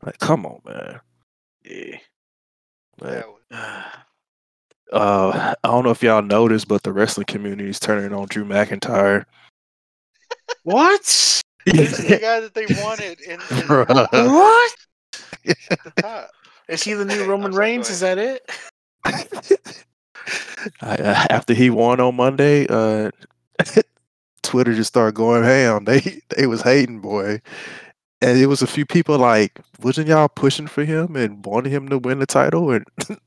Like, 0.04 0.18
come 0.18 0.46
on, 0.46 0.60
man. 0.64 1.00
Yeah. 1.64 1.98
But, 2.98 3.28
uh, 4.92 5.54
I 5.62 5.68
don't 5.68 5.84
know 5.84 5.90
if 5.90 6.02
y'all 6.02 6.22
noticed, 6.22 6.68
but 6.68 6.82
the 6.82 6.92
wrestling 6.92 7.26
community 7.26 7.68
is 7.68 7.80
turning 7.80 8.12
on 8.12 8.26
Drew 8.28 8.44
McIntyre. 8.44 9.24
What? 10.64 11.02
this 11.66 11.98
is 11.98 12.08
the 12.08 12.18
guy 12.18 12.40
that 12.40 12.54
they 12.54 12.66
wanted 12.82 13.20
in, 13.20 13.34
in 13.34 13.38
Bruh. 13.66 13.86
What? 14.12 14.74
at 15.46 15.84
the 15.84 15.92
top 16.00 16.30
Is 16.68 16.82
he 16.82 16.94
the 16.94 17.04
new 17.04 17.24
Roman 17.24 17.46
I'm 17.46 17.52
sorry, 17.52 17.52
go 17.52 17.58
Reigns? 17.58 17.90
Is 17.90 18.00
that 18.00 18.18
it? 18.18 18.50
I, 20.80 20.94
uh, 20.96 21.26
after 21.30 21.54
he 21.54 21.70
won 21.70 22.00
on 22.00 22.14
Monday, 22.16 22.66
uh, 22.68 23.10
Twitter 24.52 24.74
just 24.74 24.88
started 24.88 25.14
going 25.14 25.42
ham. 25.44 25.84
They 25.86 26.20
they 26.36 26.46
was 26.46 26.60
hating, 26.60 27.00
boy, 27.00 27.40
and 28.20 28.38
it 28.38 28.46
was 28.46 28.60
a 28.60 28.66
few 28.66 28.84
people 28.84 29.16
like, 29.16 29.58
wasn't 29.80 30.08
y'all 30.08 30.28
pushing 30.28 30.66
for 30.66 30.84
him 30.84 31.16
and 31.16 31.44
wanting 31.46 31.72
him 31.72 31.88
to 31.88 31.96
win 31.96 32.18
the 32.18 32.26
title? 32.26 32.70
And 32.70 32.84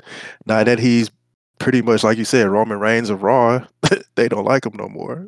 now 0.46 0.64
that 0.64 0.78
he's 0.78 1.10
pretty 1.58 1.82
much 1.82 2.04
like 2.04 2.20
you 2.20 2.26
said, 2.26 2.48
Roman 2.48 2.80
Reigns 2.80 3.10
of 3.10 3.24
Raw, 3.24 3.66
they 4.16 4.30
don't 4.30 4.46
like 4.46 4.68
him 4.68 4.74
no 4.78 4.88
more. 4.88 5.28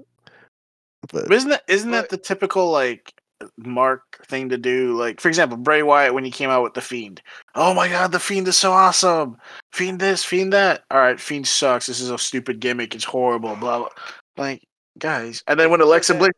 But 1.12 1.26
But 1.26 1.34
isn't 1.34 1.50
that 1.50 1.64
isn't 1.68 1.92
that 1.92 2.10
the 2.10 2.18
typical 2.18 2.70
like 2.70 3.12
Mark 3.58 4.24
thing 4.28 4.50
to 4.50 4.58
do? 4.58 4.96
Like, 4.96 5.20
for 5.20 5.30
example, 5.30 5.58
Bray 5.58 5.82
Wyatt 5.82 6.14
when 6.14 6.26
he 6.26 6.32
came 6.32 6.52
out 6.52 6.62
with 6.62 6.76
the 6.76 6.82
Fiend. 6.82 7.24
Oh 7.56 7.74
my 7.74 7.88
God, 7.88 8.12
the 8.12 8.20
Fiend 8.20 8.48
is 8.48 8.58
so 8.58 8.72
awesome. 8.72 9.38
Fiend 9.74 10.00
this, 10.00 10.24
Fiend 10.24 10.54
that. 10.54 10.84
All 10.92 11.00
right, 11.00 11.20
Fiend 11.20 11.48
sucks. 11.48 11.88
This 11.88 12.02
is 12.02 12.12
a 12.12 12.20
stupid 12.20 12.60
gimmick. 12.60 12.94
It's 12.94 13.04
horrible. 13.04 13.56
Blah 13.56 13.80
blah. 13.80 13.90
Like, 14.38 14.67
guys. 15.00 15.44
And 15.48 15.60
then 15.60 15.70
when 15.72 15.82
Alexa 15.82 16.14
Bliss 16.16 16.32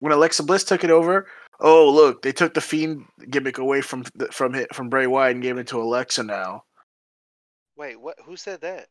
when 0.00 0.12
Alexa 0.12 0.42
Bliss 0.42 0.64
took 0.64 0.84
it 0.84 0.90
over, 0.90 1.26
oh 1.60 1.90
look, 1.90 2.22
they 2.22 2.32
took 2.32 2.54
the 2.54 2.60
Fiend 2.60 3.04
gimmick 3.30 3.58
away 3.58 3.80
from 3.80 4.04
from 4.32 4.54
from 4.72 4.88
Bray 4.88 5.06
Wyatt 5.06 5.34
and 5.36 5.42
gave 5.42 5.58
it 5.58 5.68
to 5.68 5.80
Alexa 5.80 6.22
now. 6.24 6.64
wait 7.76 8.00
what 8.00 8.16
who 8.24 8.36
said 8.36 8.60
that 8.60 8.88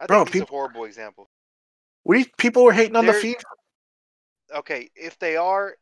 i 0.00 0.06
Bro, 0.06 0.24
think 0.26 0.48
a 0.48 0.50
horrible 0.50 0.84
example 0.84 1.30
you, 2.06 2.24
people 2.38 2.64
were 2.64 2.72
hating 2.72 2.96
on 2.96 3.06
the 3.06 3.12
Fiend? 3.12 3.36
okay 4.54 4.88
if 4.96 5.18
they 5.18 5.36
are 5.36 5.76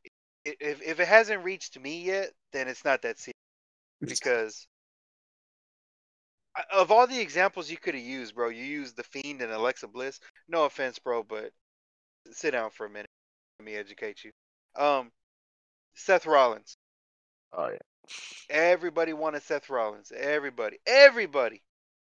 if, 0.45 0.83
if 0.83 1.01
it 1.01 1.09
hasn't 1.09 1.45
reached 1.45 1.79
me 1.81 2.03
yet 2.05 2.31
then 2.53 2.69
it's 2.69 2.85
not 2.85 3.03
that 3.03 3.19
serious 3.19 3.35
because 4.03 4.67
of 6.73 6.91
all 6.91 7.07
the 7.07 7.21
examples 7.21 7.71
you 7.71 7.77
could 7.77 7.95
have 7.95 8.03
used, 8.03 8.35
bro, 8.35 8.49
you 8.49 8.65
used 8.65 8.97
the 8.97 9.05
Fiend 9.05 9.43
and 9.43 9.53
Alexa 9.53 9.87
Bliss. 9.89 10.19
No 10.49 10.65
offense, 10.65 10.99
bro, 10.99 11.23
but 11.23 11.53
sit 12.33 12.53
down 12.53 12.71
for 12.71 12.87
a 12.87 12.91
minute. 12.91 13.11
Let 13.59 13.67
me 13.67 13.75
educate 13.75 14.25
you. 14.25 14.31
Um, 14.77 15.11
Seth 15.95 16.27
Rollins. 16.27 16.77
Oh 17.53 17.69
yeah. 17.69 17.79
Everybody 18.51 19.13
wanted 19.13 19.43
Seth 19.43 19.69
Rollins. 19.69 20.13
Everybody, 20.17 20.79
everybody. 20.87 21.61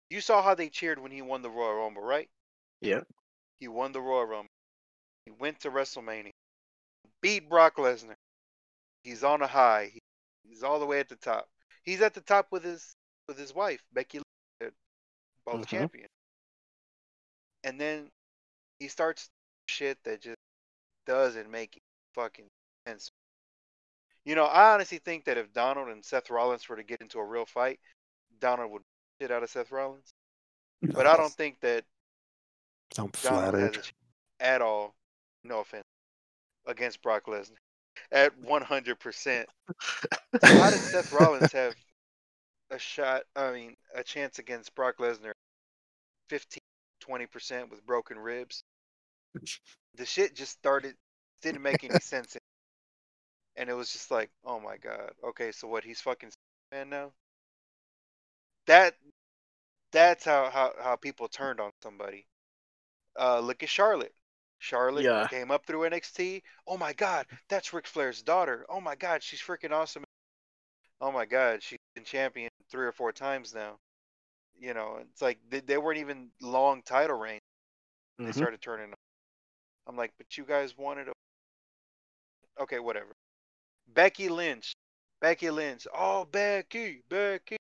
You 0.10 0.22
saw 0.22 0.42
how 0.42 0.56
they 0.56 0.70
cheered 0.70 1.00
when 1.00 1.12
he 1.12 1.22
won 1.22 1.42
the 1.42 1.50
Royal 1.50 1.76
Rumble, 1.76 2.02
right? 2.04 2.30
Yeah. 2.82 3.02
He 3.60 3.68
won 3.68 3.92
the 3.92 4.02
Royal 4.02 4.26
Rumble. 4.26 4.50
He 5.26 5.32
went 5.32 5.60
to 5.62 5.72
WrestleMania, 5.72 6.32
beat 7.22 7.50
Brock 7.50 7.78
Lesnar. 7.78 8.16
He's 9.04 9.24
on 9.24 9.42
a 9.42 9.48
high. 9.48 9.92
He's 10.48 10.64
all 10.64 10.80
the 10.80 10.86
way 10.86 11.00
at 11.00 11.10
the 11.10 11.16
top. 11.16 11.48
He's 11.84 12.02
at 12.02 12.14
the 12.14 12.22
top 12.22 12.48
with 12.52 12.64
his 12.64 12.96
with 13.28 13.38
his 13.38 13.54
wife 13.54 13.82
Becky, 13.94 14.22
Lynch, 14.62 14.74
both 15.46 15.62
Mhm. 15.62 15.68
champion. 15.68 16.08
And 17.64 17.80
then 17.80 18.10
he 18.80 18.88
starts 18.88 19.30
shit 19.68 19.98
that 20.04 20.22
just 20.22 20.38
doesn't 21.06 21.50
make 21.50 21.80
fucking 22.16 22.48
sense. 22.88 23.10
You 24.26 24.36
know, 24.36 24.46
I 24.46 24.74
honestly 24.74 25.00
think 25.00 25.26
that 25.26 25.38
if 25.38 25.52
Donald 25.54 25.90
and 25.90 26.04
Seth 26.04 26.30
Rollins 26.30 26.68
were 26.68 26.78
to 26.78 26.84
get 26.84 27.02
into 27.02 27.20
a 27.20 27.26
real 27.26 27.46
fight, 27.46 27.80
Donald 28.40 28.72
would 28.72 28.82
shit 29.22 29.32
out 29.32 29.44
of 29.44 29.50
Seth 29.50 29.72
Rollins. 29.72 30.14
But 30.82 31.08
I 31.08 31.18
don't 31.18 31.34
think 31.34 31.60
that 31.62 31.84
I'm 32.98 33.10
Donald 33.22 33.56
has 33.56 33.72
flattered. 33.72 33.92
at 34.40 34.62
all. 34.62 34.94
No 35.44 35.60
offense 35.60 35.84
against 36.66 37.02
Brock 37.02 37.26
Lesnar 37.26 37.58
at 38.12 38.40
100%. 38.42 39.46
How 40.42 40.70
does 40.70 40.92
Seth 40.92 41.12
Rollins 41.14 41.52
have 41.54 41.76
a 42.72 42.80
shot? 42.80 43.24
I 43.36 43.52
mean, 43.52 43.76
a 43.96 44.04
chance 44.04 44.40
against 44.40 44.74
Brock 44.76 44.98
Lesnar, 45.00 45.32
15, 46.30 46.60
20% 47.06 47.70
with 47.70 47.86
broken 47.86 48.18
ribs. 48.18 48.64
The 49.96 50.06
shit 50.06 50.36
just 50.36 50.52
started, 50.52 50.96
didn't 51.42 51.62
make 51.64 51.84
any 51.84 52.00
sense. 52.00 52.38
And 53.56 53.68
it 53.70 53.74
was 53.74 53.92
just 53.92 54.12
like, 54.12 54.30
oh 54.46 54.60
my 54.60 54.78
god. 54.78 55.14
Okay, 55.24 55.52
so 55.52 55.68
what? 55.68 55.84
He's 55.84 56.02
fucking 56.02 56.32
man 56.72 56.90
now. 56.90 57.14
That, 58.66 58.96
that's 59.92 60.26
how 60.26 60.50
how 60.50 60.74
how 60.82 60.96
people 60.98 61.28
turned 61.28 61.60
on 61.62 61.72
somebody. 61.84 62.28
Uh, 63.20 63.40
look 63.40 63.64
at 63.64 63.70
Charlotte. 63.70 64.16
Charlotte 64.60 65.08
Yeah. 65.08 65.28
came 65.28 65.52
up 65.52 65.66
through 65.66 65.86
NXT. 65.86 66.44
Oh 66.68 66.78
my 66.78 66.94
god, 66.94 67.28
that's 67.50 67.74
Ric 67.74 67.88
Flair's 67.88 68.22
daughter. 68.24 68.66
Oh 68.70 68.82
my 68.82 68.96
god, 68.96 69.24
she's 69.24 69.42
freaking 69.42 69.72
awesome. 69.72 70.04
Oh 71.02 71.12
my 71.12 71.26
god, 71.26 71.64
she's 71.64 71.80
been 71.96 72.04
champion 72.06 72.50
three 72.72 72.86
or 72.88 72.92
four 72.92 73.12
times 73.12 73.54
now. 73.54 73.78
You 74.60 74.74
know, 74.74 75.00
it's 75.02 75.22
like 75.22 75.40
they, 75.50 75.62
they 75.62 75.78
weren't 75.78 76.00
even 76.00 76.32
long 76.42 76.84
title 76.84 77.18
reigns. 77.18 77.42
They 78.26 78.32
Mhm. 78.32 78.34
started 78.34 78.62
turning. 78.62 78.94
I'm 79.88 79.96
like, 79.98 80.14
but 80.18 80.38
you 80.38 80.46
guys 80.46 80.78
wanted 80.78 81.08
a. 81.10 81.14
Okay, 82.60 82.80
whatever. 82.80 83.14
Becky 83.88 84.30
Lynch. 84.30 84.74
Becky 85.22 85.50
Lynch. 85.52 85.88
Oh, 85.94 86.26
Becky, 86.26 87.04
Becky. 87.10 87.58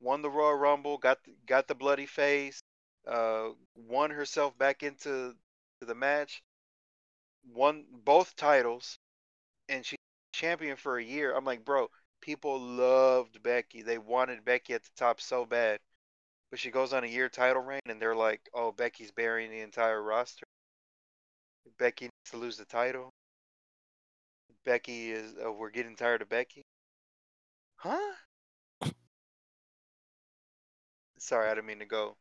Won 0.00 0.22
the 0.22 0.30
Royal 0.30 0.54
Rumble. 0.56 0.98
Got 0.98 1.24
the, 1.24 1.32
got 1.46 1.68
the 1.68 1.74
bloody 1.74 2.06
face. 2.06 2.60
Uh, 3.06 3.50
won 3.76 4.10
herself 4.10 4.56
back 4.58 4.82
into 4.82 5.34
to 5.80 5.86
the 5.86 5.94
match. 5.94 6.42
won 7.54 7.86
both 8.04 8.36
titles, 8.36 8.98
and 9.68 9.86
she 9.86 9.96
champion 10.32 10.76
for 10.76 10.98
a 10.98 11.04
year. 11.04 11.34
I'm 11.36 11.44
like, 11.44 11.64
bro, 11.64 11.90
people 12.20 12.60
loved 12.60 13.42
Becky. 13.42 13.82
They 13.82 13.98
wanted 13.98 14.44
Becky 14.44 14.74
at 14.74 14.84
the 14.84 14.90
top 14.96 15.20
so 15.20 15.46
bad. 15.46 15.80
But 16.50 16.60
she 16.60 16.70
goes 16.72 16.92
on 16.94 17.04
a 17.04 17.08
year 17.08 17.28
title 17.30 17.62
reign, 17.62 17.82
and 17.86 18.02
they're 18.02 18.16
like, 18.16 18.48
oh, 18.54 18.72
Becky's 18.72 19.12
burying 19.12 19.50
the 19.52 19.60
entire 19.60 20.02
roster. 20.02 20.45
Becky 21.78 22.06
needs 22.06 22.30
to 22.30 22.36
lose 22.36 22.56
the 22.56 22.64
title. 22.64 23.10
Becky 24.64 25.12
is, 25.12 25.34
oh, 25.42 25.52
we're 25.52 25.70
getting 25.70 25.96
tired 25.96 26.22
of 26.22 26.28
Becky. 26.28 26.62
Huh? 27.76 28.14
Sorry, 31.18 31.50
I 31.50 31.54
didn't 31.54 31.66
mean 31.66 31.78
to 31.78 31.86
go 31.86 32.16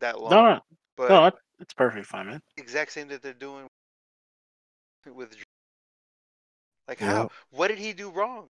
that 0.00 0.20
long. 0.20 0.30
No, 0.30 0.42
no, 0.42 0.60
but 0.96 1.08
no, 1.08 1.30
it's 1.60 1.74
perfectly 1.74 2.04
fine, 2.04 2.26
man. 2.26 2.42
exact 2.56 2.92
same 2.92 3.08
that 3.08 3.22
they're 3.22 3.32
doing 3.32 3.66
with 5.06 5.34
Like 6.88 7.00
Yep. 7.00 7.08
how? 7.08 7.30
What 7.50 7.68
did 7.68 7.78
he 7.78 7.92
do 7.92 8.10
wrong? 8.10 8.48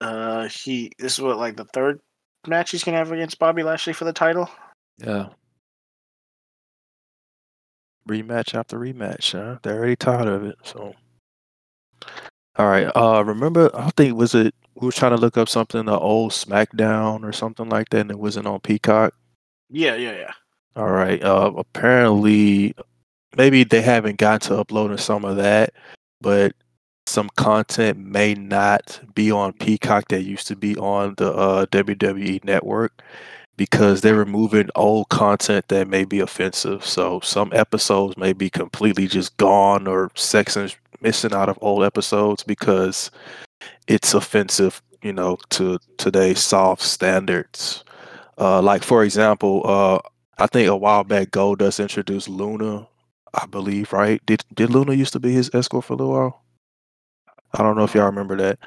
Uh, 0.00 0.48
he 0.48 0.92
this 0.98 1.14
is 1.14 1.20
what 1.20 1.38
like 1.38 1.56
the 1.56 1.64
third 1.64 2.00
match 2.46 2.70
he's 2.70 2.84
gonna 2.84 2.98
have 2.98 3.10
against 3.12 3.38
Bobby 3.38 3.62
Lashley 3.62 3.92
for 3.92 4.04
the 4.04 4.12
title. 4.12 4.48
Yeah. 4.98 5.30
Rematch 8.08 8.54
after 8.54 8.78
rematch, 8.78 9.32
huh? 9.32 9.58
They're 9.62 9.78
already 9.78 9.96
tired 9.96 10.28
of 10.28 10.44
it. 10.44 10.56
So 10.64 10.94
all 12.56 12.66
right. 12.66 12.90
Uh 12.94 13.22
remember 13.24 13.70
I 13.74 13.90
think 13.96 14.16
was 14.16 14.34
it 14.34 14.54
we 14.74 14.86
were 14.86 14.92
trying 14.92 15.12
to 15.12 15.18
look 15.18 15.36
up 15.36 15.48
something, 15.48 15.84
the 15.84 15.98
old 15.98 16.32
SmackDown 16.32 17.24
or 17.24 17.32
something 17.32 17.68
like 17.68 17.88
that, 17.90 18.00
and 18.00 18.10
it 18.10 18.18
wasn't 18.18 18.46
on 18.46 18.60
Peacock. 18.60 19.14
Yeah, 19.70 19.94
yeah, 19.96 20.12
yeah. 20.12 20.32
All 20.76 20.90
right. 20.90 21.22
Uh 21.22 21.52
apparently 21.56 22.74
maybe 23.36 23.64
they 23.64 23.82
haven't 23.82 24.18
gotten 24.18 24.48
to 24.48 24.58
uploading 24.60 24.98
some 24.98 25.24
of 25.24 25.36
that, 25.36 25.72
but 26.20 26.52
some 27.06 27.30
content 27.36 27.98
may 27.98 28.34
not 28.34 29.00
be 29.14 29.30
on 29.32 29.52
Peacock 29.54 30.08
that 30.08 30.22
used 30.22 30.46
to 30.48 30.56
be 30.56 30.76
on 30.76 31.14
the 31.16 31.32
uh, 31.32 31.66
WWE 31.66 32.44
network 32.44 33.02
because 33.58 34.00
they're 34.00 34.14
removing 34.14 34.70
old 34.76 35.08
content 35.10 35.66
that 35.68 35.88
may 35.88 36.04
be 36.04 36.20
offensive. 36.20 36.86
So 36.86 37.20
some 37.20 37.50
episodes 37.52 38.16
may 38.16 38.32
be 38.32 38.48
completely 38.48 39.08
just 39.08 39.36
gone 39.36 39.86
or 39.86 40.10
sex 40.14 40.54
sections 40.54 40.76
missing 41.00 41.34
out 41.34 41.48
of 41.48 41.58
old 41.60 41.84
episodes 41.84 42.42
because 42.44 43.10
it's 43.88 44.14
offensive, 44.14 44.80
you 45.02 45.12
know, 45.12 45.36
to 45.50 45.78
today's 45.98 46.38
soft 46.42 46.82
standards. 46.82 47.84
Uh, 48.38 48.62
like 48.62 48.84
for 48.84 49.02
example, 49.02 49.62
uh, 49.64 49.98
I 50.38 50.46
think 50.46 50.68
a 50.68 50.76
while 50.76 51.02
back 51.02 51.30
Goldust 51.30 51.80
introduced 51.80 52.28
Luna, 52.28 52.86
I 53.34 53.46
believe, 53.46 53.92
right? 53.92 54.24
Did 54.24 54.44
did 54.54 54.70
Luna 54.70 54.94
used 54.94 55.12
to 55.14 55.20
be 55.20 55.32
his 55.32 55.50
escort 55.52 55.84
for 55.84 55.94
a 55.94 55.96
little 55.96 56.12
while? 56.12 56.44
I 57.54 57.62
don't 57.62 57.76
know 57.76 57.84
if 57.84 57.94
y'all 57.94 58.06
remember 58.06 58.36
that, 58.36 58.60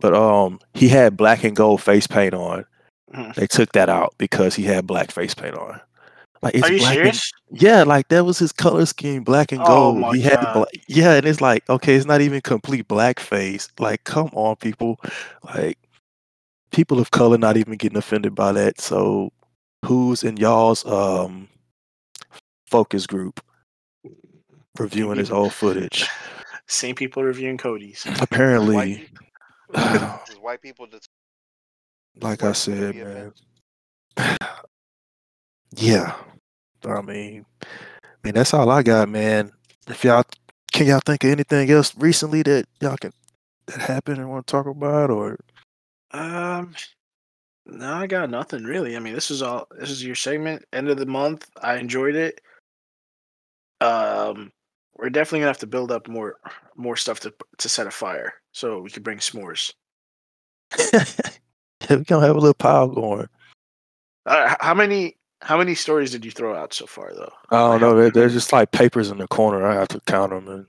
but 0.00 0.14
um, 0.14 0.58
he 0.74 0.88
had 0.88 1.16
black 1.16 1.44
and 1.44 1.54
gold 1.54 1.80
face 1.80 2.08
paint 2.08 2.34
on. 2.34 2.64
Mhm. 3.14 3.34
They 3.34 3.46
took 3.46 3.72
that 3.72 3.88
out 3.88 4.14
because 4.18 4.54
he 4.54 4.64
had 4.64 4.86
black 4.86 5.10
face 5.10 5.34
paint 5.34 5.56
on. 5.56 5.80
Like 6.42 6.54
it's 6.56 6.64
Are 6.68 6.72
you 6.72 6.78
black 6.80 6.96
and- 6.96 7.14
serious? 7.14 7.32
yeah, 7.50 7.82
like 7.84 8.08
that 8.08 8.24
was 8.24 8.38
his 8.38 8.50
color 8.52 8.84
scheme, 8.86 9.22
black 9.22 9.52
and 9.52 9.60
Oh 9.62 9.66
gold. 9.66 9.98
my 9.98 10.16
he 10.16 10.22
had 10.22 10.40
God. 10.40 10.52
bla- 10.54 10.66
yeah, 10.88 11.12
and 11.14 11.26
it's 11.26 11.40
like 11.40 11.68
okay, 11.70 11.94
it's 11.94 12.06
not 12.06 12.20
even 12.20 12.40
complete 12.40 12.88
blackface. 12.88 13.68
Like, 13.78 14.02
come 14.04 14.30
on, 14.32 14.56
people. 14.56 14.98
Like, 15.44 15.78
people 16.72 16.98
of 16.98 17.10
color 17.12 17.38
not 17.38 17.56
even 17.56 17.74
getting 17.76 17.98
offended 17.98 18.34
by 18.34 18.50
that. 18.52 18.80
So, 18.80 19.30
who's 19.84 20.24
in 20.24 20.36
y'all's 20.36 20.84
um 20.86 21.48
focus 22.66 23.06
group 23.06 23.40
reviewing 24.78 25.18
his 25.18 25.30
old 25.30 25.52
footage? 25.52 26.08
Same 26.66 26.94
people 26.94 27.22
reviewing 27.22 27.58
Cody's. 27.58 28.02
White 28.04 28.20
Apparently, 28.22 29.06
people, 29.74 30.40
white 30.40 30.62
people 30.62 30.86
just 30.86 31.08
like 32.20 32.42
I 32.44 32.52
said, 32.52 32.96
man. 32.96 33.32
Yeah, 35.74 36.14
I 36.84 37.00
mean, 37.00 37.46
I 37.62 37.66
mean 38.22 38.34
that's 38.34 38.52
all 38.52 38.68
I 38.70 38.82
got, 38.82 39.08
man. 39.08 39.52
If 39.88 40.04
y'all 40.04 40.24
can 40.70 40.86
y'all 40.86 41.00
think 41.04 41.24
of 41.24 41.30
anything 41.30 41.70
else 41.70 41.96
recently 41.96 42.42
that 42.42 42.66
y'all 42.80 42.98
can 42.98 43.12
that 43.66 43.78
happened 43.80 44.18
and 44.18 44.28
want 44.30 44.46
to 44.46 44.50
talk 44.50 44.66
about, 44.66 45.10
or 45.10 45.38
Um, 46.10 46.74
no, 47.66 47.94
I 47.94 48.06
got 48.06 48.30
nothing 48.30 48.64
really. 48.64 48.96
I 48.96 49.00
mean, 49.00 49.14
this 49.14 49.30
is 49.30 49.42
all. 49.42 49.66
This 49.78 49.90
is 49.90 50.04
your 50.04 50.14
segment. 50.14 50.64
End 50.72 50.88
of 50.88 50.98
the 50.98 51.06
month. 51.06 51.48
I 51.62 51.76
enjoyed 51.76 52.16
it. 52.16 52.40
Um, 53.80 54.52
we're 54.96 55.10
definitely 55.10 55.40
gonna 55.40 55.48
have 55.48 55.58
to 55.58 55.66
build 55.66 55.90
up 55.90 56.08
more 56.08 56.36
more 56.76 56.96
stuff 56.96 57.20
to 57.20 57.32
to 57.58 57.68
set 57.68 57.86
a 57.86 57.90
fire, 57.90 58.34
so 58.52 58.80
we 58.80 58.90
could 58.90 59.04
bring 59.04 59.18
s'mores. 59.18 59.72
we 61.90 62.04
gonna 62.04 62.26
have 62.26 62.36
a 62.36 62.40
little 62.40 62.54
pile 62.54 62.88
going. 62.88 63.28
Uh, 64.26 64.54
how 64.60 64.74
many 64.74 65.16
how 65.40 65.58
many 65.58 65.74
stories 65.74 66.12
did 66.12 66.24
you 66.24 66.30
throw 66.30 66.54
out 66.54 66.72
so 66.72 66.86
far, 66.86 67.12
though? 67.14 67.32
I 67.50 67.56
don't 67.56 67.80
know. 67.80 67.96
They're, 67.96 68.10
they're 68.10 68.28
just 68.28 68.52
like 68.52 68.70
papers 68.70 69.10
in 69.10 69.18
the 69.18 69.26
corner. 69.26 69.66
I 69.66 69.74
have 69.74 69.88
to 69.88 70.00
count 70.06 70.30
them. 70.30 70.48
And 70.48 70.66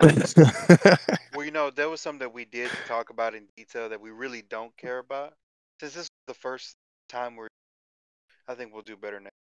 Well, 1.34 1.44
you 1.44 1.50
know, 1.52 1.70
there 1.70 1.88
was 1.88 2.00
some 2.00 2.18
that 2.18 2.32
we 2.32 2.44
did 2.44 2.70
talk 2.84 3.10
about 3.10 3.34
in 3.34 3.46
detail 3.56 3.88
that 3.88 4.00
we 4.00 4.10
really 4.10 4.42
don't 4.42 4.76
care 4.76 4.98
about. 4.98 5.34
Since 5.80 5.94
this 5.94 6.02
is 6.04 6.10
the 6.26 6.34
first 6.34 6.76
time 7.08 7.36
we're, 7.36 7.48
I 8.48 8.54
think 8.54 8.72
we'll 8.72 8.82
do 8.82 8.96
better 8.96 9.20
next. 9.20 9.34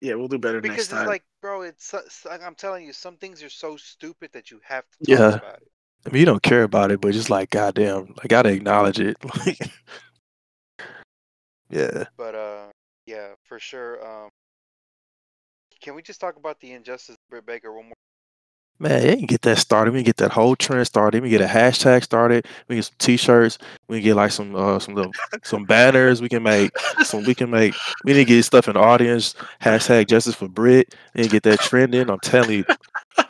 Yeah, 0.00 0.14
we'll 0.14 0.28
do 0.28 0.38
better 0.38 0.60
Because 0.60 0.76
next 0.76 0.88
time. 0.88 0.98
Because 0.98 1.02
it's 1.02 1.08
like, 1.08 1.24
bro, 1.42 1.62
it's, 1.62 1.94
it's 1.94 2.24
like 2.24 2.42
I'm 2.42 2.54
telling 2.54 2.86
you, 2.86 2.92
some 2.92 3.16
things 3.16 3.42
are 3.42 3.48
so 3.50 3.76
stupid 3.76 4.30
that 4.32 4.50
you 4.50 4.60
have 4.64 4.84
to 4.84 4.98
talk 4.98 5.08
Yeah. 5.08 5.36
about 5.36 5.62
it. 5.62 5.68
I 6.08 6.12
mean, 6.12 6.20
you 6.20 6.26
don't 6.26 6.42
care 6.42 6.62
about 6.62 6.90
it, 6.90 7.00
but 7.00 7.12
just 7.12 7.30
like 7.30 7.50
goddamn, 7.50 8.14
I 8.22 8.28
gotta 8.28 8.50
acknowledge 8.50 9.00
it. 9.00 9.16
Yeah. 11.70 12.04
But 12.16 12.34
uh, 12.34 12.66
yeah, 13.06 13.28
for 13.44 13.58
sure. 13.58 14.04
Um, 14.04 14.30
can 15.80 15.94
we 15.94 16.02
just 16.02 16.20
talk 16.20 16.36
about 16.36 16.60
the 16.60 16.72
injustice 16.72 17.14
of 17.14 17.30
Britt 17.30 17.46
Baker 17.46 17.72
one 17.72 17.86
more? 17.86 17.94
Man, 18.80 19.02
they 19.02 19.16
can 19.16 19.26
get 19.26 19.42
that 19.42 19.58
started. 19.58 19.92
We 19.92 20.00
can 20.00 20.04
get 20.04 20.18
that 20.18 20.30
whole 20.30 20.54
trend 20.54 20.86
started. 20.86 21.22
We 21.22 21.30
can 21.30 21.38
get 21.38 21.50
a 21.50 21.52
hashtag 21.52 22.04
started. 22.04 22.46
We 22.68 22.74
can 22.74 22.78
get 22.78 22.84
some 22.84 22.94
t-shirts. 22.98 23.58
We 23.88 23.96
can 23.96 24.04
get 24.04 24.14
like 24.14 24.30
some 24.30 24.54
uh 24.54 24.78
some 24.78 24.94
little 24.94 25.12
some 25.42 25.64
banners. 25.64 26.22
We 26.22 26.28
can 26.28 26.44
make 26.44 26.70
some. 27.04 27.24
We 27.24 27.34
can 27.34 27.50
make. 27.50 27.74
We 28.04 28.12
need 28.12 28.20
to 28.20 28.24
get 28.24 28.44
stuff 28.44 28.68
in 28.68 28.74
the 28.74 28.80
audience. 28.80 29.34
Hashtag 29.60 30.06
justice 30.06 30.36
for 30.36 30.48
Britt. 30.48 30.94
And 31.14 31.28
get 31.28 31.42
that 31.42 31.60
trending. 31.60 32.08
I'm 32.08 32.20
telling 32.20 32.58
you, 32.58 32.64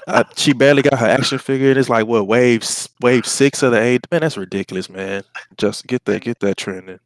I, 0.08 0.24
she 0.36 0.52
barely 0.52 0.82
got 0.82 0.98
her 0.98 1.06
action 1.06 1.38
figure. 1.38 1.70
And 1.70 1.78
it's 1.78 1.88
like 1.88 2.06
what 2.06 2.26
wave 2.26 2.64
wave 3.00 3.26
six 3.26 3.62
of 3.62 3.72
the 3.72 3.80
eight. 3.80 4.06
Man, 4.10 4.22
that's 4.22 4.36
ridiculous, 4.36 4.88
man. 4.88 5.22
Just 5.56 5.86
get 5.86 6.04
that 6.06 6.22
get 6.22 6.40
that 6.40 6.56
trending. 6.56 6.98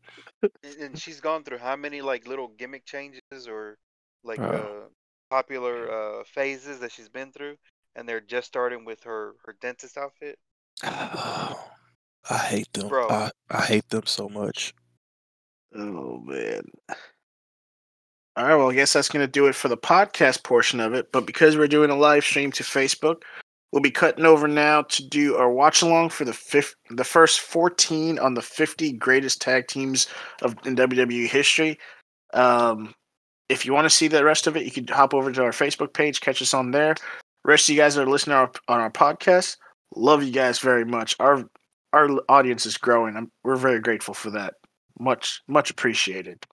And- 0.42 0.52
And 0.80 0.98
she's 0.98 1.20
gone 1.20 1.44
through 1.44 1.58
how 1.58 1.76
many 1.76 2.00
like 2.02 2.26
little 2.26 2.48
gimmick 2.48 2.84
changes 2.84 3.20
or 3.48 3.78
like 4.24 4.40
Uh. 4.40 4.42
uh, 4.42 4.80
popular 5.30 5.90
uh, 5.90 6.24
phases 6.24 6.78
that 6.80 6.92
she's 6.92 7.08
been 7.08 7.32
through, 7.32 7.56
and 7.96 8.08
they're 8.08 8.20
just 8.20 8.46
starting 8.48 8.84
with 8.84 9.02
her 9.04 9.34
her 9.46 9.54
dentist 9.60 9.96
outfit. 9.96 10.38
I 10.82 11.56
hate 12.28 12.72
them. 12.72 12.88
Bro. 12.88 13.08
I, 13.08 13.30
I 13.50 13.62
hate 13.64 13.88
them 13.88 14.06
so 14.06 14.28
much. 14.28 14.74
Oh 15.74 16.18
man. 16.24 16.62
All 18.36 18.46
right, 18.46 18.56
well, 18.56 18.70
I 18.70 18.74
guess 18.74 18.94
that's 18.94 19.10
going 19.10 19.24
to 19.24 19.30
do 19.30 19.46
it 19.46 19.54
for 19.54 19.68
the 19.68 19.76
podcast 19.76 20.42
portion 20.42 20.80
of 20.80 20.94
it. 20.94 21.12
But 21.12 21.26
because 21.26 21.56
we're 21.56 21.68
doing 21.68 21.90
a 21.90 21.96
live 21.96 22.24
stream 22.24 22.50
to 22.52 22.62
Facebook, 22.62 23.22
we'll 23.72 23.82
be 23.82 23.90
cutting 23.90 24.24
over 24.24 24.48
now 24.48 24.82
to 24.82 25.06
do 25.06 25.36
our 25.36 25.50
watch 25.50 25.82
along 25.82 26.10
for 26.10 26.24
the 26.24 26.32
fifth, 26.32 26.74
the 26.88 27.04
first 27.04 27.40
14 27.40 28.18
on 28.18 28.32
the 28.32 28.40
50 28.40 28.92
greatest 28.92 29.42
tag 29.42 29.66
teams 29.66 30.08
of 30.40 30.56
in 30.64 30.76
WWE 30.76 31.28
history. 31.28 31.78
Um, 32.32 32.94
if 33.50 33.66
you 33.66 33.74
want 33.74 33.84
to 33.84 33.90
see 33.90 34.08
the 34.08 34.24
rest 34.24 34.46
of 34.46 34.56
it, 34.56 34.64
you 34.64 34.70
can 34.70 34.86
hop 34.86 35.12
over 35.12 35.30
to 35.30 35.42
our 35.42 35.50
Facebook 35.50 35.92
page, 35.92 36.22
catch 36.22 36.40
us 36.40 36.54
on 36.54 36.70
there. 36.70 36.94
Rest 37.44 37.68
of 37.68 37.74
you 37.74 37.80
guys 37.80 37.96
that 37.96 38.02
are 38.02 38.10
listening 38.10 38.36
on 38.36 38.44
our, 38.44 38.52
on 38.68 38.80
our 38.80 38.90
podcast, 38.90 39.58
love 39.94 40.22
you 40.22 40.32
guys 40.32 40.58
very 40.58 40.86
much. 40.86 41.16
Our 41.20 41.44
our 41.92 42.08
audience 42.30 42.64
is 42.64 42.78
growing. 42.78 43.14
I'm, 43.16 43.30
we're 43.44 43.56
very 43.56 43.78
grateful 43.78 44.14
for 44.14 44.30
that. 44.30 44.54
Much 44.98 45.42
much 45.48 45.68
appreciated. 45.70 46.46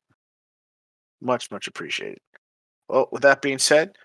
Much 1.21 1.51
much 1.51 1.67
appreciated. 1.67 2.19
Well, 2.87 3.07
with 3.11 3.21
that 3.23 3.41
being 3.41 3.59
said, 3.59 3.95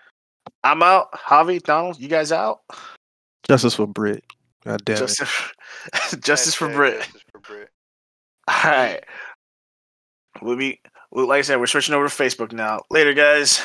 I'm 0.63 0.83
out. 0.83 1.11
Javi, 1.13 1.61
Donald, 1.61 1.99
you 1.99 2.07
guys 2.07 2.31
out. 2.31 2.59
Justice 3.47 3.75
for 3.75 3.87
Britt. 3.87 4.23
God 4.63 4.83
damn 4.85 4.95
it. 4.95 4.99
Justice, 4.99 5.51
justice 6.19 6.55
for 6.55 6.67
Hashtag 6.67 6.75
Britt. 6.75 6.97
Justice 6.99 7.21
for 7.31 7.39
Britt. 7.39 7.69
All 8.47 8.71
right. 8.71 9.03
We'll 10.41 10.57
be. 10.57 10.79
Like 11.11 11.39
I 11.39 11.41
said, 11.43 11.59
we're 11.59 11.67
switching 11.67 11.95
over 11.95 12.07
to 12.07 12.13
Facebook 12.13 12.51
now. 12.51 12.81
Later, 12.89 13.13
guys. 13.13 13.61